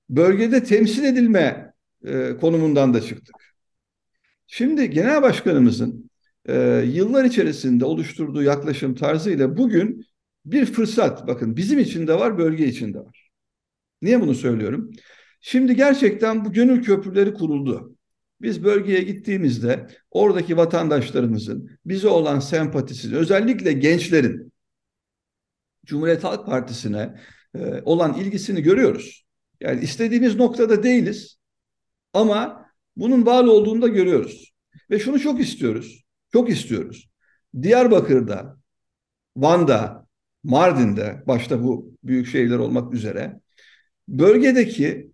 Bölgede 0.09 0.65
temsil 0.65 1.05
edilme 1.05 1.73
e, 2.05 2.37
konumundan 2.41 2.95
da 2.95 3.01
çıktık. 3.01 3.37
Şimdi 4.47 4.91
genel 4.91 5.23
başkanımızın 5.23 6.11
e, 6.47 6.83
yıllar 6.87 7.25
içerisinde 7.25 7.85
oluşturduğu 7.85 8.43
yaklaşım 8.43 8.95
tarzıyla 8.95 9.57
bugün 9.57 10.07
bir 10.45 10.67
fırsat 10.67 11.27
bakın 11.27 11.57
bizim 11.57 11.79
için 11.79 12.07
de 12.07 12.15
var 12.15 12.39
bölge 12.39 12.67
için 12.67 12.95
de 12.95 12.99
var. 12.99 13.31
Niye 14.03 14.21
bunu 14.21 14.35
söylüyorum? 14.35 14.91
Şimdi 15.41 15.77
gerçekten 15.77 16.45
bu 16.45 16.53
gönül 16.53 16.83
köprüleri 16.83 17.35
kuruldu. 17.35 17.98
Biz 18.41 18.65
bölgeye 18.65 19.03
gittiğimizde 19.03 19.87
oradaki 20.11 20.57
vatandaşlarımızın 20.57 21.71
bize 21.87 22.09
olan 22.09 22.41
sempatisini 22.41 23.17
özellikle 23.17 23.73
gençlerin 23.73 24.53
Cumhuriyet 25.87 26.25
Halk 26.25 26.47
Partisi'ne 26.47 27.21
e, 27.55 27.83
olan 27.85 28.15
ilgisini 28.15 28.63
görüyoruz. 28.63 29.27
Yani 29.61 29.81
istediğimiz 29.81 30.37
noktada 30.37 30.83
değiliz 30.83 31.39
ama 32.13 32.67
bunun 32.97 33.27
var 33.27 33.45
olduğunu 33.45 33.83
da 33.83 33.89
görüyoruz. 33.89 34.53
Ve 34.91 34.99
şunu 34.99 35.21
çok 35.21 35.41
istiyoruz. 35.41 36.05
Çok 36.33 36.51
istiyoruz. 36.51 37.11
Diyarbakır'da, 37.63 38.59
Van'da, 39.37 40.07
Mardin'de 40.45 41.23
başta 41.27 41.63
bu 41.63 41.95
büyük 42.05 42.27
şehirler 42.27 42.59
olmak 42.59 42.95
üzere 42.95 43.41
bölgedeki 44.09 45.11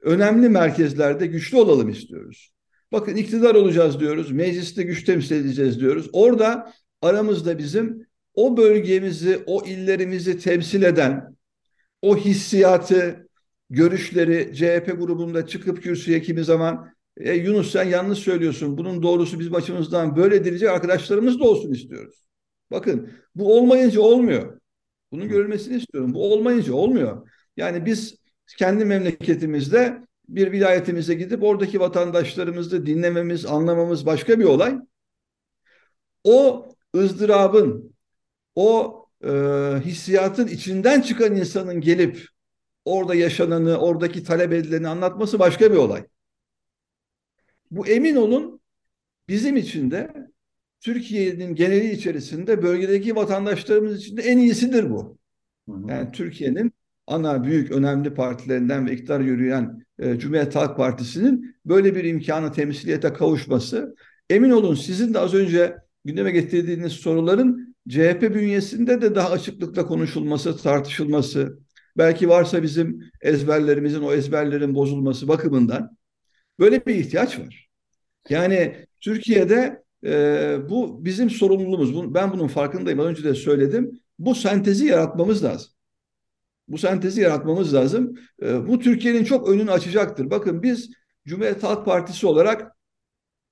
önemli 0.00 0.48
merkezlerde 0.48 1.26
güçlü 1.26 1.56
olalım 1.56 1.88
istiyoruz. 1.88 2.52
Bakın 2.92 3.16
iktidar 3.16 3.54
olacağız 3.54 4.00
diyoruz, 4.00 4.30
mecliste 4.30 4.82
güç 4.82 5.04
temsil 5.04 5.36
edeceğiz 5.36 5.80
diyoruz. 5.80 6.10
Orada 6.12 6.72
aramızda 7.02 7.58
bizim 7.58 8.06
o 8.34 8.56
bölgemizi, 8.56 9.42
o 9.46 9.64
illerimizi 9.66 10.38
temsil 10.38 10.82
eden 10.82 11.36
o 12.02 12.16
hissiyatı, 12.16 13.28
görüşleri 13.70 14.54
CHP 14.54 14.86
grubunda 14.98 15.46
çıkıp 15.46 15.82
kürsüye 15.82 16.22
kimi 16.22 16.44
zaman 16.44 16.92
e, 17.16 17.34
Yunus 17.34 17.72
sen 17.72 17.84
yanlış 17.84 18.18
söylüyorsun. 18.18 18.78
Bunun 18.78 19.02
doğrusu 19.02 19.40
bizim 19.40 19.54
açımızdan 19.54 20.16
böyle 20.16 20.44
diyecek 20.44 20.68
arkadaşlarımız 20.68 21.40
da 21.40 21.44
olsun 21.44 21.72
istiyoruz. 21.72 22.24
Bakın 22.70 23.10
bu 23.34 23.56
olmayınca 23.58 24.00
olmuyor. 24.00 24.60
Bunun 25.12 25.28
görülmesini 25.28 25.76
istiyorum. 25.76 26.14
Bu 26.14 26.32
olmayınca 26.32 26.74
olmuyor. 26.74 27.28
Yani 27.56 27.86
biz 27.86 28.16
kendi 28.58 28.84
memleketimizde 28.84 30.07
bir 30.28 30.52
vilayetimize 30.52 31.14
gidip 31.14 31.42
oradaki 31.42 31.80
vatandaşlarımızı 31.80 32.86
dinlememiz, 32.86 33.46
anlamamız 33.46 34.06
başka 34.06 34.38
bir 34.38 34.44
olay. 34.44 34.78
O 36.24 36.68
ızdırabın, 36.96 37.94
o 38.54 38.98
e, 39.24 39.28
hissiyatın 39.84 40.46
içinden 40.46 41.00
çıkan 41.00 41.36
insanın 41.36 41.80
gelip 41.80 42.26
orada 42.84 43.14
yaşananı, 43.14 43.76
oradaki 43.78 44.24
talep 44.24 44.52
edileni 44.52 44.88
anlatması 44.88 45.38
başka 45.38 45.72
bir 45.72 45.76
olay. 45.76 46.04
Bu 47.70 47.86
emin 47.86 48.16
olun 48.16 48.60
bizim 49.28 49.56
için 49.56 49.90
de 49.90 50.30
Türkiye'nin 50.80 51.54
geneli 51.54 51.90
içerisinde 51.90 52.62
bölgedeki 52.62 53.16
vatandaşlarımız 53.16 53.98
için 53.98 54.16
de 54.16 54.22
en 54.22 54.38
iyisidir 54.38 54.90
bu. 54.90 55.18
Yani 55.68 56.12
Türkiye'nin 56.12 56.72
ana 57.08 57.44
büyük 57.44 57.70
önemli 57.70 58.14
partilerinden 58.14 58.86
ve 58.86 58.92
iktidar 58.92 59.20
yürüyen 59.20 59.86
e, 59.98 60.18
Cumhuriyet 60.18 60.56
Halk 60.56 60.76
Partisi'nin 60.76 61.56
böyle 61.64 61.94
bir 61.94 62.04
imkanı 62.04 62.52
temsiliyete 62.52 63.12
kavuşması 63.12 63.94
emin 64.30 64.50
olun 64.50 64.74
sizin 64.74 65.14
de 65.14 65.18
az 65.18 65.34
önce 65.34 65.76
gündeme 66.04 66.30
getirdiğiniz 66.30 66.92
soruların 66.92 67.76
CHP 67.88 68.34
bünyesinde 68.34 69.02
de 69.02 69.14
daha 69.14 69.30
açıklıkla 69.30 69.86
konuşulması, 69.86 70.56
tartışılması, 70.56 71.58
belki 71.96 72.28
varsa 72.28 72.62
bizim 72.62 73.02
ezberlerimizin 73.20 74.02
o 74.02 74.12
ezberlerin 74.12 74.74
bozulması 74.74 75.28
bakımından 75.28 75.96
böyle 76.58 76.86
bir 76.86 76.94
ihtiyaç 76.94 77.38
var. 77.38 77.68
Yani 78.28 78.86
Türkiye'de 79.00 79.82
e, 80.04 80.56
bu 80.70 81.04
bizim 81.04 81.30
sorumluluğumuz. 81.30 82.14
Ben 82.14 82.32
bunun 82.32 82.48
farkındayım. 82.48 83.00
Az 83.00 83.06
önce 83.06 83.24
de 83.24 83.34
söyledim. 83.34 84.00
Bu 84.18 84.34
sentezi 84.34 84.86
yaratmamız 84.86 85.44
lazım. 85.44 85.72
Bu 86.68 86.78
sentezi 86.78 87.20
yaratmamız 87.20 87.74
lazım. 87.74 88.14
E, 88.42 88.68
bu 88.68 88.78
Türkiye'nin 88.78 89.24
çok 89.24 89.48
önünü 89.48 89.70
açacaktır. 89.70 90.30
Bakın 90.30 90.62
biz 90.62 90.90
Cumhuriyet 91.26 91.62
Halk 91.62 91.84
Partisi 91.84 92.26
olarak 92.26 92.72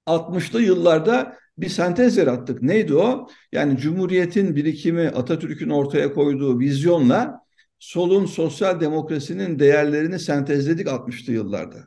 60'lı 0.06 0.62
yıllarda 0.62 1.36
bir 1.58 1.68
sentez 1.68 2.16
yarattık. 2.16 2.62
Neydi 2.62 2.94
o? 2.94 3.28
Yani 3.52 3.76
Cumhuriyet'in 3.78 4.56
birikimi, 4.56 5.08
Atatürk'ün 5.08 5.70
ortaya 5.70 6.12
koyduğu 6.12 6.58
vizyonla 6.60 7.40
solun 7.78 8.26
sosyal 8.26 8.80
demokrasinin 8.80 9.58
değerlerini 9.58 10.18
sentezledik 10.18 10.88
60'lı 10.88 11.32
yıllarda. 11.32 11.86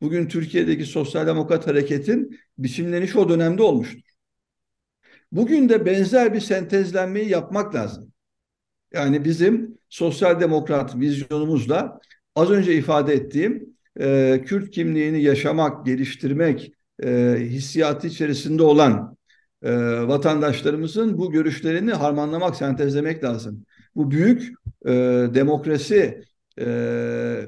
Bugün 0.00 0.28
Türkiye'deki 0.28 0.86
sosyal 0.86 1.26
demokrat 1.26 1.66
hareketin 1.66 2.40
biçimlenişi 2.58 3.18
o 3.18 3.28
dönemde 3.28 3.62
olmuştur. 3.62 4.00
Bugün 5.32 5.68
de 5.68 5.86
benzer 5.86 6.34
bir 6.34 6.40
sentezlenmeyi 6.40 7.28
yapmak 7.28 7.74
lazım. 7.74 8.13
Yani 8.94 9.24
bizim 9.24 9.78
sosyal 9.88 10.40
demokrat 10.40 10.96
vizyonumuzla 11.00 12.00
az 12.34 12.50
önce 12.50 12.74
ifade 12.74 13.14
ettiğim 13.14 13.76
e, 14.00 14.42
Kürt 14.46 14.70
kimliğini 14.70 15.22
yaşamak, 15.22 15.86
geliştirmek, 15.86 16.72
e, 17.02 17.36
hissiyatı 17.40 18.06
içerisinde 18.06 18.62
olan 18.62 19.16
e, 19.62 19.72
vatandaşlarımızın 20.08 21.18
bu 21.18 21.32
görüşlerini 21.32 21.92
harmanlamak, 21.92 22.56
sentezlemek 22.56 23.24
lazım. 23.24 23.64
Bu 23.96 24.10
büyük 24.10 24.52
e, 24.86 24.92
demokrasi 25.34 26.24
e, 26.60 26.66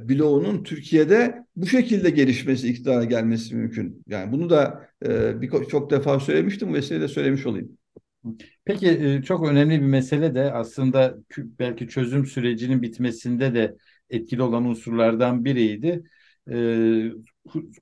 bloğunun 0.08 0.62
Türkiye'de 0.62 1.44
bu 1.56 1.66
şekilde 1.66 2.10
gelişmesi, 2.10 2.68
iktidara 2.68 3.04
gelmesi 3.04 3.54
mümkün. 3.54 4.02
Yani 4.08 4.32
bunu 4.32 4.50
da 4.50 4.88
e, 5.06 5.40
bir, 5.40 5.50
çok 5.68 5.90
defa 5.90 6.20
söylemiştim, 6.20 6.74
vesileyle 6.74 7.08
söylemiş 7.08 7.46
olayım. 7.46 7.75
Peki 8.64 8.88
e, 8.88 9.22
çok 9.22 9.48
önemli 9.48 9.80
bir 9.80 9.86
mesele 9.86 10.34
de 10.34 10.52
aslında 10.52 11.14
belki 11.38 11.88
çözüm 11.88 12.26
sürecinin 12.26 12.82
bitmesinde 12.82 13.54
de 13.54 13.76
etkili 14.10 14.42
olan 14.42 14.64
unsurlardan 14.64 15.44
biriydi. 15.44 16.02
Ee, 16.50 17.10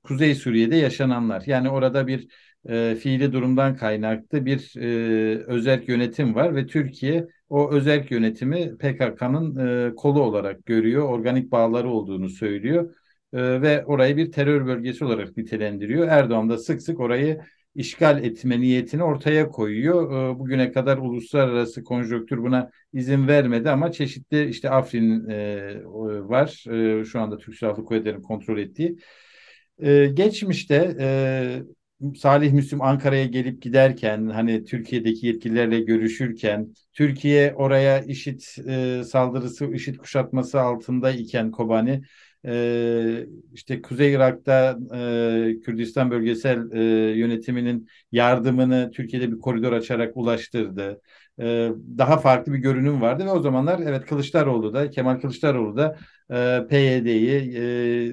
Kuzey 0.03 0.35
Suriye'de 0.35 0.75
yaşananlar. 0.75 1.43
Yani 1.45 1.69
orada 1.69 2.07
bir 2.07 2.27
e, 2.69 2.95
fiili 2.95 3.33
durumdan 3.33 3.75
kaynaklı 3.75 4.45
bir 4.45 4.73
e, 4.77 5.43
özerk 5.47 5.89
yönetim 5.89 6.35
var 6.35 6.55
ve 6.55 6.67
Türkiye 6.67 7.27
o 7.49 7.71
özerk 7.71 8.11
yönetimi 8.11 8.77
PKK'nın 8.77 9.55
e, 9.91 9.95
kolu 9.95 10.21
olarak 10.21 10.65
görüyor, 10.65 11.09
organik 11.09 11.51
bağları 11.51 11.89
olduğunu 11.89 12.29
söylüyor 12.29 12.95
e, 13.33 13.61
ve 13.61 13.85
orayı 13.85 14.17
bir 14.17 14.31
terör 14.31 14.65
bölgesi 14.65 15.05
olarak 15.05 15.37
nitelendiriyor. 15.37 16.07
Erdoğan 16.07 16.49
da 16.49 16.57
sık 16.57 16.81
sık 16.81 16.99
orayı 16.99 17.41
işgal 17.75 18.23
etme 18.23 18.59
niyetini 18.61 19.03
ortaya 19.03 19.49
koyuyor. 19.49 20.31
E, 20.35 20.39
bugüne 20.39 20.71
kadar 20.71 20.97
uluslararası 20.97 21.83
konjonktür 21.83 22.37
buna 22.37 22.69
izin 22.93 23.27
vermedi 23.27 23.69
ama 23.69 23.91
çeşitli 23.91 24.49
işte 24.49 24.69
Afrin 24.69 25.29
e, 25.29 25.81
var. 26.29 26.63
E, 27.01 27.05
şu 27.05 27.21
anda 27.21 27.37
Türk 27.37 27.55
Silahlı 27.55 27.85
Kuvvetleri'nin 27.85 28.21
kontrol 28.21 28.57
ettiği. 28.57 28.97
E, 29.79 30.05
geçmişte 30.13 30.95
e, 30.99 31.07
Salih 32.17 32.51
Müslüm 32.51 32.81
Ankara'ya 32.81 33.25
gelip 33.25 33.61
giderken 33.61 34.27
hani 34.27 34.65
Türkiye'deki 34.65 35.27
yetkililerle 35.27 35.79
görüşürken 35.79 36.73
Türkiye 36.93 37.53
oraya 37.55 37.99
işit 37.99 38.55
e, 38.67 39.01
saldırısı 39.03 39.71
işit 39.73 39.97
kuşatması 39.97 40.61
altında 40.61 41.11
iken 41.11 41.51
Kobani 41.51 42.01
e, 42.47 43.27
işte 43.53 43.81
Kuzey 43.81 44.13
Irak'ta 44.13 44.77
e, 44.95 45.59
Kürdistan 45.59 46.11
bölgesel 46.11 46.71
e, 46.71 46.79
yönetiminin 47.17 47.87
yardımını 48.11 48.91
Türkiye'de 48.91 49.31
bir 49.31 49.39
koridor 49.39 49.71
açarak 49.73 50.17
ulaştırdı. 50.17 51.01
E, 51.39 51.69
daha 51.97 52.17
farklı 52.17 52.53
bir 52.53 52.57
görünüm 52.57 53.01
vardı 53.01 53.25
ve 53.25 53.29
o 53.31 53.39
zamanlar 53.39 53.79
evet 53.79 54.05
Kılıçdaroğlu 54.05 54.73
da 54.73 54.89
Kemal 54.89 55.19
Kılıçdaroğlu 55.19 55.77
da 55.77 55.97
e, 56.31 56.67
PYD'yi 56.69 57.55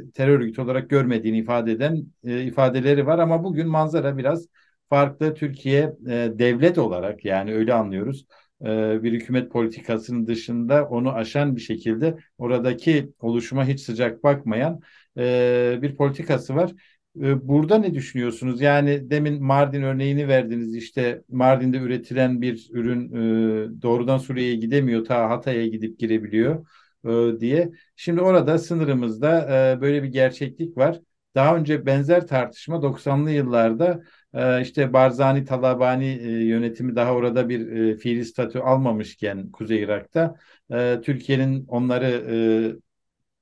e, 0.07 0.11
terör 0.13 0.41
örgütü 0.41 0.61
olarak 0.61 0.91
görmediğini 0.91 1.39
ifade 1.39 1.73
eden 1.73 2.07
e, 2.25 2.43
ifadeleri 2.43 3.07
var 3.07 3.19
ama 3.19 3.45
bugün 3.45 3.69
manzara 3.69 4.19
biraz 4.19 4.47
farklı 4.89 5.35
Türkiye 5.35 5.81
e, 6.09 6.33
devlet 6.39 6.79
olarak 6.79 7.25
yani 7.25 7.55
öyle 7.55 7.75
anlıyoruz 7.75 8.27
e, 8.67 9.03
bir 9.03 9.13
hükümet 9.13 9.51
politikasının 9.53 10.27
dışında 10.27 10.85
onu 10.89 11.13
aşan 11.15 11.57
bir 11.57 11.61
şekilde 11.61 12.17
oradaki 12.39 13.13
oluşuma 13.21 13.65
hiç 13.67 13.81
sıcak 13.81 14.25
bakmayan 14.25 14.81
e, 15.19 15.79
bir 15.83 15.97
politikası 15.97 16.55
var. 16.55 16.73
E, 17.21 17.49
burada 17.49 17.79
ne 17.79 17.95
düşünüyorsunuz? 17.95 18.61
Yani 18.61 19.11
demin 19.11 19.43
Mardin 19.45 19.83
örneğini 19.83 20.29
verdiniz. 20.29 20.75
İşte 20.77 21.23
Mardin'de 21.29 21.79
üretilen 21.79 22.41
bir 22.43 22.69
ürün 22.73 23.13
doğrudan 23.83 24.19
Suriye'ye 24.19 24.57
gidemiyor, 24.57 25.05
ta 25.05 25.31
Hatay'a 25.31 25.67
gidip 25.67 25.99
girebiliyor 25.99 26.67
diye. 27.41 27.73
Şimdi 27.97 28.21
orada 28.21 28.59
sınırımızda 28.59 29.49
böyle 29.81 30.03
bir 30.03 30.09
gerçeklik 30.09 30.77
var. 30.77 31.01
Daha 31.35 31.57
önce 31.57 31.87
benzer 31.87 32.27
tartışma 32.27 32.83
90'lı 32.83 33.31
yıllarda 33.31 34.03
e, 34.35 34.63
işte 34.63 34.93
Barzani 34.93 35.45
Talabani 35.45 36.07
e, 36.07 36.29
yönetimi 36.45 36.97
daha 36.97 37.15
orada 37.15 37.49
bir 37.49 37.73
e, 37.73 37.97
fiili 37.97 38.25
statü 38.25 38.59
almamışken 38.59 39.51
Kuzey 39.51 39.83
Irak'ta 39.83 40.37
Türkiye'nin 41.03 41.67
onları 41.69 42.79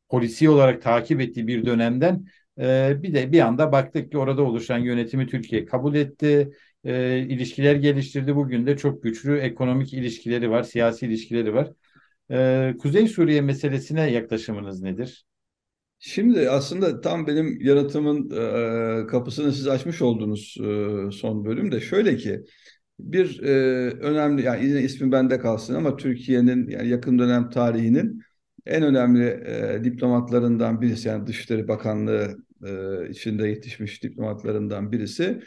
polisi 0.08 0.50
olarak 0.50 0.82
takip 0.82 1.20
ettiği 1.20 1.46
bir 1.46 1.66
dönemden 1.66 2.26
bir 3.02 3.14
de 3.14 3.32
bir 3.32 3.40
anda 3.40 3.72
baktık 3.72 4.10
ki 4.12 4.18
orada 4.18 4.42
oluşan 4.42 4.78
yönetimi 4.78 5.26
Türkiye 5.26 5.64
kabul 5.64 5.94
etti. 5.94 6.52
İlişkiler 6.84 7.76
geliştirdi. 7.76 8.36
Bugün 8.36 8.66
de 8.66 8.76
çok 8.76 9.02
güçlü 9.02 9.38
ekonomik 9.38 9.94
ilişkileri 9.94 10.50
var, 10.50 10.62
siyasi 10.62 11.06
ilişkileri 11.06 11.54
var. 11.54 11.68
Kuzey 12.78 13.08
Suriye 13.08 13.40
meselesine 13.40 14.10
yaklaşımınız 14.10 14.82
nedir? 14.82 15.24
Şimdi 16.02 16.50
aslında 16.50 17.00
tam 17.00 17.26
benim 17.26 17.60
yaratımın 17.60 18.30
e, 19.04 19.06
kapısını 19.06 19.52
siz 19.52 19.68
açmış 19.68 20.02
oldunuz 20.02 20.56
e, 20.60 21.10
son 21.12 21.44
bölümde. 21.44 21.80
Şöyle 21.80 22.16
ki 22.16 22.44
bir 23.00 23.42
e, 23.42 23.50
önemli 23.90 24.42
yani 24.42 24.66
yine 24.66 24.82
ismi 24.82 25.12
bende 25.12 25.38
kalsın 25.38 25.74
ama 25.74 25.96
Türkiye'nin 25.96 26.68
yani 26.68 26.88
yakın 26.88 27.18
dönem 27.18 27.50
tarihinin 27.50 28.22
en 28.66 28.82
önemli 28.82 29.24
e, 29.24 29.84
diplomatlarından 29.84 30.80
birisi 30.80 31.08
yani 31.08 31.26
Dışişleri 31.26 31.68
Bakanlığı 31.68 32.36
e, 32.66 33.08
içinde 33.10 33.48
yetişmiş 33.48 34.02
diplomatlarından 34.02 34.92
birisi. 34.92 35.42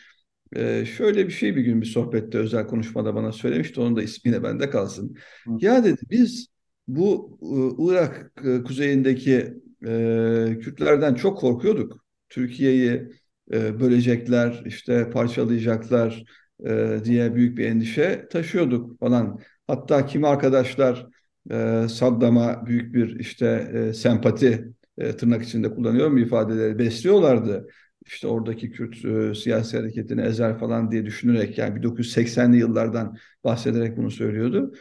E, 0.55 0.85
şöyle 0.85 1.27
bir 1.27 1.31
şey 1.31 1.55
bir 1.55 1.61
gün 1.61 1.81
bir 1.81 1.87
sohbette 1.87 2.37
özel 2.37 2.67
konuşmada 2.67 3.15
bana 3.15 3.31
söylemişti. 3.31 3.81
Onun 3.81 3.95
da 3.95 4.03
ismine 4.03 4.43
bende 4.43 4.69
kalsın. 4.69 5.15
Hı. 5.45 5.51
Ya 5.59 5.83
dedi 5.83 6.01
biz 6.09 6.47
bu 6.87 7.39
e, 7.41 7.91
Irak 7.91 8.33
e, 8.45 8.63
kuzeyindeki 8.63 9.53
e, 9.87 10.59
Kürtlerden 10.61 11.13
çok 11.15 11.37
korkuyorduk. 11.37 12.05
Türkiye'yi 12.29 13.09
e, 13.53 13.79
bölecekler, 13.79 14.63
işte 14.65 15.09
parçalayacaklar 15.09 16.23
e, 16.65 16.97
diye 17.05 17.35
büyük 17.35 17.57
bir 17.57 17.65
endişe 17.65 18.27
taşıyorduk 18.31 18.99
falan. 18.99 19.39
Hatta 19.67 20.05
kimi 20.05 20.27
arkadaşlar 20.27 21.07
e, 21.51 21.85
Saddam'a 21.89 22.65
büyük 22.65 22.93
bir 22.95 23.19
işte 23.19 23.71
e, 23.73 23.93
sempati 23.93 24.73
e, 24.97 25.15
tırnak 25.17 25.43
içinde 25.43 25.75
kullanıyorum 25.75 26.17
ifadeleri 26.17 26.79
besliyorlardı. 26.79 27.67
İşte 28.05 28.27
oradaki 28.27 28.71
Kürt 28.71 29.05
e, 29.05 29.35
siyasi 29.35 29.77
hareketini 29.77 30.21
ezer 30.21 30.59
falan 30.59 30.91
diye 30.91 31.05
düşünerek 31.05 31.57
yani 31.57 31.75
1980'li 31.75 32.57
yıllardan 32.57 33.17
bahsederek 33.43 33.97
bunu 33.97 34.11
söylüyordu. 34.11 34.73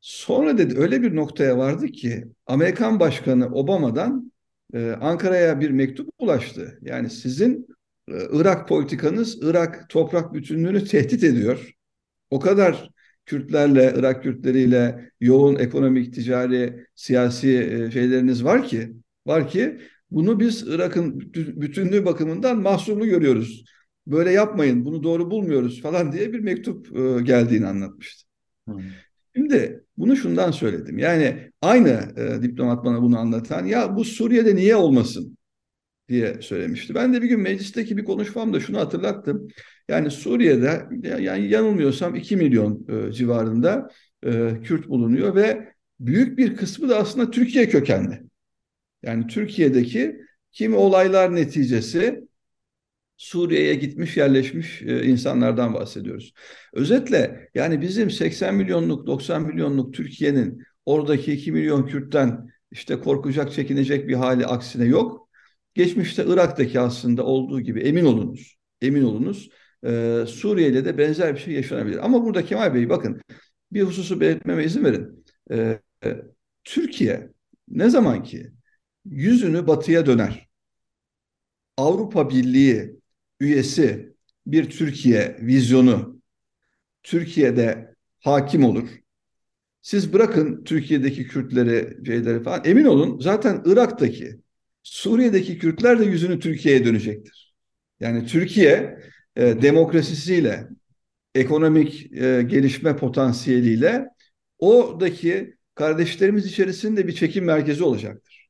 Sonra 0.00 0.58
dedi 0.58 0.78
öyle 0.78 1.02
bir 1.02 1.16
noktaya 1.16 1.58
vardı 1.58 1.86
ki 1.86 2.24
Amerikan 2.46 3.00
Başkanı 3.00 3.46
Obama'dan 3.46 4.32
e, 4.74 4.90
Ankara'ya 4.90 5.60
bir 5.60 5.70
mektup 5.70 6.08
ulaştı. 6.18 6.78
Yani 6.82 7.10
sizin 7.10 7.66
e, 8.08 8.12
Irak 8.32 8.68
politikanız 8.68 9.38
Irak 9.42 9.88
toprak 9.88 10.34
bütünlüğünü 10.34 10.84
tehdit 10.84 11.24
ediyor. 11.24 11.72
O 12.30 12.40
kadar 12.40 12.90
Kürtlerle, 13.26 13.94
Irak 13.96 14.22
Kürtleriyle 14.22 15.10
yoğun 15.20 15.56
ekonomik, 15.56 16.14
ticari, 16.14 16.86
siyasi 16.94 17.48
e, 17.48 17.90
şeyleriniz 17.90 18.44
var 18.44 18.66
ki, 18.66 18.92
var 19.26 19.48
ki 19.48 19.78
bunu 20.10 20.40
biz 20.40 20.64
Irak'ın 20.68 21.20
bütünlüğü 21.34 22.04
bakımından 22.04 22.58
mahsurlu 22.58 23.06
görüyoruz. 23.06 23.64
Böyle 24.06 24.30
yapmayın, 24.30 24.84
bunu 24.84 25.02
doğru 25.02 25.30
bulmuyoruz 25.30 25.82
falan 25.82 26.12
diye 26.12 26.32
bir 26.32 26.40
mektup 26.40 26.98
e, 26.98 27.22
geldiğini 27.22 27.66
anlatmıştı. 27.66 28.28
Hmm. 28.66 28.80
Şimdi 29.38 29.84
bunu 29.96 30.16
şundan 30.16 30.50
söyledim. 30.50 30.98
Yani 30.98 31.50
aynı 31.62 31.88
e, 32.16 32.42
diplomat 32.42 32.84
bana 32.84 33.02
bunu 33.02 33.18
anlatan 33.18 33.66
ya 33.66 33.96
bu 33.96 34.04
Suriye'de 34.04 34.56
niye 34.56 34.76
olmasın 34.76 35.38
diye 36.08 36.42
söylemişti. 36.42 36.94
Ben 36.94 37.14
de 37.14 37.22
bir 37.22 37.28
gün 37.28 37.40
meclisteki 37.40 37.96
bir 37.96 38.04
konuşmamda 38.04 38.60
şunu 38.60 38.78
hatırlattım. 38.78 39.48
Yani 39.88 40.10
Suriye'de 40.10 40.86
yani 41.02 41.48
yanılmıyorsam 41.48 42.14
2 42.14 42.36
milyon 42.36 42.86
e, 42.88 43.12
civarında 43.12 43.90
e, 44.26 44.60
Kürt 44.62 44.88
bulunuyor 44.88 45.34
ve 45.34 45.72
büyük 46.00 46.38
bir 46.38 46.56
kısmı 46.56 46.88
da 46.88 46.96
aslında 46.96 47.30
Türkiye 47.30 47.68
kökenli. 47.68 48.22
Yani 49.02 49.26
Türkiye'deki 49.26 50.16
kimi 50.52 50.76
olaylar 50.76 51.34
neticesi 51.34 52.27
Suriye'ye 53.18 53.74
gitmiş 53.74 54.16
yerleşmiş 54.16 54.82
e, 54.82 55.04
insanlardan 55.04 55.74
bahsediyoruz. 55.74 56.32
Özetle 56.72 57.48
yani 57.54 57.80
bizim 57.80 58.10
80 58.10 58.54
milyonluk 58.54 59.06
90 59.06 59.42
milyonluk 59.42 59.94
Türkiye'nin 59.94 60.62
oradaki 60.86 61.32
2 61.32 61.52
milyon 61.52 61.86
Kürt'ten 61.86 62.48
işte 62.70 63.00
korkacak 63.00 63.52
çekinecek 63.52 64.08
bir 64.08 64.14
hali 64.14 64.46
aksine 64.46 64.84
yok. 64.84 65.28
Geçmişte 65.74 66.24
Irak'taki 66.26 66.80
aslında 66.80 67.24
olduğu 67.24 67.60
gibi 67.60 67.80
emin 67.80 68.04
olunuz. 68.04 68.56
Emin 68.82 69.02
olunuz. 69.02 69.50
Ee, 69.86 70.24
Suriye'yle 70.28 70.84
de 70.84 70.98
benzer 70.98 71.34
bir 71.34 71.40
şey 71.40 71.54
yaşanabilir. 71.54 72.04
Ama 72.04 72.24
burada 72.24 72.44
Kemal 72.44 72.74
Bey 72.74 72.88
bakın 72.88 73.20
bir 73.72 73.82
hususu 73.82 74.20
belirtmeme 74.20 74.64
izin 74.64 74.84
verin. 74.84 75.24
Ee, 75.52 75.80
Türkiye 76.64 77.30
ne 77.68 77.90
zaman 77.90 78.22
ki 78.22 78.52
yüzünü 79.04 79.66
batıya 79.66 80.06
döner, 80.06 80.48
Avrupa 81.76 82.30
Birliği 82.30 82.98
üyesi 83.40 84.12
bir 84.46 84.70
Türkiye 84.70 85.38
vizyonu 85.40 86.20
Türkiye'de 87.02 87.94
hakim 88.20 88.64
olur. 88.64 88.88
Siz 89.82 90.12
bırakın 90.12 90.64
Türkiye'deki 90.64 91.28
Kürtleri, 91.28 92.06
şeyleri 92.06 92.42
falan 92.42 92.62
emin 92.64 92.84
olun 92.84 93.20
zaten 93.20 93.62
Irak'taki, 93.64 94.40
Suriye'deki 94.82 95.58
Kürtler 95.58 96.00
de 96.00 96.04
yüzünü 96.04 96.40
Türkiye'ye 96.40 96.84
dönecektir. 96.84 97.54
Yani 98.00 98.26
Türkiye 98.26 98.98
e, 99.36 99.62
demokrasisiyle, 99.62 100.68
ekonomik 101.34 102.12
e, 102.12 102.42
gelişme 102.42 102.96
potansiyeliyle 102.96 104.08
oradaki 104.58 105.56
kardeşlerimiz 105.74 106.46
içerisinde 106.46 107.06
bir 107.06 107.12
çekim 107.12 107.44
merkezi 107.44 107.84
olacaktır. 107.84 108.48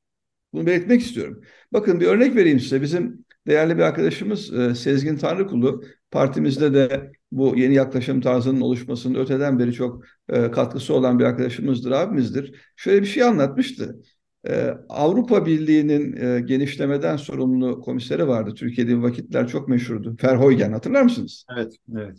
Bunu 0.53 0.67
belirtmek 0.67 1.01
istiyorum. 1.01 1.43
Bakın 1.73 2.01
bir 2.01 2.07
örnek 2.07 2.37
vereyim 2.37 2.61
size. 2.61 2.83
Bizim 2.83 3.25
değerli 3.47 3.77
bir 3.77 3.83
arkadaşımız 3.83 4.53
e, 4.53 4.75
Sezgin 4.75 5.17
Tanrıkulu 5.17 5.83
partimizde 6.11 6.75
de 6.75 7.13
bu 7.33 7.57
yeni 7.57 7.75
yaklaşım 7.75 8.21
tarzının 8.21 8.61
oluşmasının 8.61 9.19
öteden 9.19 9.59
beri 9.59 9.73
çok 9.73 10.05
e, 10.29 10.51
katkısı 10.51 10.95
olan 10.95 11.19
bir 11.19 11.25
arkadaşımızdır, 11.25 11.91
abimizdir. 11.91 12.55
Şöyle 12.77 13.03
bir 13.03 13.07
şey 13.07 13.23
anlatmıştı. 13.23 14.03
E, 14.49 14.75
Avrupa 14.89 15.47
Birliği'nin 15.47 16.47
genişlemeden 16.47 17.17
sorumlu 17.17 17.81
komiseri 17.81 18.29
vardı. 18.29 18.55
Türkiye'de 18.55 19.03
vakitler 19.03 19.49
çok 19.49 19.69
meşhurdu. 19.69 20.17
Verheugen 20.25 20.73
hatırlar 20.73 21.03
mısınız? 21.03 21.45
Evet, 21.57 21.77
evet. 21.97 22.19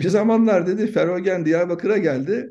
Bir 0.00 0.08
zamanlar 0.08 0.66
dedi 0.66 0.96
Verheugen 0.96 1.46
Diyarbakır'a 1.46 1.98
geldi. 1.98 2.50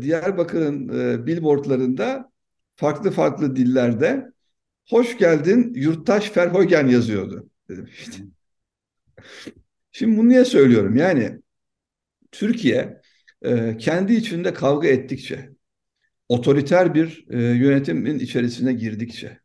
Diyarbakır'ın 0.00 0.88
billboardlarında 1.26 2.30
farklı 2.76 3.10
farklı 3.10 3.56
dillerde 3.56 4.33
hoş 4.88 5.18
geldin 5.18 5.72
yurttaş 5.74 6.36
Verhoeven 6.36 6.86
yazıyordu. 6.86 7.50
Dedim 7.68 7.88
işte. 7.98 8.22
Şimdi 9.92 10.18
bunu 10.18 10.28
niye 10.28 10.44
söylüyorum? 10.44 10.96
Yani 10.96 11.40
Türkiye 12.32 13.00
e, 13.42 13.76
kendi 13.76 14.14
içinde 14.14 14.54
kavga 14.54 14.88
ettikçe, 14.88 15.50
otoriter 16.28 16.94
bir 16.94 17.24
e, 17.30 17.38
yönetimin 17.38 18.18
içerisine 18.18 18.72
girdikçe, 18.72 19.40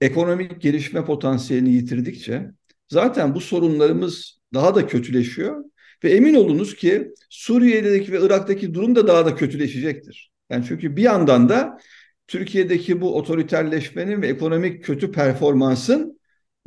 ekonomik 0.00 0.60
gelişme 0.60 1.04
potansiyelini 1.04 1.70
yitirdikçe 1.70 2.50
zaten 2.88 3.34
bu 3.34 3.40
sorunlarımız 3.40 4.40
daha 4.54 4.74
da 4.74 4.86
kötüleşiyor 4.86 5.64
ve 6.04 6.10
emin 6.10 6.34
olunuz 6.34 6.76
ki 6.76 7.14
Suriye'deki 7.30 8.12
ve 8.12 8.20
Irak'taki 8.20 8.74
durum 8.74 8.96
da 8.96 9.06
daha 9.06 9.26
da 9.26 9.34
kötüleşecektir. 9.34 10.32
Yani 10.50 10.64
çünkü 10.68 10.96
bir 10.96 11.02
yandan 11.02 11.48
da 11.48 11.78
Türkiye'deki 12.26 13.00
bu 13.00 13.16
otoriterleşmenin 13.16 14.22
ve 14.22 14.28
ekonomik 14.28 14.84
kötü 14.84 15.12
performansın 15.12 16.20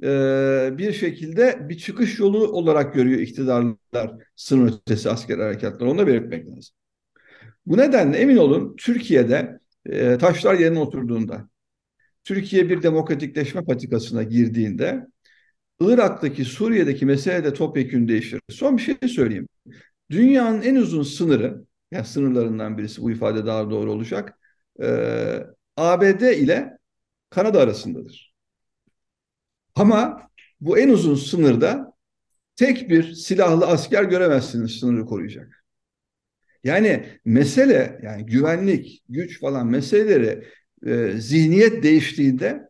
e, 0.04 0.08
bir 0.78 0.94
şekilde 0.94 1.70
bir 1.70 1.78
çıkış 1.78 2.20
yolu 2.20 2.48
olarak 2.48 2.94
görüyor 2.94 3.20
iktidarlar 3.20 4.12
sınır 4.36 4.74
ötesi 4.74 5.10
asker 5.10 5.40
harekatlar. 5.40 5.88
Onu 5.88 5.98
da 5.98 6.08
belirtmek 6.08 6.48
lazım. 6.48 6.76
Bu 7.66 7.78
nedenle 7.78 8.18
emin 8.18 8.38
olun 8.38 8.76
Türkiye'de 8.78 9.60
e, 9.86 10.18
taşlar 10.18 10.54
yerine 10.54 10.80
oturduğunda, 10.80 11.50
Türkiye 12.24 12.70
bir 12.70 12.84
demokratikleşme 12.84 13.66
patikasına 13.66 14.24
girdiğinde 14.24 15.08
Irak'taki, 15.80 16.46
Suriye'deki 16.46 17.06
mesele 17.06 17.44
de 17.44 17.54
topyekun 17.54 18.08
değişir. 18.08 18.42
Son 18.50 18.78
bir 18.78 18.82
şey 18.82 19.10
söyleyeyim. 19.10 19.48
Dünyanın 20.12 20.62
en 20.62 20.76
uzun 20.76 21.04
sınırı, 21.04 21.66
yani 21.92 22.06
sınırlarından 22.06 22.78
birisi 22.78 23.02
bu 23.02 23.12
ifade 23.12 23.46
daha 23.46 23.72
doğru 23.72 23.92
olacak, 23.92 24.37
e, 24.82 24.88
ABD 25.78 26.22
ile 26.22 26.78
Kanada 27.30 27.62
arasındadır. 27.62 28.34
Ama 29.76 30.30
bu 30.62 30.80
en 30.80 30.90
uzun 30.90 31.16
sınırda 31.16 31.94
tek 32.56 32.90
bir 32.90 33.14
silahlı 33.14 33.68
asker 33.68 34.04
göremezsiniz 34.04 34.72
sınırı 34.72 35.06
koruyacak. 35.06 35.64
Yani 36.64 37.06
mesele 37.26 38.00
yani 38.04 38.26
güvenlik, 38.26 39.04
güç 39.10 39.40
falan 39.40 39.68
meseleleri 39.68 40.48
e, 40.86 41.12
zihniyet 41.18 41.84
değiştiğinde 41.84 42.70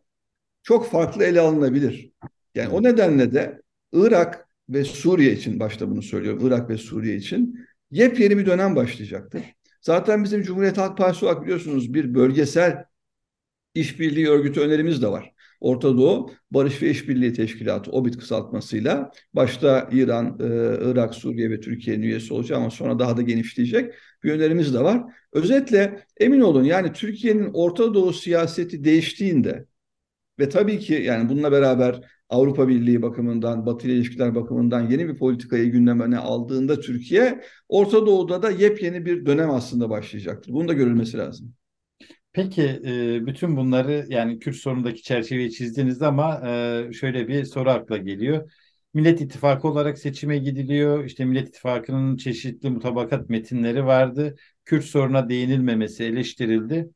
çok 0.62 0.90
farklı 0.90 1.24
ele 1.24 1.40
alınabilir. 1.40 2.12
Yani 2.54 2.68
o 2.68 2.82
nedenle 2.82 3.32
de 3.32 3.62
Irak 3.92 4.48
ve 4.68 4.84
Suriye 4.84 5.32
için 5.32 5.60
başta 5.60 5.90
bunu 5.90 6.02
söylüyorum. 6.02 6.46
Irak 6.46 6.70
ve 6.70 6.76
Suriye 6.76 7.16
için 7.16 7.66
yepyeni 7.90 8.38
bir 8.38 8.46
dönem 8.46 8.76
başlayacaktır. 8.76 9.42
Zaten 9.80 10.24
bizim 10.24 10.42
Cumhuriyet 10.42 10.78
Halk 10.78 10.98
Partisi 10.98 11.24
olarak 11.26 11.42
biliyorsunuz 11.42 11.94
bir 11.94 12.14
bölgesel 12.14 12.84
işbirliği 13.74 14.28
örgütü 14.28 14.60
önerimiz 14.60 15.02
de 15.02 15.08
var. 15.08 15.32
Orta 15.60 15.98
Doğu 15.98 16.30
Barış 16.50 16.82
ve 16.82 16.90
İşbirliği 16.90 17.32
Teşkilatı 17.32 17.90
OBİT 17.90 18.18
kısaltmasıyla 18.18 19.10
başta 19.34 19.88
İran, 19.92 20.26
e, 20.40 20.44
Irak, 20.90 21.14
Suriye 21.14 21.50
ve 21.50 21.60
Türkiye'nin 21.60 22.02
üyesi 22.02 22.34
olacak 22.34 22.58
ama 22.58 22.70
sonra 22.70 22.98
daha 22.98 23.16
da 23.16 23.22
genişleyecek 23.22 23.94
bir 24.24 24.32
önerimiz 24.32 24.74
de 24.74 24.80
var. 24.80 25.02
Özetle 25.32 26.06
emin 26.20 26.40
olun 26.40 26.64
yani 26.64 26.92
Türkiye'nin 26.92 27.50
Orta 27.54 27.94
Doğu 27.94 28.12
siyaseti 28.12 28.84
değiştiğinde 28.84 29.66
ve 30.38 30.48
tabii 30.48 30.78
ki 30.78 30.94
yani 30.94 31.28
bununla 31.28 31.52
beraber 31.52 32.00
Avrupa 32.28 32.68
Birliği 32.68 33.02
bakımından, 33.02 33.66
Batı 33.66 33.86
ile 33.86 33.94
ilişkiler 33.94 34.34
bakımından 34.34 34.90
yeni 34.90 35.08
bir 35.08 35.16
politikayı 35.18 35.72
gündemine 35.72 36.18
aldığında 36.18 36.80
Türkiye, 36.80 37.40
Orta 37.68 38.06
Doğu'da 38.06 38.42
da 38.42 38.50
yepyeni 38.50 39.06
bir 39.06 39.26
dönem 39.26 39.50
aslında 39.50 39.90
başlayacaktır. 39.90 40.52
Bunu 40.52 40.68
da 40.68 40.72
görülmesi 40.72 41.18
lazım. 41.18 41.54
Peki 42.32 42.62
e, 42.62 43.26
bütün 43.26 43.56
bunları 43.56 44.06
yani 44.08 44.38
Kürt 44.38 44.56
sorunundaki 44.56 45.02
çerçeveyi 45.02 45.52
çizdiniz 45.52 46.02
ama 46.02 46.42
e, 46.46 46.92
şöyle 46.92 47.28
bir 47.28 47.44
soru 47.44 47.70
akla 47.70 47.96
geliyor. 47.96 48.50
Millet 48.94 49.20
İttifakı 49.20 49.68
olarak 49.68 49.98
seçime 49.98 50.38
gidiliyor. 50.38 51.04
İşte 51.04 51.24
Millet 51.24 51.48
İttifakı'nın 51.48 52.16
çeşitli 52.16 52.70
mutabakat 52.70 53.28
metinleri 53.28 53.84
vardı. 53.84 54.36
Kürt 54.64 54.84
soruna 54.84 55.28
değinilmemesi 55.28 56.04
eleştirildi. 56.04 56.90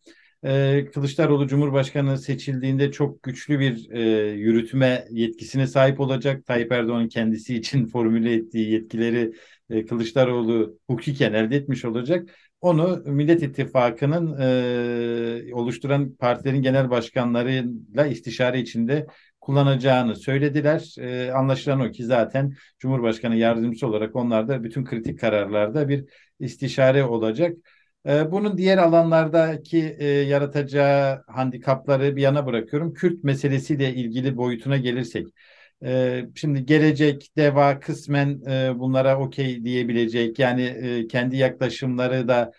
Ee, 0.44 0.84
Kılıçdaroğlu 0.94 1.46
Cumhurbaşkanı 1.46 2.18
seçildiğinde 2.18 2.92
çok 2.92 3.22
güçlü 3.22 3.58
bir 3.60 3.90
e, 3.90 4.00
yürütme 4.30 5.04
yetkisine 5.10 5.66
sahip 5.66 6.00
olacak. 6.00 6.46
Tayyip 6.46 6.72
Erdoğan'ın 6.72 7.08
kendisi 7.08 7.54
için 7.56 7.86
formüle 7.92 8.34
ettiği 8.34 8.70
yetkileri 8.70 9.32
e, 9.70 9.86
Kılıçdaroğlu 9.86 10.78
hukuken 10.90 11.32
elde 11.32 11.56
etmiş 11.56 11.84
olacak. 11.84 12.28
Onu 12.60 13.02
Millet 13.06 13.42
İttifakı'nın 13.42 14.36
e, 14.40 15.54
oluşturan 15.54 16.14
partilerin 16.14 16.62
genel 16.62 16.90
başkanlarıyla 16.90 18.06
istişare 18.06 18.60
içinde 18.60 19.06
kullanacağını 19.40 20.16
söylediler. 20.16 20.94
Anlaşılan 21.34 21.80
o 21.80 21.90
ki 21.90 22.04
zaten 22.04 22.54
Cumhurbaşkanı 22.78 23.36
yardımcısı 23.36 23.86
olarak 23.86 24.16
onlar 24.16 24.48
da 24.48 24.64
bütün 24.64 24.84
kritik 24.84 25.20
kararlarda 25.20 25.88
bir 25.88 26.04
istişare 26.40 27.04
olacak. 27.04 27.56
Ee, 28.06 28.32
bunun 28.32 28.58
diğer 28.58 28.78
alanlardaki 28.78 29.96
e, 29.98 30.06
yaratacağı 30.06 31.24
handikapları 31.26 32.16
bir 32.16 32.22
yana 32.22 32.46
bırakıyorum. 32.46 32.94
Kürt 32.94 33.24
meselesiyle 33.24 33.94
ilgili 33.94 34.36
boyutuna 34.36 34.76
gelirsek. 34.76 35.26
E, 35.84 36.22
şimdi 36.34 36.66
gelecek 36.66 37.28
deva 37.36 37.80
kısmen 37.80 38.40
e, 38.50 38.78
bunlara 38.78 39.18
okey 39.18 39.64
diyebilecek. 39.64 40.38
Yani 40.38 40.62
e, 40.62 41.06
kendi 41.06 41.36
yaklaşımları 41.36 42.28
da 42.28 42.52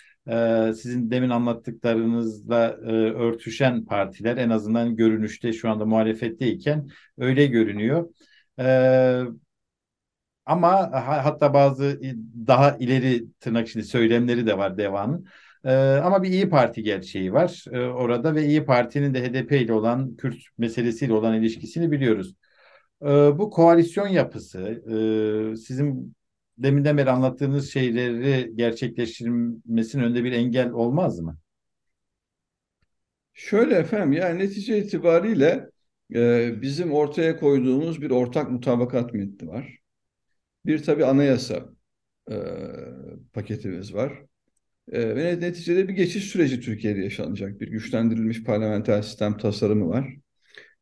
sizin 0.76 1.12
demin 1.12 1.30
anlattıklarınızla 1.30 2.72
örtüşen 3.16 3.86
partiler 3.86 4.38
en 4.38 4.50
azından 4.50 4.96
görünüşte 4.96 5.54
şu 5.54 5.70
anda 5.70 5.86
muhalefetteyken 5.86 6.90
öyle 7.18 7.46
görünüyor. 7.46 8.10
E, 8.60 8.64
ama 10.46 10.92
hatta 11.26 11.54
bazı 11.54 12.02
daha 12.48 12.78
ileri 12.78 13.26
tırnak 13.40 13.68
içinde 13.68 13.84
söylemleri 13.84 14.48
de 14.48 14.58
var 14.58 14.78
devanın. 14.78 15.28
Ee, 15.66 15.72
ama 16.04 16.24
bir 16.24 16.30
İyi 16.30 16.50
Parti 16.50 16.84
gerçeği 16.84 17.34
var 17.34 17.66
e, 17.72 17.80
orada 17.80 18.36
ve 18.36 18.46
İyi 18.46 18.66
Parti'nin 18.66 19.14
de 19.14 19.24
HDP 19.24 19.52
ile 19.52 19.74
olan 19.74 20.16
Kürt 20.16 20.38
meselesiyle 20.58 21.14
olan 21.14 21.36
ilişkisini 21.36 21.92
biliyoruz. 21.92 22.36
E, 23.02 23.08
bu 23.08 23.50
koalisyon 23.50 24.08
yapısı 24.08 24.60
e, 25.54 25.56
sizin 25.56 26.16
deminden 26.58 26.98
beri 26.98 27.12
anlattığınız 27.12 27.72
şeyleri 27.72 28.52
gerçekleştirmesinin 28.56 30.04
önünde 30.04 30.24
bir 30.24 30.32
engel 30.32 30.72
olmaz 30.72 31.20
mı? 31.20 31.38
Şöyle 33.34 33.76
efendim 33.76 34.12
yani 34.14 34.40
netice 34.40 34.78
itibariyle 34.78 35.70
e, 36.16 36.52
bizim 36.62 36.94
ortaya 36.94 37.38
koyduğumuz 37.38 38.02
bir 38.02 38.12
ortak 38.12 38.52
mutabakat 38.52 39.14
metni 39.14 39.48
var. 39.48 39.83
Bir 40.66 40.84
tabii 40.84 41.06
anayasa 41.06 41.70
e, 42.32 42.36
paketimiz 43.34 43.94
var. 43.94 44.22
E, 44.92 45.16
ve 45.16 45.40
neticede 45.40 45.88
bir 45.88 45.94
geçiş 45.94 46.24
süreci 46.24 46.62
Türkiye'de 46.62 47.00
yaşanacak. 47.00 47.62
Bir 47.62 47.68
güçlendirilmiş 47.68 48.44
parlamenter 48.44 49.02
sistem 49.02 49.38
tasarımı 49.38 49.90
var. 49.90 50.16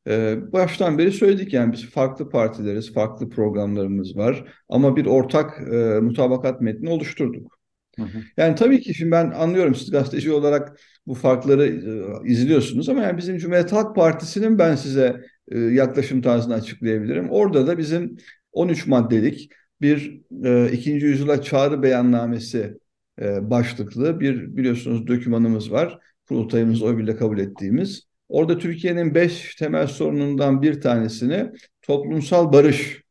E, 0.08 0.38
baştan 0.52 0.98
beri 0.98 1.12
söyledik 1.12 1.54
yani 1.54 1.74
biz 1.74 1.86
farklı 1.90 2.30
partileriz, 2.30 2.94
farklı 2.94 3.30
programlarımız 3.30 4.18
var. 4.18 4.54
Ama 4.70 4.96
bir 4.96 5.06
ortak 5.06 5.62
e, 5.74 6.00
mutabakat 6.02 6.62
metni 6.62 6.90
oluşturduk. 6.90 7.62
Hı 7.98 8.04
hı. 8.04 8.18
Yani 8.38 8.56
tabii 8.56 8.82
ki 8.82 8.94
şimdi 8.94 9.12
ben 9.12 9.32
anlıyorum 9.32 9.76
siz 9.76 9.92
gazeteci 9.92 10.32
olarak 10.32 10.80
bu 11.08 11.14
farkları 11.14 11.66
e, 11.68 12.30
izliyorsunuz 12.32 12.90
ama 12.90 13.02
yani 13.02 13.18
bizim 13.18 13.38
Cumhuriyet 13.38 13.72
Halk 13.72 13.96
Partisi'nin 13.96 14.60
ben 14.60 14.76
size 14.76 15.22
e, 15.52 15.60
yaklaşım 15.60 16.22
tarzını 16.22 16.54
açıklayabilirim. 16.54 17.30
Orada 17.30 17.68
da 17.68 17.78
bizim 17.78 18.18
13 18.52 18.88
maddelik 18.88 19.50
bir 19.82 20.22
e, 20.44 20.72
ikinci 20.72 21.06
yüzyıla 21.06 21.42
çağrı 21.42 21.84
beyannamesi 21.84 22.78
e, 23.22 23.50
başlıklı 23.50 24.20
bir 24.20 24.58
biliyorsunuz 24.58 25.08
dokümanımız 25.08 25.72
var. 25.72 26.00
Kurultayımız 26.28 26.84
o 26.84 26.98
bile 26.98 27.16
kabul 27.16 27.40
ettiğimiz. 27.40 28.04
Orada 28.30 28.58
Türkiye'nin 28.58 29.16
beş 29.16 29.56
temel 29.56 29.88
sorunundan 29.88 30.62
bir 30.62 30.82
tanesini 30.82 31.52
toplumsal 31.82 32.54
barış 32.54 33.04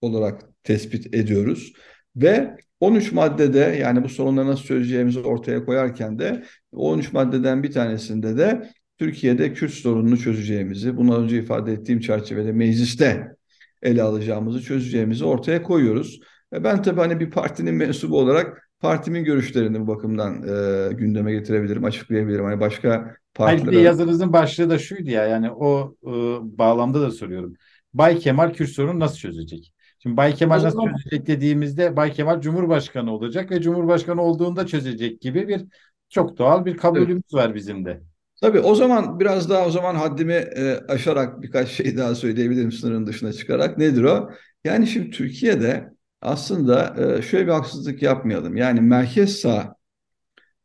olarak 0.00 0.42
tespit 0.62 1.14
ediyoruz. 1.14 1.72
Ve 2.16 2.56
13 2.80 3.12
maddede 3.12 3.58
yani 3.58 4.04
bu 4.04 4.08
sorunları 4.08 4.46
nasıl 4.46 4.64
çözeceğimizi 4.64 5.20
ortaya 5.20 5.64
koyarken 5.64 6.18
de 6.18 6.44
13 6.72 7.12
maddeden 7.12 7.62
bir 7.62 7.72
tanesinde 7.72 8.36
de 8.36 8.70
Türkiye'de 8.98 9.52
Kürt 9.52 9.72
sorununu 9.72 10.18
çözeceğimizi, 10.18 10.96
bunu 10.96 11.18
önce 11.18 11.38
ifade 11.38 11.72
ettiğim 11.72 12.00
çerçevede 12.00 12.52
mecliste 12.52 13.37
ele 13.82 14.02
alacağımızı, 14.02 14.62
çözeceğimizi 14.62 15.24
ortaya 15.24 15.62
koyuyoruz. 15.62 16.20
Ve 16.52 16.64
ben 16.64 16.82
tabii 16.82 17.00
hani 17.00 17.20
bir 17.20 17.30
partinin 17.30 17.74
mensubu 17.74 18.18
olarak 18.18 18.70
partimin 18.80 19.24
görüşlerini 19.24 19.80
bu 19.80 19.86
bakımdan 19.86 20.42
e, 20.42 20.92
gündeme 20.92 21.32
getirebilirim, 21.32 21.84
açıklayabilirim. 21.84 22.44
Hani 22.44 22.60
başka 22.60 23.14
partilere... 23.34 23.74
Hayır, 23.74 23.86
yazınızın 23.86 24.32
başlığı 24.32 24.70
da 24.70 24.78
şuydu 24.78 25.10
ya 25.10 25.26
yani 25.26 25.50
o 25.50 25.94
e, 26.02 26.10
bağlamda 26.58 27.00
da 27.00 27.10
soruyorum. 27.10 27.54
Bay 27.94 28.18
Kemal 28.18 28.52
Kürt 28.52 28.68
sorunu 28.68 29.00
nasıl 29.00 29.16
çözecek? 29.16 29.72
Şimdi 30.02 30.16
Bay 30.16 30.34
Kemal 30.34 30.62
nasıl 30.62 30.78
çözecek 30.96 31.26
dediğimizde 31.26 31.96
Bay 31.96 32.12
Kemal 32.12 32.40
Cumhurbaşkanı 32.40 33.14
olacak 33.14 33.50
ve 33.50 33.62
Cumhurbaşkanı 33.62 34.22
olduğunda 34.22 34.66
çözecek 34.66 35.20
gibi 35.20 35.48
bir 35.48 35.64
çok 36.08 36.38
doğal 36.38 36.64
bir 36.64 36.76
kabulümüz 36.76 37.22
evet. 37.24 37.34
var 37.34 37.54
bizim 37.54 37.84
de. 37.84 38.00
Tabii 38.42 38.60
o 38.60 38.74
zaman 38.74 39.20
biraz 39.20 39.50
daha 39.50 39.66
o 39.66 39.70
zaman 39.70 39.94
haddimi 39.94 40.32
e, 40.32 40.80
aşarak 40.88 41.42
birkaç 41.42 41.68
şey 41.68 41.96
daha 41.96 42.14
söyleyebilirim 42.14 42.72
sınırın 42.72 43.06
dışına 43.06 43.32
çıkarak. 43.32 43.78
Nedir 43.78 44.02
o? 44.02 44.30
Yani 44.64 44.86
şimdi 44.86 45.10
Türkiye'de 45.10 45.90
aslında 46.22 46.96
e, 47.18 47.22
şöyle 47.22 47.46
bir 47.46 47.52
haksızlık 47.52 48.02
yapmayalım. 48.02 48.56
Yani 48.56 48.80
merkez 48.80 49.36
sağ 49.40 49.74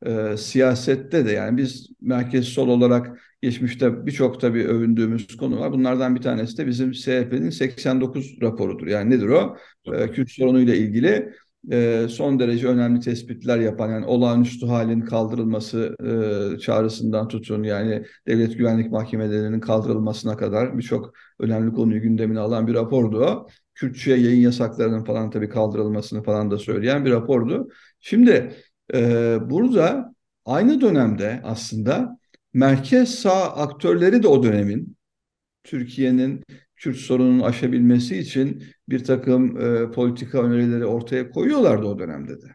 e, 0.05 0.37
siyasette 0.37 1.25
de 1.25 1.31
yani 1.31 1.57
biz 1.57 1.89
merkez 2.01 2.45
sol 2.45 2.67
olarak 2.69 3.19
geçmişte 3.41 4.05
birçok 4.05 4.41
tabii 4.41 4.67
övündüğümüz 4.67 5.37
konu 5.37 5.59
var. 5.59 5.71
Bunlardan 5.71 6.15
bir 6.15 6.21
tanesi 6.21 6.57
de 6.57 6.67
bizim 6.67 6.91
CHP'nin 6.91 7.49
89 7.49 8.37
raporudur. 8.41 8.87
Yani 8.87 9.09
nedir 9.09 9.27
o? 9.29 9.57
E, 9.93 10.11
Kürt 10.11 10.31
sorunuyla 10.31 10.75
ilgili 10.75 11.33
e, 11.71 12.07
son 12.09 12.39
derece 12.39 12.67
önemli 12.67 12.99
tespitler 12.99 13.59
yapan 13.59 13.89
yani 13.89 14.05
olağanüstü 14.05 14.65
halin 14.65 15.01
kaldırılması 15.01 15.95
e, 16.05 16.59
çağrısından 16.59 17.27
tutun 17.27 17.63
yani 17.63 18.05
devlet 18.27 18.57
güvenlik 18.57 18.91
mahkemelerinin 18.91 19.59
kaldırılmasına 19.59 20.37
kadar 20.37 20.77
birçok 20.77 21.13
önemli 21.39 21.73
konuyu 21.73 22.01
gündemine 22.01 22.39
alan 22.39 22.67
bir 22.67 22.73
rapordu 22.73 23.25
o. 23.25 23.47
Kürtçe 23.75 24.11
yayın 24.13 24.41
yasaklarının 24.41 25.03
falan 25.03 25.29
tabii 25.29 25.49
kaldırılmasını 25.49 26.23
falan 26.23 26.51
da 26.51 26.57
söyleyen 26.57 27.05
bir 27.05 27.11
rapordu. 27.11 27.69
Şimdi 27.99 28.53
e, 28.93 29.37
burada 29.49 30.13
aynı 30.45 30.81
dönemde 30.81 31.41
aslında 31.43 32.17
merkez 32.53 33.15
sağ 33.15 33.55
aktörleri 33.55 34.23
de 34.23 34.27
o 34.27 34.43
dönemin 34.43 34.97
Türkiye'nin 35.63 36.43
Kürt 36.75 36.97
sorununu 36.97 37.45
aşabilmesi 37.45 38.17
için 38.17 38.63
bir 38.89 39.03
takım 39.03 39.61
e, 39.61 39.91
politika 39.91 40.43
önerileri 40.43 40.85
ortaya 40.85 41.31
koyuyorlardı 41.31 41.85
o 41.85 41.99
dönemde 41.99 42.41
de. 42.41 42.47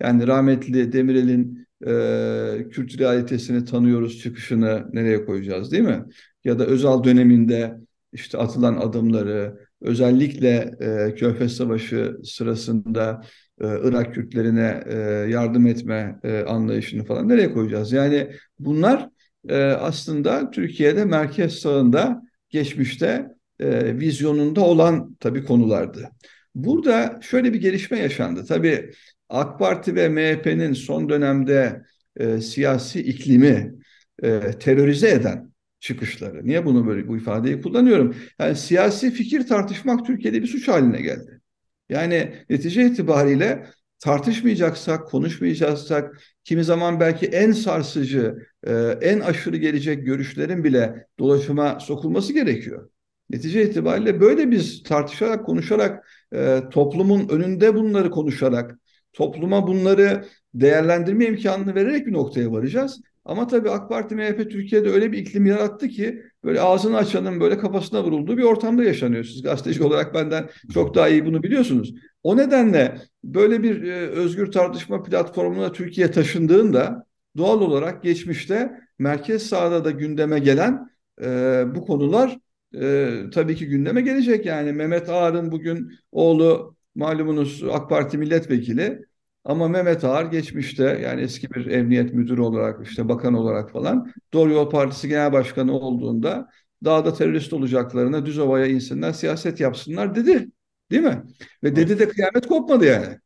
Yani 0.00 0.26
rahmetli 0.26 0.92
Demirel'in 0.92 1.66
e, 1.86 2.68
Kürt 2.70 2.98
realitesini 3.00 3.64
tanıyoruz 3.64 4.18
çıkışını 4.18 4.86
nereye 4.92 5.24
koyacağız 5.24 5.72
değil 5.72 5.84
mi? 5.84 6.04
Ya 6.44 6.58
da 6.58 6.66
Özal 6.66 7.04
döneminde 7.04 7.76
işte 8.12 8.38
atılan 8.38 8.76
adımları, 8.76 9.58
özellikle 9.80 10.74
e, 10.80 11.14
Körfez 11.14 11.56
Savaşı 11.56 12.16
sırasında 12.24 13.22
e, 13.60 13.66
Irak 13.66 14.14
Kürtlerine 14.14 14.84
e, 14.86 14.96
yardım 15.30 15.66
etme 15.66 16.20
e, 16.22 16.40
anlayışını 16.40 17.04
falan 17.04 17.28
nereye 17.28 17.52
koyacağız? 17.52 17.92
Yani 17.92 18.30
bunlar 18.58 19.08
e, 19.48 19.62
aslında 19.62 20.50
Türkiye'de 20.50 21.04
merkez 21.04 21.52
sağında 21.52 22.22
geçmişte 22.48 23.28
e, 23.60 23.98
vizyonunda 23.98 24.60
olan 24.60 25.16
tabii 25.20 25.44
konulardı. 25.44 26.10
Burada 26.54 27.20
şöyle 27.22 27.52
bir 27.52 27.60
gelişme 27.60 27.98
yaşandı. 27.98 28.44
Tabii 28.48 28.90
AK 29.28 29.58
Parti 29.58 29.94
ve 29.94 30.08
MHP'nin 30.08 30.72
son 30.72 31.08
dönemde 31.08 31.82
e, 32.16 32.40
siyasi 32.40 33.00
iklimi 33.00 33.74
e, 34.22 34.40
terörize 34.60 35.10
eden 35.10 35.52
çıkışları. 35.80 36.46
Niye 36.46 36.66
bunu 36.66 36.86
böyle 36.86 37.08
bu 37.08 37.16
ifadeyi 37.16 37.60
kullanıyorum? 37.62 38.16
Yani 38.38 38.56
siyasi 38.56 39.10
fikir 39.10 39.46
tartışmak 39.46 40.06
Türkiye'de 40.06 40.42
bir 40.42 40.46
suç 40.46 40.68
haline 40.68 41.00
geldi. 41.02 41.40
Yani 41.88 42.34
netice 42.50 42.86
itibariyle 42.86 43.66
tartışmayacaksak, 43.98 45.08
konuşmayacaksak, 45.08 46.20
kimi 46.44 46.64
zaman 46.64 47.00
belki 47.00 47.26
en 47.26 47.52
sarsıcı, 47.52 48.36
e, 48.66 48.72
en 49.02 49.20
aşırı 49.20 49.56
gelecek 49.56 50.06
görüşlerin 50.06 50.64
bile 50.64 51.06
dolaşıma 51.18 51.80
sokulması 51.80 52.32
gerekiyor. 52.32 52.90
Netice 53.30 53.62
itibariyle 53.64 54.20
böyle 54.20 54.50
biz 54.50 54.82
tartışarak, 54.82 55.46
konuşarak, 55.46 56.08
e, 56.34 56.60
toplumun 56.70 57.28
önünde 57.28 57.74
bunları 57.74 58.10
konuşarak, 58.10 58.78
topluma 59.12 59.66
bunları 59.66 60.24
değerlendirme 60.54 61.24
imkanını 61.24 61.74
vererek 61.74 62.06
bir 62.06 62.12
noktaya 62.12 62.52
varacağız. 62.52 63.00
Ama 63.24 63.46
tabii 63.46 63.70
AK 63.70 63.88
Parti 63.88 64.14
MHP 64.14 64.50
Türkiye'de 64.50 64.90
öyle 64.90 65.12
bir 65.12 65.18
iklim 65.18 65.46
yarattı 65.46 65.88
ki 65.88 66.22
böyle 66.44 66.60
ağzını 66.60 66.96
açanın 66.96 67.40
böyle 67.40 67.58
kafasına 67.58 68.04
vurulduğu 68.04 68.38
bir 68.38 68.42
ortamda 68.42 68.84
yaşanıyor. 68.84 69.24
Siz 69.24 69.42
gazeteci 69.42 69.82
olarak 69.82 70.14
benden 70.14 70.48
çok 70.74 70.94
daha 70.94 71.08
iyi 71.08 71.26
bunu 71.26 71.42
biliyorsunuz. 71.42 71.94
O 72.22 72.36
nedenle 72.36 72.98
böyle 73.24 73.62
bir 73.62 73.82
e, 73.82 74.08
özgür 74.08 74.52
tartışma 74.52 75.02
platformuna 75.02 75.72
Türkiye 75.72 76.10
taşındığında 76.10 77.06
doğal 77.36 77.60
olarak 77.60 78.02
geçmişte 78.02 78.72
merkez 78.98 79.42
sağda 79.42 79.84
da 79.84 79.90
gündeme 79.90 80.38
gelen 80.38 80.90
e, 81.22 81.64
bu 81.74 81.86
konular 81.86 82.38
e, 82.74 83.10
tabii 83.32 83.56
ki 83.56 83.66
gündeme 83.66 84.00
gelecek. 84.00 84.46
Yani 84.46 84.72
Mehmet 84.72 85.08
Ağar'ın 85.08 85.52
bugün 85.52 85.92
oğlu 86.12 86.76
malumunuz 86.94 87.64
AK 87.70 87.88
Parti 87.90 88.18
milletvekili 88.18 89.04
ama 89.44 89.68
Mehmet 89.68 90.04
Ağar 90.04 90.24
geçmişte 90.24 90.84
yani 91.02 91.20
eski 91.20 91.50
bir 91.50 91.66
emniyet 91.66 92.14
müdürü 92.14 92.40
olarak 92.40 92.86
işte 92.86 93.08
bakan 93.08 93.34
olarak 93.34 93.70
falan 93.70 94.12
Doğru 94.32 94.52
Yol 94.52 94.70
Partisi 94.70 95.08
Genel 95.08 95.32
Başkanı 95.32 95.72
olduğunda 95.72 96.48
dağda 96.84 97.14
terörist 97.14 97.52
olacaklarına 97.52 98.26
düz 98.26 98.38
ovaya 98.38 98.66
insinler 98.66 99.12
siyaset 99.12 99.60
yapsınlar 99.60 100.14
dedi. 100.14 100.50
Değil 100.90 101.02
mi? 101.02 101.22
Ve 101.64 101.76
dedi 101.76 101.98
de 101.98 102.08
kıyamet 102.08 102.46
kopmadı 102.46 102.84
yani. 102.84 103.18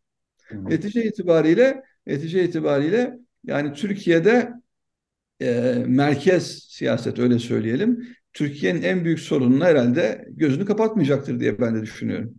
Netice 0.53 1.05
itibariyle 1.05 1.83
netice 2.07 2.45
itibariyle 2.45 3.19
yani 3.45 3.73
Türkiye'de 3.73 4.53
e, 5.41 5.75
merkez 5.87 6.59
siyaset 6.69 7.19
öyle 7.19 7.39
söyleyelim. 7.39 8.09
Türkiye'nin 8.35 8.83
en 8.83 9.05
büyük 9.05 9.21
sorununu 9.21 9.65
herhalde 9.65 10.25
gözünü 10.31 10.65
kapatmayacaktır 10.65 11.41
diye 11.41 11.59
ben 11.59 11.75
de 11.75 11.83
düşünüyorum. 11.83 12.35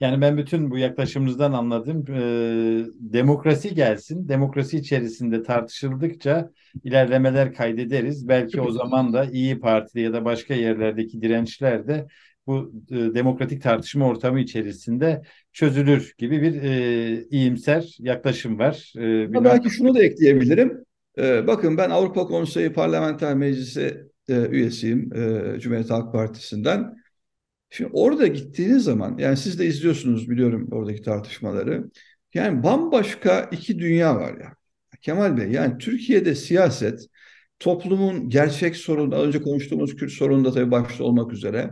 Yani 0.00 0.20
ben 0.20 0.38
bütün 0.38 0.70
bu 0.70 0.78
yaklaşımınızdan 0.78 1.52
anladım. 1.52 2.04
E, 2.08 2.22
demokrasi 2.98 3.74
gelsin. 3.74 4.28
Demokrasi 4.28 4.78
içerisinde 4.78 5.42
tartışıldıkça 5.42 6.50
ilerlemeler 6.84 7.54
kaydederiz. 7.54 8.28
Belki 8.28 8.60
o 8.60 8.70
zaman 8.70 9.12
da 9.12 9.24
İyi 9.24 9.60
Parti 9.60 10.00
ya 10.00 10.12
da 10.12 10.24
başka 10.24 10.54
yerlerdeki 10.54 11.22
dirençler 11.22 11.86
de 11.86 12.06
bu 12.46 12.72
e, 12.90 12.94
demokratik 12.94 13.62
tartışma 13.62 14.06
ortamı 14.06 14.40
içerisinde 14.40 15.22
çözülür 15.52 16.14
gibi 16.18 16.42
bir 16.42 16.62
e, 16.62 17.24
iyimser 17.30 17.96
yaklaşım 17.98 18.58
var. 18.58 18.92
E, 18.98 19.44
belki 19.44 19.70
şunu 19.70 19.94
da 19.94 20.02
ekleyebilirim. 20.02 20.84
E, 21.18 21.46
bakın 21.46 21.76
ben 21.76 21.90
Avrupa 21.90 22.26
Konseyi 22.26 22.72
Parlamenter 22.72 23.34
Meclisi 23.34 24.11
e, 24.28 24.46
üyesiyim 24.46 25.12
e, 25.14 25.60
Cumhuriyet 25.60 25.90
Halk 25.90 26.12
Partisi'nden. 26.12 26.96
Şimdi 27.70 27.90
orada 27.92 28.26
gittiğiniz 28.26 28.84
zaman 28.84 29.18
yani 29.18 29.36
siz 29.36 29.58
de 29.58 29.66
izliyorsunuz 29.66 30.30
biliyorum 30.30 30.68
oradaki 30.72 31.02
tartışmaları. 31.02 31.90
Yani 32.34 32.62
bambaşka 32.62 33.48
iki 33.52 33.78
dünya 33.78 34.16
var 34.16 34.40
ya. 34.40 34.54
Kemal 35.00 35.36
Bey 35.36 35.50
yani 35.50 35.78
Türkiye'de 35.78 36.34
siyaset 36.34 37.06
toplumun 37.58 38.28
gerçek 38.28 38.76
sorunu, 38.76 39.14
az 39.14 39.22
önce 39.22 39.42
konuştuğumuz 39.42 39.96
Kürt 39.96 40.12
sorunu 40.12 40.54
tabii 40.54 40.70
başta 40.70 41.04
olmak 41.04 41.32
üzere 41.32 41.70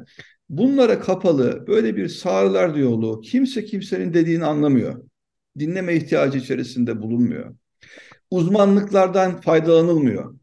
bunlara 0.49 1.01
kapalı 1.01 1.67
böyle 1.67 1.97
bir 1.97 2.09
sağırlar 2.09 2.75
diyaloğu 2.75 3.21
kimse 3.21 3.65
kimsenin 3.65 4.15
dediğini 4.15 4.45
anlamıyor. 4.45 5.05
Dinleme 5.59 5.95
ihtiyacı 5.95 6.39
içerisinde 6.39 7.03
bulunmuyor. 7.03 7.55
Uzmanlıklardan 8.31 9.41
faydalanılmıyor 9.41 10.40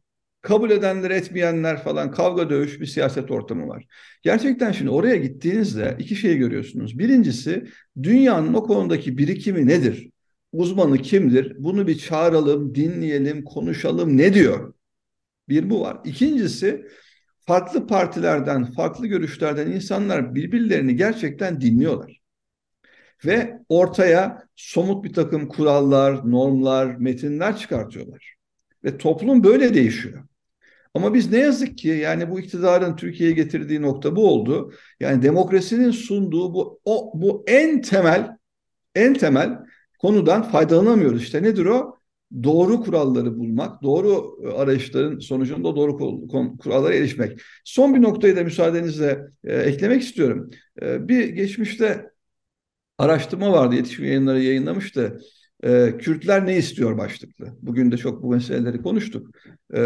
kabul 0.48 0.72
edenler 0.72 1.12
etmeyenler 1.12 1.84
falan 1.84 2.12
kavga 2.12 2.50
dövüş 2.50 2.82
bir 2.82 2.86
siyaset 2.86 3.32
ortamı 3.32 3.68
var. 3.68 3.86
Gerçekten 4.22 4.72
şimdi 4.72 4.90
oraya 4.90 5.16
gittiğinizde 5.16 5.96
iki 6.00 6.16
şey 6.16 6.38
görüyorsunuz. 6.38 7.00
Birincisi 7.00 7.68
dünyanın 8.04 8.54
o 8.54 8.64
konudaki 8.64 9.18
birikimi 9.18 9.68
nedir? 9.68 10.10
Uzmanı 10.52 10.98
kimdir? 10.98 11.56
Bunu 11.60 11.88
bir 11.88 11.98
çağıralım, 11.98 12.76
dinleyelim, 12.76 13.44
konuşalım 13.44 14.18
ne 14.18 14.34
diyor? 14.34 14.74
Bir 15.50 15.70
bu 15.70 15.82
var. 15.82 15.98
İkincisi 16.06 16.86
farklı 17.40 17.88
partilerden, 17.88 18.66
farklı 18.72 19.08
görüşlerden 19.08 19.72
insanlar 19.72 20.36
birbirlerini 20.36 20.96
gerçekten 20.96 21.62
dinliyorlar. 21.62 22.22
Ve 23.26 23.60
ortaya 23.70 24.44
somut 24.56 25.04
bir 25.06 25.14
takım 25.14 25.48
kurallar, 25.48 26.32
normlar, 26.32 26.96
metinler 26.96 27.58
çıkartıyorlar. 27.58 28.36
Ve 28.84 28.98
toplum 28.98 29.44
böyle 29.44 29.74
değişiyor. 29.74 30.27
Ama 30.98 31.14
biz 31.14 31.32
ne 31.32 31.38
yazık 31.38 31.78
ki 31.78 31.88
yani 31.88 32.32
bu 32.32 32.40
iktidarın 32.40 32.96
Türkiye'ye 32.96 33.36
getirdiği 33.36 33.82
nokta 33.82 34.16
bu 34.16 34.28
oldu. 34.30 34.74
Yani 35.00 35.22
demokrasinin 35.22 35.92
sunduğu 35.92 36.54
bu 36.54 36.80
o 36.86 37.12
bu 37.16 37.44
en 37.48 37.82
temel 37.82 38.38
en 38.96 39.14
temel 39.14 39.58
konudan 40.00 40.44
faydalanamıyoruz. 40.44 41.24
İşte 41.24 41.44
nedir 41.44 41.66
o? 41.66 41.98
Doğru 42.44 42.82
kuralları 42.84 43.38
bulmak, 43.38 43.84
doğru 43.84 44.38
e, 44.44 44.48
arayışların 44.52 45.20
sonucunda 45.20 45.76
doğru 45.76 45.98
kurallara 46.58 46.94
erişmek. 46.94 47.42
Son 47.64 47.96
bir 47.96 48.02
noktayı 48.02 48.36
da 48.36 48.44
müsaadenizle 48.44 49.20
e, 49.44 49.56
eklemek 49.56 50.02
istiyorum. 50.02 50.50
E, 50.82 51.08
bir 51.08 51.30
geçmişte 51.30 52.12
araştırma 52.98 53.52
vardı, 53.52 53.76
yetişim 53.76 54.06
yayınları 54.06 54.44
yayınlamıştı. 54.44 55.22
E, 55.64 55.98
Kürtler 56.00 56.46
ne 56.46 56.58
istiyor 56.58 56.98
başlıklı. 56.98 57.58
Bugün 57.62 57.92
de 57.92 57.98
çok 57.98 58.24
bu 58.24 58.32
meseleleri 58.32 58.82
konuştuk. 58.82 59.28
E, 59.74 59.82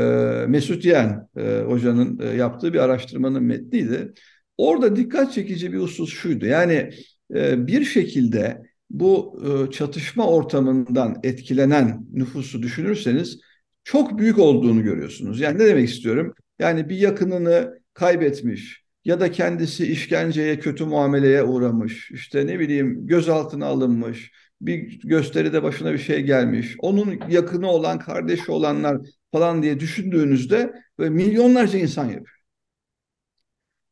Mesut 0.48 0.86
Yen 0.86 1.28
e, 1.38 1.62
hocanın 1.68 2.20
e, 2.20 2.26
yaptığı 2.26 2.74
bir 2.74 2.80
araştırmanın 2.80 3.44
metniydi. 3.44 4.14
Orada 4.58 4.96
dikkat 4.96 5.34
çekici 5.34 5.74
bir 5.74 5.78
husus 5.78 6.14
şuydu. 6.14 6.46
Yani 6.46 6.90
e, 7.36 7.68
bir 7.68 7.86
şekilde 7.86 8.62
bu 8.90 9.42
e, 9.46 9.72
çatışma 9.72 10.28
ortamından 10.28 11.20
etkilenen 11.24 12.08
nüfusu 12.14 12.62
düşünürseniz 12.62 13.40
çok 13.84 14.20
büyük 14.20 14.40
olduğunu 14.40 14.84
görüyorsunuz. 14.84 15.40
Yani 15.40 15.60
ne 15.60 15.66
demek 15.66 15.90
istiyorum? 15.90 16.34
Yani 16.60 16.90
bir 16.90 16.98
yakınını 16.98 17.80
kaybetmiş 17.94 18.82
ya 19.06 19.20
da 19.20 19.32
kendisi 19.32 19.92
işkenceye, 19.92 20.60
kötü 20.60 20.86
muameleye 20.86 21.44
uğramış, 21.44 22.12
işte 22.12 22.48
ne 22.48 22.60
bileyim 22.60 23.08
gözaltına 23.08 23.66
alınmış, 23.66 24.32
bir 24.62 25.00
gösteride 25.00 25.64
başına 25.64 25.94
bir 25.94 25.98
şey 25.98 26.22
gelmiş. 26.22 26.76
Onun 26.80 27.20
yakını 27.30 27.68
olan, 27.68 28.00
kardeşi 28.00 28.52
olanlar 28.52 28.98
falan 29.32 29.64
diye 29.64 29.80
düşündüğünüzde 29.80 30.74
böyle 31.00 31.10
milyonlarca 31.10 31.80
insan 31.80 32.06
yapıyor. 32.06 32.38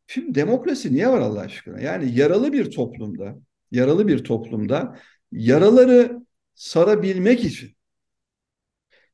Şimdi 0.08 0.36
demokrasi 0.36 0.94
niye 0.94 1.10
var 1.10 1.20
Allah 1.20 1.40
aşkına? 1.40 1.80
Yani 1.80 2.18
yaralı 2.18 2.54
bir 2.54 2.72
toplumda, 2.72 3.36
yaralı 3.72 4.08
bir 4.08 4.24
toplumda 4.24 4.96
yaraları 5.32 6.20
sarabilmek 6.56 7.46
için 7.46 7.76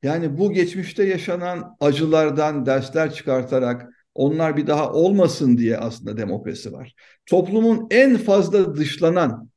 yani 0.04 0.38
bu 0.38 0.52
geçmişte 0.52 1.04
yaşanan 1.04 1.78
acılardan 1.80 2.66
dersler 2.66 3.14
çıkartarak 3.14 3.90
onlar 4.16 4.58
bir 4.58 4.68
daha 4.68 4.94
olmasın 4.94 5.58
diye 5.58 5.78
aslında 5.78 6.18
demokrasi 6.18 6.74
var. 6.74 6.96
Toplumun 7.26 7.88
en 7.92 8.18
fazla 8.18 8.76
dışlanan, 8.76 9.50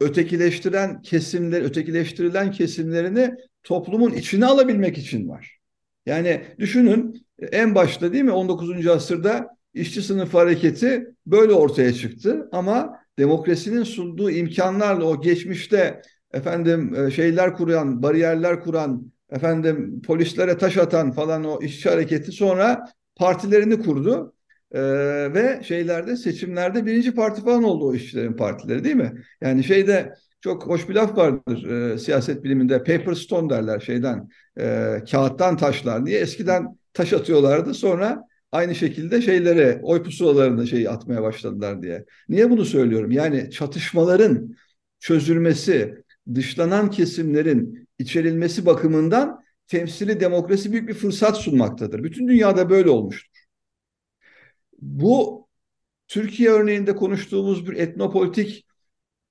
ötekileştiren 0.00 1.02
kesimler, 1.02 1.62
ötekileştirilen 1.62 2.50
kesimlerini 2.50 3.34
toplumun 3.62 4.12
içine 4.12 4.46
alabilmek 4.46 4.98
için 4.98 5.28
var. 5.28 5.58
Yani 6.06 6.42
düşünün 6.58 7.26
en 7.52 7.74
başta 7.74 8.12
değil 8.12 8.24
mi 8.24 8.32
19. 8.32 8.86
asırda 8.86 9.48
işçi 9.74 10.02
sınıf 10.02 10.34
hareketi 10.34 11.14
böyle 11.26 11.52
ortaya 11.52 11.92
çıktı 11.92 12.48
ama 12.52 12.98
demokrasinin 13.18 13.82
sunduğu 13.82 14.30
imkanlarla 14.30 15.04
o 15.04 15.20
geçmişte 15.20 16.02
efendim 16.32 16.94
e, 16.94 17.10
şeyler 17.10 17.56
kuran, 17.56 18.02
bariyerler 18.02 18.60
kuran, 18.60 19.12
efendim 19.30 20.02
polislere 20.02 20.58
taş 20.58 20.76
atan 20.76 21.12
falan 21.12 21.44
o 21.44 21.62
işçi 21.62 21.88
hareketi 21.88 22.32
sonra 22.32 22.88
partilerini 23.16 23.82
kurdu. 23.82 24.34
Ee, 24.72 24.80
ve 25.34 25.60
şeylerde 25.64 26.16
seçimlerde 26.16 26.86
birinci 26.86 27.14
parti 27.14 27.42
falan 27.44 27.64
oldu 27.64 27.84
o 27.88 27.94
işçilerin 27.94 28.32
partileri 28.32 28.84
değil 28.84 28.96
mi? 28.96 29.12
Yani 29.40 29.64
şeyde 29.64 30.14
çok 30.40 30.66
hoş 30.66 30.88
bir 30.88 30.94
laf 30.94 31.16
vardır 31.16 31.70
e, 31.94 31.98
siyaset 31.98 32.44
biliminde 32.44 32.78
paper 32.78 33.14
stone 33.14 33.50
derler 33.50 33.80
şeyden 33.80 34.28
e, 34.60 34.96
kağıttan 35.10 35.56
taşlar 35.56 36.06
diye 36.06 36.20
eskiden 36.20 36.78
taş 36.92 37.12
atıyorlardı 37.12 37.74
sonra 37.74 38.22
aynı 38.52 38.74
şekilde 38.74 39.22
şeylere 39.22 39.80
oy 39.82 40.02
pusulalarına 40.02 40.66
şeyi 40.66 40.90
atmaya 40.90 41.22
başladılar 41.22 41.82
diye. 41.82 42.04
Niye 42.28 42.50
bunu 42.50 42.64
söylüyorum? 42.64 43.10
Yani 43.10 43.50
çatışmaların 43.50 44.54
çözülmesi, 45.00 45.94
dışlanan 46.34 46.90
kesimlerin 46.90 47.88
içerilmesi 47.98 48.66
bakımından 48.66 49.44
temsili 49.66 50.20
demokrasi 50.20 50.72
büyük 50.72 50.88
bir 50.88 50.94
fırsat 50.94 51.36
sunmaktadır. 51.36 52.02
Bütün 52.04 52.28
dünyada 52.28 52.70
böyle 52.70 52.90
olmuştur. 52.90 53.33
Bu 54.84 55.48
Türkiye 56.08 56.50
örneğinde 56.50 56.96
konuştuğumuz 56.96 57.70
bir 57.70 57.76
etnopolitik 57.76 58.66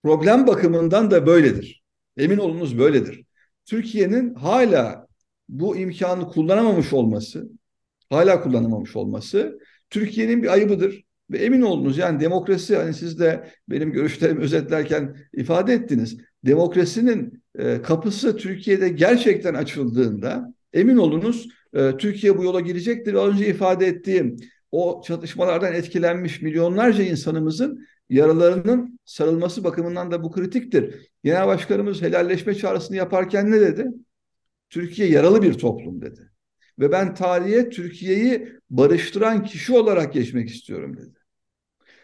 problem 0.04 0.48
bakımından 0.48 1.12
da 1.12 1.28
böyledir. 1.28 1.84
Emin 2.18 2.38
olunuz 2.38 2.80
böyledir. 2.80 3.26
Türkiye'nin 3.66 4.36
hala 4.36 5.08
bu 5.50 5.78
imkanı 5.78 6.28
kullanamamış 6.28 6.94
olması, 6.94 7.50
hala 8.10 8.44
kullanamamış 8.44 8.96
olması 8.96 9.60
Türkiye'nin 9.90 10.44
bir 10.44 10.54
ayıbıdır. 10.54 11.04
Ve 11.32 11.38
emin 11.38 11.62
olunuz 11.62 11.98
yani 11.98 12.20
demokrasi 12.20 12.76
hani 12.76 12.94
siz 12.94 13.20
de 13.20 13.52
benim 13.70 13.92
görüşlerimi 13.92 14.42
özetlerken 14.44 15.18
ifade 15.34 15.74
ettiniz. 15.74 16.18
Demokrasinin 16.46 17.44
e, 17.60 17.82
kapısı 17.82 18.38
Türkiye'de 18.38 18.90
gerçekten 18.90 19.54
açıldığında 19.54 20.54
emin 20.74 20.98
olunuz 20.98 21.48
e, 21.74 21.98
Türkiye 21.98 22.38
bu 22.38 22.44
yola 22.44 22.60
girecektir. 22.60 23.14
Az 23.14 23.34
önce 23.34 23.48
ifade 23.48 23.88
ettiğim 23.88 24.38
o 24.74 25.02
çatışmalardan 25.02 25.74
etkilenmiş 25.74 26.42
milyonlarca 26.42 27.04
insanımızın 27.04 27.88
yaralarının 28.10 29.00
sarılması 29.06 29.64
bakımından 29.64 30.12
da 30.12 30.24
bu 30.24 30.32
kritiktir. 30.32 31.12
Genel 31.24 31.48
Başkanımız 31.48 32.02
helalleşme 32.02 32.56
çağrısını 32.56 32.98
yaparken 32.98 33.52
ne 33.52 33.62
dedi? 33.62 33.88
Türkiye 34.70 35.10
yaralı 35.10 35.42
bir 35.42 35.54
toplum 35.54 36.02
dedi. 36.02 36.32
Ve 36.80 36.92
ben 36.92 37.16
tarihe 37.16 37.70
Türkiye'yi 37.70 38.50
barıştıran 38.70 39.44
kişi 39.44 39.74
olarak 39.74 40.14
geçmek 40.14 40.50
istiyorum 40.50 40.98
dedi. 40.98 41.20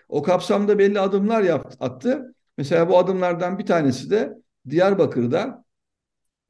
O 0.09 0.24
kapsamda 0.24 0.80
belli 0.80 0.99
adımlar 0.99 1.43
yaptı, 1.43 1.78
attı. 1.80 2.36
Mesela 2.57 2.89
bu 2.89 2.97
adımlardan 2.97 3.59
bir 3.59 3.65
tanesi 3.65 4.09
de 4.09 4.34
Diyarbakır'da 4.70 5.65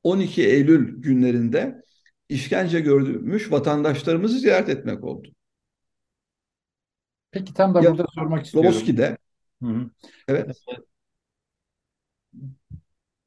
12 0.03 0.47
Eylül 0.47 1.01
günlerinde 1.01 1.81
işkence 2.29 2.79
gördürmüş 2.79 3.51
vatandaşlarımızı 3.51 4.39
ziyaret 4.39 4.69
etmek 4.69 5.03
oldu. 5.03 5.27
Peki 7.31 7.53
tam 7.53 7.73
da 7.73 7.81
ya, 7.81 7.91
burada 7.91 8.05
sormak 8.15 8.45
istiyorum. 8.45 8.69
Roboski'de. 8.71 9.17
Hı 9.63 9.69
hı. 9.69 9.89
Evet. 10.27 10.63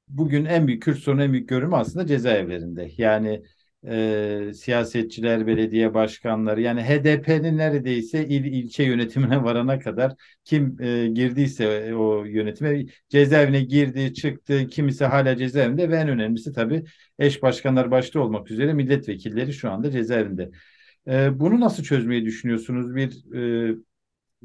Bugün 0.08 0.44
en 0.44 0.66
büyük 0.66 0.82
Kürt 0.82 0.98
sorunu 0.98 1.22
en 1.22 1.32
büyük 1.32 1.48
görünümü 1.48 1.76
aslında 1.76 2.06
cezaevlerinde. 2.06 2.90
Yani 2.98 3.42
e, 3.86 4.50
siyasetçiler, 4.54 5.46
belediye 5.46 5.94
başkanları 5.94 6.60
yani 6.60 6.82
HDP'nin 6.82 7.58
neredeyse 7.58 8.26
il 8.26 8.44
ilçe 8.44 8.82
yönetimine 8.84 9.44
varana 9.44 9.78
kadar 9.78 10.12
kim 10.44 10.82
e, 10.82 11.06
girdiyse 11.08 11.94
o 11.94 12.24
yönetime 12.24 12.84
cezaevine 13.08 13.60
girdi, 13.60 14.14
çıktı, 14.14 14.66
kimisi 14.68 15.04
hala 15.04 15.36
cezaevinde 15.36 15.90
ve 15.90 15.96
en 15.96 16.08
önemlisi 16.08 16.52
tabii 16.52 16.84
eş 17.18 17.42
başkanlar 17.42 17.90
başta 17.90 18.20
olmak 18.20 18.50
üzere 18.50 18.72
milletvekilleri 18.72 19.52
şu 19.52 19.70
anda 19.70 19.90
cezaevinde. 19.90 20.50
E, 21.08 21.40
bunu 21.40 21.60
nasıl 21.60 21.82
çözmeyi 21.82 22.24
düşünüyorsunuz? 22.24 22.94
Bir 22.96 23.34
e, 23.72 23.74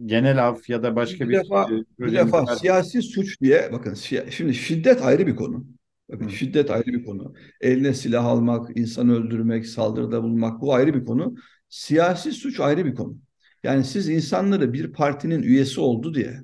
genel 0.06 0.48
af 0.48 0.70
ya 0.70 0.84
da 0.84 0.96
başka 0.96 1.30
bir, 1.30 1.34
bir 1.34 1.40
defa, 1.40 1.70
bir 2.00 2.14
defa 2.14 2.56
siyasi 2.56 3.02
suç 3.02 3.42
diye 3.42 3.70
bakın 3.74 3.94
şimdi 4.30 4.54
şiddet 4.54 5.02
ayrı 5.02 5.28
bir 5.28 5.36
konu. 5.36 5.66
Bakın 6.12 6.28
şiddet 6.28 6.72
ayrı 6.72 6.86
bir 6.86 7.06
konu. 7.06 7.34
Eline 7.62 7.94
silah 7.94 8.26
almak, 8.26 8.78
insan 8.78 9.10
öldürmek, 9.10 9.66
saldırıda 9.66 10.24
bulunmak 10.24 10.62
bu 10.62 10.74
ayrı 10.74 10.94
bir 10.94 11.06
konu. 11.06 11.36
Siyasi 11.70 12.32
suç 12.32 12.60
ayrı 12.60 12.86
bir 12.86 12.96
konu. 12.96 13.18
Yani 13.64 13.84
siz 13.84 14.10
insanları 14.10 14.74
bir 14.74 14.94
partinin 14.94 15.44
üyesi 15.44 15.82
oldu 15.82 16.14
diye, 16.14 16.42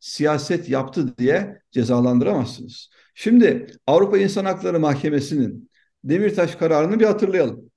siyaset 0.00 0.68
yaptı 0.68 1.18
diye 1.18 1.62
cezalandıramazsınız. 1.70 2.90
Şimdi 3.14 3.66
Avrupa 3.86 4.18
İnsan 4.18 4.44
Hakları 4.44 4.80
Mahkemesi'nin 4.80 5.70
Demirtaş 6.04 6.56
kararını 6.56 7.00
bir 7.00 7.04
hatırlayalım. 7.04 7.70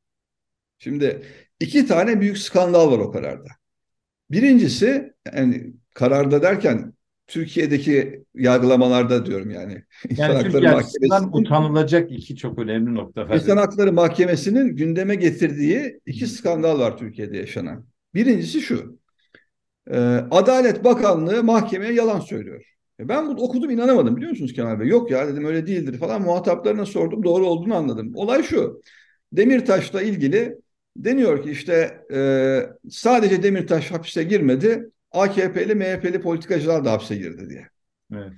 Şimdi 0.78 1.26
iki 1.60 1.88
tane 1.88 2.22
büyük 2.22 2.38
skandal 2.38 2.92
var 2.92 3.00
o 3.00 3.12
kararda. 3.12 3.48
Birincisi 4.34 5.14
yani 5.36 5.74
kararda 5.94 6.42
derken 6.42 6.94
Türkiye'deki 7.28 8.24
yargılamalarda 8.36 9.26
diyorum 9.26 9.52
yani. 9.52 9.84
Yani 10.18 10.44
Türkiye 10.44 10.72
açısından 10.72 11.38
utanılacak 11.38 12.12
iki 12.12 12.36
çok 12.36 12.60
önemli 12.60 12.96
nokta. 12.96 13.30
Var. 13.30 13.36
İnsan 13.36 13.58
Hakları 13.58 13.94
Mahkemesi'nin 13.94 14.76
gündeme 14.76 15.16
getirdiği 15.16 16.00
iki 16.06 16.28
skandal 16.28 16.80
var 16.80 16.98
Türkiye'de 16.98 17.38
yaşanan. 17.38 17.86
Birincisi 18.14 18.62
şu. 18.62 19.00
E, 19.92 19.98
Adalet 20.32 20.84
Bakanlığı 20.84 21.44
mahkemeye 21.44 21.94
yalan 21.94 22.20
söylüyor. 22.20 22.66
E, 23.00 23.10
ben 23.10 23.28
bunu 23.28 23.42
okudum 23.42 23.70
inanamadım 23.70 24.16
biliyor 24.16 24.32
musunuz 24.32 24.54
Kemal 24.54 24.80
Bey? 24.80 24.88
Yok 24.88 25.12
ya 25.12 25.28
dedim 25.28 25.46
öyle 25.46 25.68
değildir 25.68 25.98
falan. 25.98 26.22
Muhataplarına 26.22 26.86
sordum 26.86 27.24
doğru 27.24 27.46
olduğunu 27.46 27.76
anladım. 27.76 28.12
Olay 28.16 28.44
şu. 28.44 28.82
Demirtaş'la 29.34 30.02
ilgili 30.02 30.58
deniyor 30.96 31.44
ki 31.44 31.52
işte 31.52 32.06
e, 32.14 32.20
sadece 32.90 33.44
Demirtaş 33.44 33.92
hapise 33.92 34.24
girmedi. 34.24 34.90
AKP'li, 35.12 35.76
MHP'li 35.76 36.22
politikacılar 36.22 36.86
da 36.86 36.92
hapse 36.92 37.16
girdi 37.16 37.50
diye. 37.50 37.68
Evet. 38.14 38.34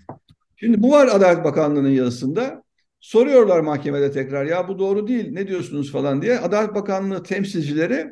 Şimdi 0.55 0.83
bu 0.83 0.91
var 0.91 1.07
Adalet 1.07 1.43
Bakanlığı'nın 1.43 1.89
yazısında. 1.89 2.63
Soruyorlar 2.99 3.59
mahkemede 3.59 4.11
tekrar 4.11 4.45
ya 4.45 4.67
bu 4.67 4.79
doğru 4.79 5.07
değil 5.07 5.31
ne 5.31 5.47
diyorsunuz 5.47 5.91
falan 5.91 6.21
diye. 6.21 6.39
Adalet 6.39 6.75
Bakanlığı 6.75 7.23
temsilcileri 7.23 8.11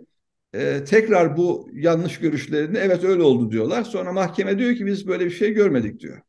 e, 0.54 0.84
tekrar 0.84 1.38
bu 1.38 1.70
yanlış 1.74 2.20
görüşlerini 2.20 2.78
evet 2.78 3.04
öyle 3.04 3.24
oldu 3.24 3.52
diyorlar. 3.52 3.84
Sonra 3.84 4.14
mahkeme 4.14 4.60
diyor 4.60 4.76
ki 4.76 4.86
biz 4.86 5.08
böyle 5.08 5.26
bir 5.26 5.32
şey 5.32 5.54
görmedik 5.54 6.00
diyor. 6.00 6.22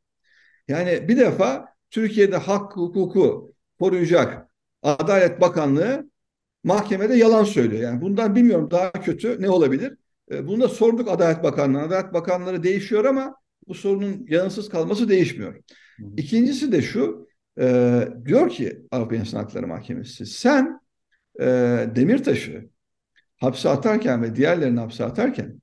Yani 0.69 1.09
bir 1.09 1.17
defa 1.17 1.67
Türkiye'de 1.91 2.37
hak 2.37 2.77
hukuku 2.77 3.55
koruyacak 3.79 4.49
Adalet 4.83 5.41
Bakanlığı 5.41 6.11
mahkemede 6.65 7.15
yalan 7.15 7.45
söylüyor. 7.45 7.83
Yani 7.83 8.01
bundan 8.01 8.35
bilmiyorum 8.35 8.71
daha 8.71 8.93
kötü 8.93 9.43
ne 9.43 9.51
olabilir? 9.51 9.97
E, 10.31 10.47
bunu 10.47 10.63
da 10.63 10.69
sorduk 10.69 11.09
Adalet 11.09 11.43
Bakanlığı'na. 11.43 11.83
Adalet 11.83 12.15
Bakanları 12.15 12.63
değişiyor 12.63 13.05
ama 13.05 13.35
bu 13.69 13.75
sorunun 13.75 14.27
yanıtsız 14.29 14.69
kalması 14.69 15.09
değişmiyor. 15.09 15.57
İkincisi 16.17 16.73
de 16.73 16.83
şu, 16.83 17.29
e, 17.61 18.09
diyor 18.25 18.51
ki 18.51 18.83
Avrupa 18.91 19.17
İnsan 19.17 19.39
Hakları 19.39 19.67
Mahkemesi, 19.67 20.27
sen 20.27 20.81
e, 21.41 21.47
Demirtaş'ı 21.97 22.69
hapse 23.37 23.69
atarken 23.69 24.23
ve 24.23 24.37
diğerlerini 24.37 24.81
hapse 24.81 25.05
atarken 25.05 25.61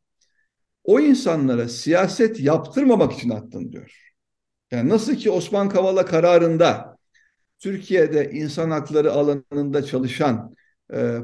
o 0.83 0.99
insanlara 0.99 1.69
siyaset 1.69 2.39
yaptırmamak 2.39 3.13
için 3.13 3.29
attın 3.29 3.71
diyor. 3.71 4.13
Yani 4.71 4.89
nasıl 4.89 5.15
ki 5.15 5.31
Osman 5.31 5.69
Kavala 5.69 6.05
kararında 6.05 6.97
Türkiye'de 7.59 8.31
insan 8.31 8.71
hakları 8.71 9.11
alanında 9.11 9.83
çalışan 9.83 10.55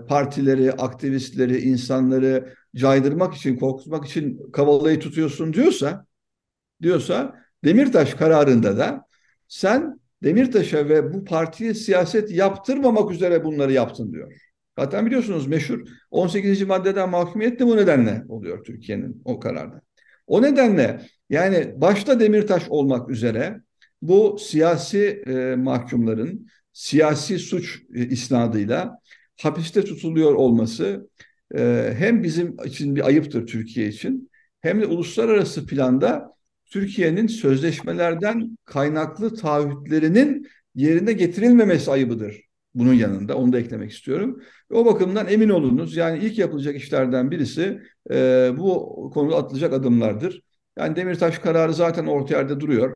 partileri, 0.08 0.72
aktivistleri, 0.72 1.62
insanları 1.62 2.54
caydırmak 2.76 3.34
için, 3.34 3.58
korkutmak 3.58 4.06
için 4.06 4.52
Kavala'yı 4.52 5.00
tutuyorsun 5.00 5.54
diyorsa, 5.54 6.06
diyorsa 6.82 7.36
Demirtaş 7.66 8.14
kararında 8.14 8.78
da 8.78 9.06
sen 9.48 10.00
Demirtaş'a 10.24 10.90
ve 10.90 11.14
bu 11.14 11.26
partiye 11.26 11.74
siyaset 11.74 12.32
yaptırmamak 12.32 13.12
üzere 13.12 13.44
bunları 13.44 13.74
yaptın 13.74 14.14
diyor. 14.14 14.34
Zaten 14.80 15.06
biliyorsunuz 15.06 15.48
meşhur 15.48 15.80
18. 16.12 16.62
maddeden 16.64 17.10
mahkumiyet 17.10 17.60
de 17.60 17.66
bu 17.66 17.78
nedenle 17.78 18.24
oluyor 18.30 18.64
Türkiye'nin 18.64 19.22
o 19.26 19.40
kararda. 19.40 19.82
O 20.28 20.42
nedenle 20.42 21.02
yani 21.30 21.74
başta 21.76 22.20
Demirtaş 22.20 22.64
olmak 22.70 23.10
üzere 23.10 23.62
bu 24.02 24.38
siyasi 24.40 25.24
e, 25.28 25.56
mahkumların 25.56 26.48
siyasi 26.74 27.40
suç 27.40 27.82
e, 27.96 28.06
isnadıyla 28.06 29.00
hapiste 29.42 29.86
tutuluyor 29.86 30.34
olması 30.34 31.10
e, 31.56 31.94
hem 31.98 32.24
bizim 32.24 32.58
için 32.66 32.96
bir 32.96 33.08
ayıptır 33.08 33.48
Türkiye 33.48 33.88
için 33.88 34.32
hem 34.62 34.82
de 34.82 34.86
uluslararası 34.86 35.66
planda 35.68 36.34
Türkiye'nin 36.66 37.28
sözleşmelerden 37.28 38.58
kaynaklı 38.66 39.36
taahhütlerinin 39.36 40.48
yerine 40.76 41.14
getirilmemesi 41.14 41.92
ayıbıdır 41.92 42.42
bunun 42.76 42.94
yanında. 42.94 43.38
Onu 43.38 43.54
da 43.54 43.60
eklemek 43.60 43.92
istiyorum. 43.92 44.42
O 44.74 44.86
bakımdan 44.86 45.28
emin 45.28 45.50
olunuz. 45.50 45.96
Yani 45.96 46.20
ilk 46.26 46.38
yapılacak 46.38 46.76
işlerden 46.76 47.32
birisi 47.32 47.82
e, 48.12 48.52
bu 48.58 49.12
konuda 49.14 49.36
atılacak 49.38 49.74
adımlardır. 49.74 50.42
Yani 50.78 50.96
Demirtaş 50.96 51.40
kararı 51.40 51.74
zaten 51.74 52.06
orta 52.06 52.38
yerde 52.38 52.60
duruyor. 52.60 52.94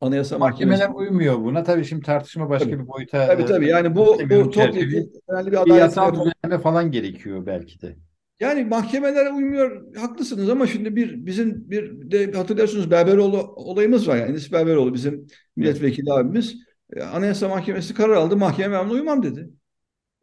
Anayasa 0.00 0.38
Mahkemeler 0.38 0.88
Mahkemesi... 0.88 1.10
uymuyor 1.10 1.38
buna. 1.38 1.62
Tabii 1.62 1.84
şimdi 1.84 2.02
tartışma 2.02 2.50
başka 2.50 2.70
tabii. 2.70 2.82
bir 2.82 2.88
boyuta. 2.88 3.26
Tabii 3.26 3.44
tabii. 3.44 3.68
Yani 3.68 3.96
bu 3.96 4.18
bu 4.30 4.50
topyekun 4.50 5.10
bir 5.28 5.62
adalet 5.62 5.80
yasal 5.80 6.12
düzenleme 6.12 6.62
falan 6.62 6.90
gerekiyor 6.90 7.46
belki 7.46 7.80
de. 7.80 7.96
Yani 8.40 8.64
mahkemelere 8.64 9.30
uymuyor. 9.30 9.94
Haklısınız 9.96 10.50
ama 10.50 10.66
şimdi 10.66 10.96
bir 10.96 11.26
bizim 11.26 11.70
bir 11.70 12.10
de 12.10 12.32
hatırlıyorsunuz 12.32 12.90
Berberoğlu 12.90 13.52
olayımız 13.56 14.08
var 14.08 14.16
yani. 14.16 14.30
Enis 14.30 14.52
Berberoğlu 14.52 14.94
bizim 14.94 15.26
milletvekili 15.56 16.12
abimiz. 16.12 16.56
E, 16.96 17.02
Anayasa 17.02 17.48
Mahkemesi 17.48 17.94
karar 17.94 18.14
aldı. 18.14 18.36
Mahkeme 18.36 18.78
ben 18.78 18.88
uymam 18.88 19.22
dedi. 19.22 19.50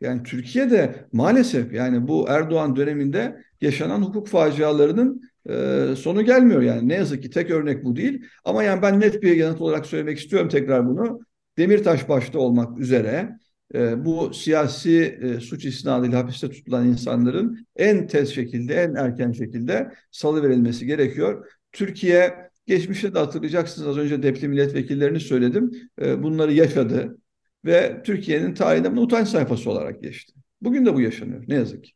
Yani 0.01 0.23
Türkiye'de 0.23 1.05
maalesef 1.13 1.73
yani 1.73 2.07
bu 2.07 2.25
Erdoğan 2.29 2.75
döneminde 2.75 3.43
yaşanan 3.61 4.01
hukuk 4.01 4.27
facialarının 4.27 5.21
e, 5.49 5.87
sonu 5.97 6.25
gelmiyor 6.25 6.61
yani. 6.61 6.89
Ne 6.89 6.95
yazık 6.95 7.23
ki 7.23 7.29
tek 7.29 7.51
örnek 7.51 7.83
bu 7.83 7.95
değil. 7.95 8.25
Ama 8.45 8.63
yani 8.63 8.81
ben 8.81 8.99
net 8.99 9.23
bir 9.23 9.35
yanıt 9.35 9.61
olarak 9.61 9.85
söylemek 9.85 10.19
istiyorum 10.19 10.49
tekrar 10.49 10.87
bunu. 10.87 11.19
Demirtaş 11.57 12.09
başta 12.09 12.39
olmak 12.39 12.79
üzere 12.79 13.37
e, 13.75 14.05
bu 14.05 14.33
siyasi 14.33 15.19
e, 15.21 15.39
suç 15.39 15.65
isnadıyla 15.65 16.19
hapiste 16.19 16.49
tutulan 16.49 16.87
insanların 16.87 17.67
en 17.75 18.07
tez 18.07 18.29
şekilde, 18.35 18.73
en 18.75 18.95
erken 18.95 19.31
şekilde 19.31 19.91
salı 20.11 20.43
verilmesi 20.43 20.85
gerekiyor. 20.85 21.51
Türkiye 21.71 22.49
geçmişte 22.67 23.13
de 23.13 23.19
hatırlayacaksınız 23.19 23.87
az 23.87 23.97
önce 23.97 24.23
depli 24.23 24.47
milletvekillerini 24.47 25.19
söyledim. 25.19 25.71
E, 26.01 26.23
bunları 26.23 26.53
yaşadı 26.53 27.17
ve 27.65 28.01
Türkiye'nin 28.05 28.53
tarihinde 28.53 28.91
bunu 28.91 29.01
utanç 29.01 29.27
sayfası 29.27 29.71
olarak 29.71 30.03
geçti. 30.03 30.33
Bugün 30.61 30.85
de 30.85 30.93
bu 30.93 31.01
yaşanıyor 31.01 31.43
ne 31.47 31.55
yazık 31.55 31.83
ki. 31.83 31.91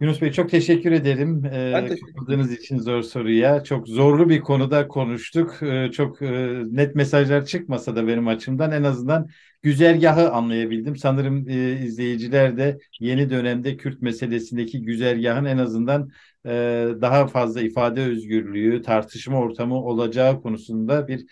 Yunus 0.00 0.22
Bey 0.22 0.32
çok 0.32 0.50
teşekkür 0.50 0.92
ederim. 0.92 1.42
Ben 1.42 1.86
teşekkür 1.86 2.50
için 2.50 2.78
zor 2.78 3.02
soruya. 3.02 3.64
Çok 3.64 3.88
zorlu 3.88 4.28
bir 4.28 4.40
konuda 4.40 4.88
konuştuk. 4.88 5.60
Çok 5.92 6.20
net 6.72 6.94
mesajlar 6.94 7.44
çıkmasa 7.44 7.96
da 7.96 8.06
benim 8.06 8.28
açımdan 8.28 8.72
en 8.72 8.82
azından 8.82 9.28
güzergahı 9.62 10.30
anlayabildim. 10.30 10.96
Sanırım 10.96 11.48
izleyiciler 11.84 12.56
de 12.56 12.78
yeni 13.00 13.30
dönemde 13.30 13.76
Kürt 13.76 14.02
meselesindeki 14.02 14.82
güzergahın 14.82 15.44
en 15.44 15.58
azından 15.58 16.10
daha 17.00 17.26
fazla 17.26 17.60
ifade 17.60 18.02
özgürlüğü, 18.02 18.82
tartışma 18.82 19.38
ortamı 19.38 19.74
olacağı 19.74 20.42
konusunda 20.42 21.08
bir 21.08 21.26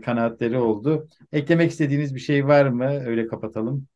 kanaatleri 0.00 0.58
oldu. 0.58 1.08
Eklemek 1.32 1.70
istediğiniz 1.70 2.14
bir 2.14 2.20
şey 2.20 2.46
var 2.46 2.66
mı? 2.66 2.84
Öyle 3.06 3.26
kapatalım. 3.26 3.86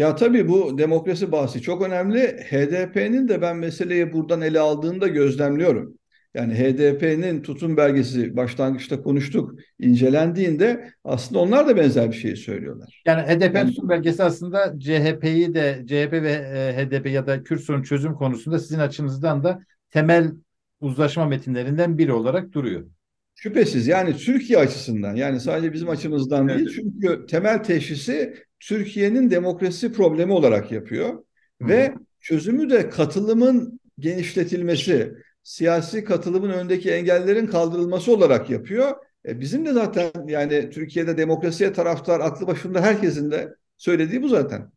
Ya 0.00 0.16
tabii 0.16 0.48
bu 0.48 0.78
demokrasi 0.78 1.32
bahsi 1.32 1.62
çok 1.62 1.82
önemli. 1.82 2.20
HDP'nin 2.50 3.28
de 3.28 3.42
ben 3.42 3.56
meseleyi 3.56 4.12
buradan 4.12 4.40
ele 4.40 4.60
aldığında 4.60 5.08
gözlemliyorum. 5.08 5.98
Yani 6.34 6.54
HDP'nin 6.54 7.42
tutum 7.42 7.76
belgesi 7.76 8.36
başlangıçta 8.36 9.02
konuştuk, 9.02 9.54
incelendiğinde 9.78 10.90
aslında 11.04 11.40
onlar 11.40 11.68
da 11.68 11.76
benzer 11.76 12.10
bir 12.10 12.16
şeyi 12.16 12.36
söylüyorlar. 12.36 13.02
Yani 13.06 13.22
HDP 13.22 13.54
yani, 13.54 13.70
tutum 13.70 13.88
belgesi 13.88 14.22
aslında 14.22 14.78
CHP'yi 14.78 15.54
de 15.54 15.82
CHP 15.86 16.12
ve 16.12 16.32
e, 16.32 16.76
HDP 16.76 17.06
ya 17.06 17.26
da 17.26 17.42
Kürt 17.42 17.60
sorun 17.60 17.82
çözüm 17.82 18.14
konusunda 18.14 18.58
sizin 18.58 18.78
açınızdan 18.78 19.44
da 19.44 19.62
temel 19.90 20.32
uzlaşma 20.80 21.26
metinlerinden 21.26 21.98
biri 21.98 22.12
olarak 22.12 22.52
duruyor. 22.52 22.86
Şüphesiz 23.34 23.86
yani 23.86 24.16
Türkiye 24.16 24.58
açısından 24.58 25.14
yani 25.14 25.40
sadece 25.40 25.72
bizim 25.72 25.88
açımızdan 25.88 26.48
evet. 26.48 26.58
değil 26.58 26.70
çünkü 26.76 27.26
temel 27.26 27.64
teşhisi 27.64 28.34
Türkiye'nin 28.60 29.30
demokrasi 29.30 29.92
problemi 29.92 30.32
olarak 30.32 30.72
yapıyor 30.72 31.24
ve 31.60 31.94
çözümü 32.20 32.70
de 32.70 32.88
katılımın 32.88 33.80
genişletilmesi, 33.98 35.14
siyasi 35.42 36.04
katılımın 36.04 36.50
önündeki 36.50 36.90
engellerin 36.90 37.46
kaldırılması 37.46 38.12
olarak 38.14 38.50
yapıyor. 38.50 38.96
E 39.26 39.40
bizim 39.40 39.66
de 39.66 39.72
zaten 39.72 40.10
yani 40.26 40.70
Türkiye'de 40.70 41.16
demokrasiye 41.16 41.72
taraftar 41.72 42.20
aklı 42.20 42.46
başında 42.46 42.80
herkesin 42.80 43.30
de 43.30 43.54
söylediği 43.76 44.22
bu 44.22 44.28
zaten. 44.28 44.70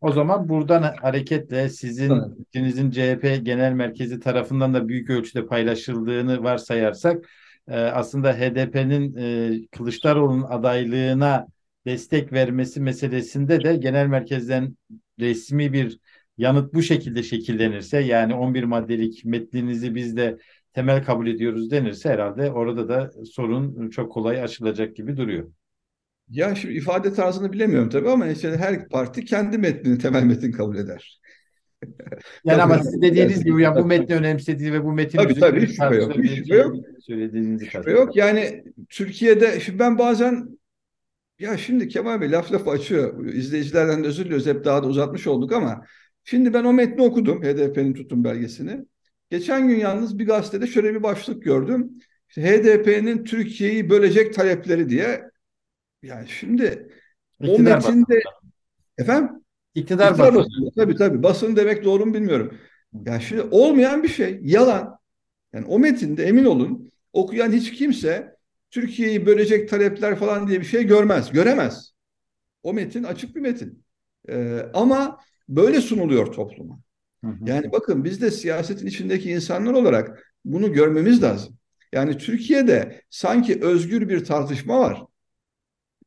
O 0.00 0.12
zaman 0.12 0.48
buradan 0.48 0.82
hareketle 0.82 1.68
sizin 1.68 2.12
ikinizin 2.40 2.90
CHP 2.90 3.38
Genel 3.42 3.72
Merkezi 3.72 4.20
tarafından 4.20 4.74
da 4.74 4.88
büyük 4.88 5.10
ölçüde 5.10 5.46
paylaşıldığını 5.46 6.42
varsayarsak 6.42 7.24
e, 7.68 7.76
aslında 7.76 8.32
HDP'nin 8.32 9.16
e, 9.16 9.50
Kılıçdaroğlu'nun 9.66 10.42
adaylığına 10.42 11.46
destek 11.86 12.32
vermesi 12.32 12.80
meselesinde 12.80 13.64
de 13.64 13.76
genel 13.76 14.06
merkezden 14.06 14.76
resmi 15.20 15.72
bir 15.72 15.98
yanıt 16.38 16.74
bu 16.74 16.82
şekilde 16.82 17.22
şekillenirse 17.22 17.98
yani 17.98 18.34
11 18.34 18.64
maddelik 18.64 19.24
metninizi 19.24 19.94
biz 19.94 20.16
de 20.16 20.38
temel 20.72 21.04
kabul 21.04 21.26
ediyoruz 21.26 21.70
denirse 21.70 22.08
herhalde 22.08 22.50
orada 22.50 22.88
da 22.88 23.10
sorun 23.24 23.90
çok 23.90 24.12
kolay 24.12 24.42
aşılacak 24.42 24.96
gibi 24.96 25.16
duruyor. 25.16 25.50
Ya 26.28 26.54
şimdi 26.54 26.74
ifade 26.74 27.12
tarzını 27.12 27.52
bilemiyorum 27.52 27.88
tabii 27.88 28.10
ama 28.10 28.26
işte 28.26 28.56
her 28.56 28.88
parti 28.88 29.24
kendi 29.24 29.58
metnini 29.58 29.98
temel 29.98 30.22
metin 30.22 30.52
kabul 30.52 30.76
eder. 30.76 31.20
Yani 32.44 32.62
ama 32.62 32.78
siz 32.78 33.02
dediğiniz 33.02 33.44
gibi 33.44 33.62
ya 33.62 33.76
bu 33.76 33.84
metni 33.84 34.14
önemsediği 34.14 34.72
ve 34.72 34.84
bu 34.84 34.92
metin 34.92 35.18
tabii 35.18 35.34
tabii 35.34 35.66
hiç 35.66 35.70
şüphe 35.70 35.96
yok. 35.96 36.16
Hiç 36.16 36.38
şüphe 36.38 36.56
yok. 36.56 36.76
Söylediğinizi 37.00 37.66
şüphe 37.66 37.90
yok. 37.90 38.16
Yani 38.16 38.64
Türkiye'de 38.90 39.60
şimdi 39.60 39.78
ben 39.78 39.98
bazen 39.98 40.59
ya 41.40 41.58
şimdi 41.58 41.88
Kemal 41.88 42.20
Bey 42.20 42.32
laf 42.32 42.52
laf 42.52 42.68
açıyor. 42.68 43.24
İzleyicilerden 43.26 44.04
de 44.04 44.08
özür 44.08 44.24
diliyoruz. 44.24 44.46
Hep 44.46 44.64
daha 44.64 44.82
da 44.82 44.86
uzatmış 44.86 45.26
olduk 45.26 45.52
ama 45.52 45.84
şimdi 46.24 46.54
ben 46.54 46.64
o 46.64 46.72
metni 46.72 47.02
okudum. 47.02 47.42
HDP'nin 47.42 47.94
tutum 47.94 48.24
belgesini. 48.24 48.84
Geçen 49.30 49.68
gün 49.68 49.76
yalnız 49.76 50.18
bir 50.18 50.26
gazetede 50.26 50.66
şöyle 50.66 50.94
bir 50.94 51.02
başlık 51.02 51.42
gördüm. 51.42 51.90
İşte 52.28 52.42
HDP'nin 52.42 53.24
Türkiye'yi 53.24 53.90
bölecek 53.90 54.34
talepleri 54.34 54.88
diye. 54.88 55.22
Yani 56.02 56.28
şimdi 56.28 56.64
İktidar 57.40 57.48
o 57.48 57.58
metinde 57.58 57.76
basında. 57.76 58.06
efendim 58.98 59.30
İktidar, 59.74 60.10
İktidar 60.10 60.34
basını. 60.34 60.70
Tabii 60.76 60.96
tabii. 60.96 61.22
Basın 61.22 61.56
demek 61.56 61.84
doğru 61.84 62.06
mu 62.06 62.14
bilmiyorum. 62.14 62.58
Yani 63.06 63.22
şimdi 63.22 63.42
olmayan 63.42 64.02
bir 64.02 64.08
şey. 64.08 64.40
Yalan. 64.42 64.98
Yani 65.52 65.66
o 65.66 65.78
metinde 65.78 66.24
emin 66.24 66.44
olun 66.44 66.92
okuyan 67.12 67.52
hiç 67.52 67.72
kimse 67.72 68.39
Türkiye'yi 68.70 69.26
bölecek 69.26 69.68
talepler 69.68 70.16
falan 70.16 70.48
diye 70.48 70.60
bir 70.60 70.64
şey 70.64 70.84
görmez. 70.84 71.30
Göremez. 71.32 71.92
O 72.62 72.72
metin 72.74 73.04
açık 73.04 73.36
bir 73.36 73.40
metin. 73.40 73.84
Ee, 74.28 74.66
ama 74.74 75.20
böyle 75.48 75.80
sunuluyor 75.80 76.32
topluma. 76.32 76.80
Hı 77.24 77.30
hı. 77.30 77.36
Yani 77.46 77.72
bakın 77.72 78.04
biz 78.04 78.22
de 78.22 78.30
siyasetin 78.30 78.86
içindeki 78.86 79.30
insanlar 79.30 79.72
olarak 79.72 80.34
bunu 80.44 80.72
görmemiz 80.72 81.22
lazım. 81.22 81.56
Yani 81.92 82.18
Türkiye'de 82.18 83.02
sanki 83.10 83.60
özgür 83.62 84.08
bir 84.08 84.24
tartışma 84.24 84.80
var. 84.80 85.02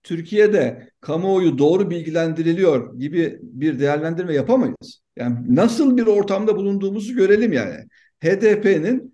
Türkiye'de 0.03 0.89
kamuoyu 1.01 1.57
doğru 1.57 1.89
bilgilendiriliyor 1.89 2.99
gibi 2.99 3.39
bir 3.41 3.79
değerlendirme 3.79 4.33
yapamayız. 4.33 5.01
Yani 5.15 5.55
nasıl 5.55 5.97
bir 5.97 6.07
ortamda 6.07 6.55
bulunduğumuzu 6.55 7.15
görelim 7.15 7.53
yani. 7.53 7.75
HDP'nin 8.23 9.12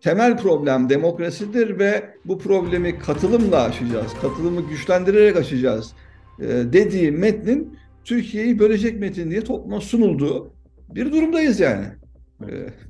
temel 0.00 0.36
problem 0.36 0.88
demokrasidir 0.88 1.78
ve 1.78 2.04
bu 2.24 2.38
problemi 2.38 2.98
katılımla 2.98 3.62
aşacağız, 3.62 4.12
katılımı 4.22 4.68
güçlendirerek 4.68 5.36
aşacağız 5.36 5.92
e, 6.40 6.46
dediği 6.48 7.10
metnin 7.10 7.78
Türkiye'yi 8.04 8.58
bölecek 8.58 9.00
metin 9.00 9.30
diye 9.30 9.44
topluma 9.44 9.80
sunulduğu 9.80 10.50
bir 10.88 11.12
durumdayız 11.12 11.60
yani. 11.60 11.86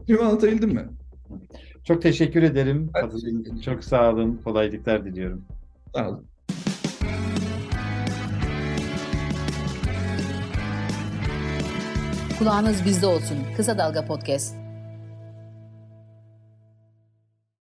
E, 0.08 0.16
anlatabildim 0.16 0.70
mi? 0.70 0.88
Çok 1.84 2.02
teşekkür 2.02 2.42
ederim. 2.42 2.90
Evet. 2.94 3.62
Çok 3.64 3.84
sağ 3.84 4.12
olun. 4.12 4.40
Kolaylıklar 4.44 5.04
diliyorum. 5.04 5.44
Sağ 5.94 6.08
olun. 6.08 6.24
Kulağınız 12.38 12.84
bizde 12.84 13.06
olsun. 13.06 13.38
Kısa 13.56 13.78
Dalga 13.78 14.04
Podcast. 14.04 14.63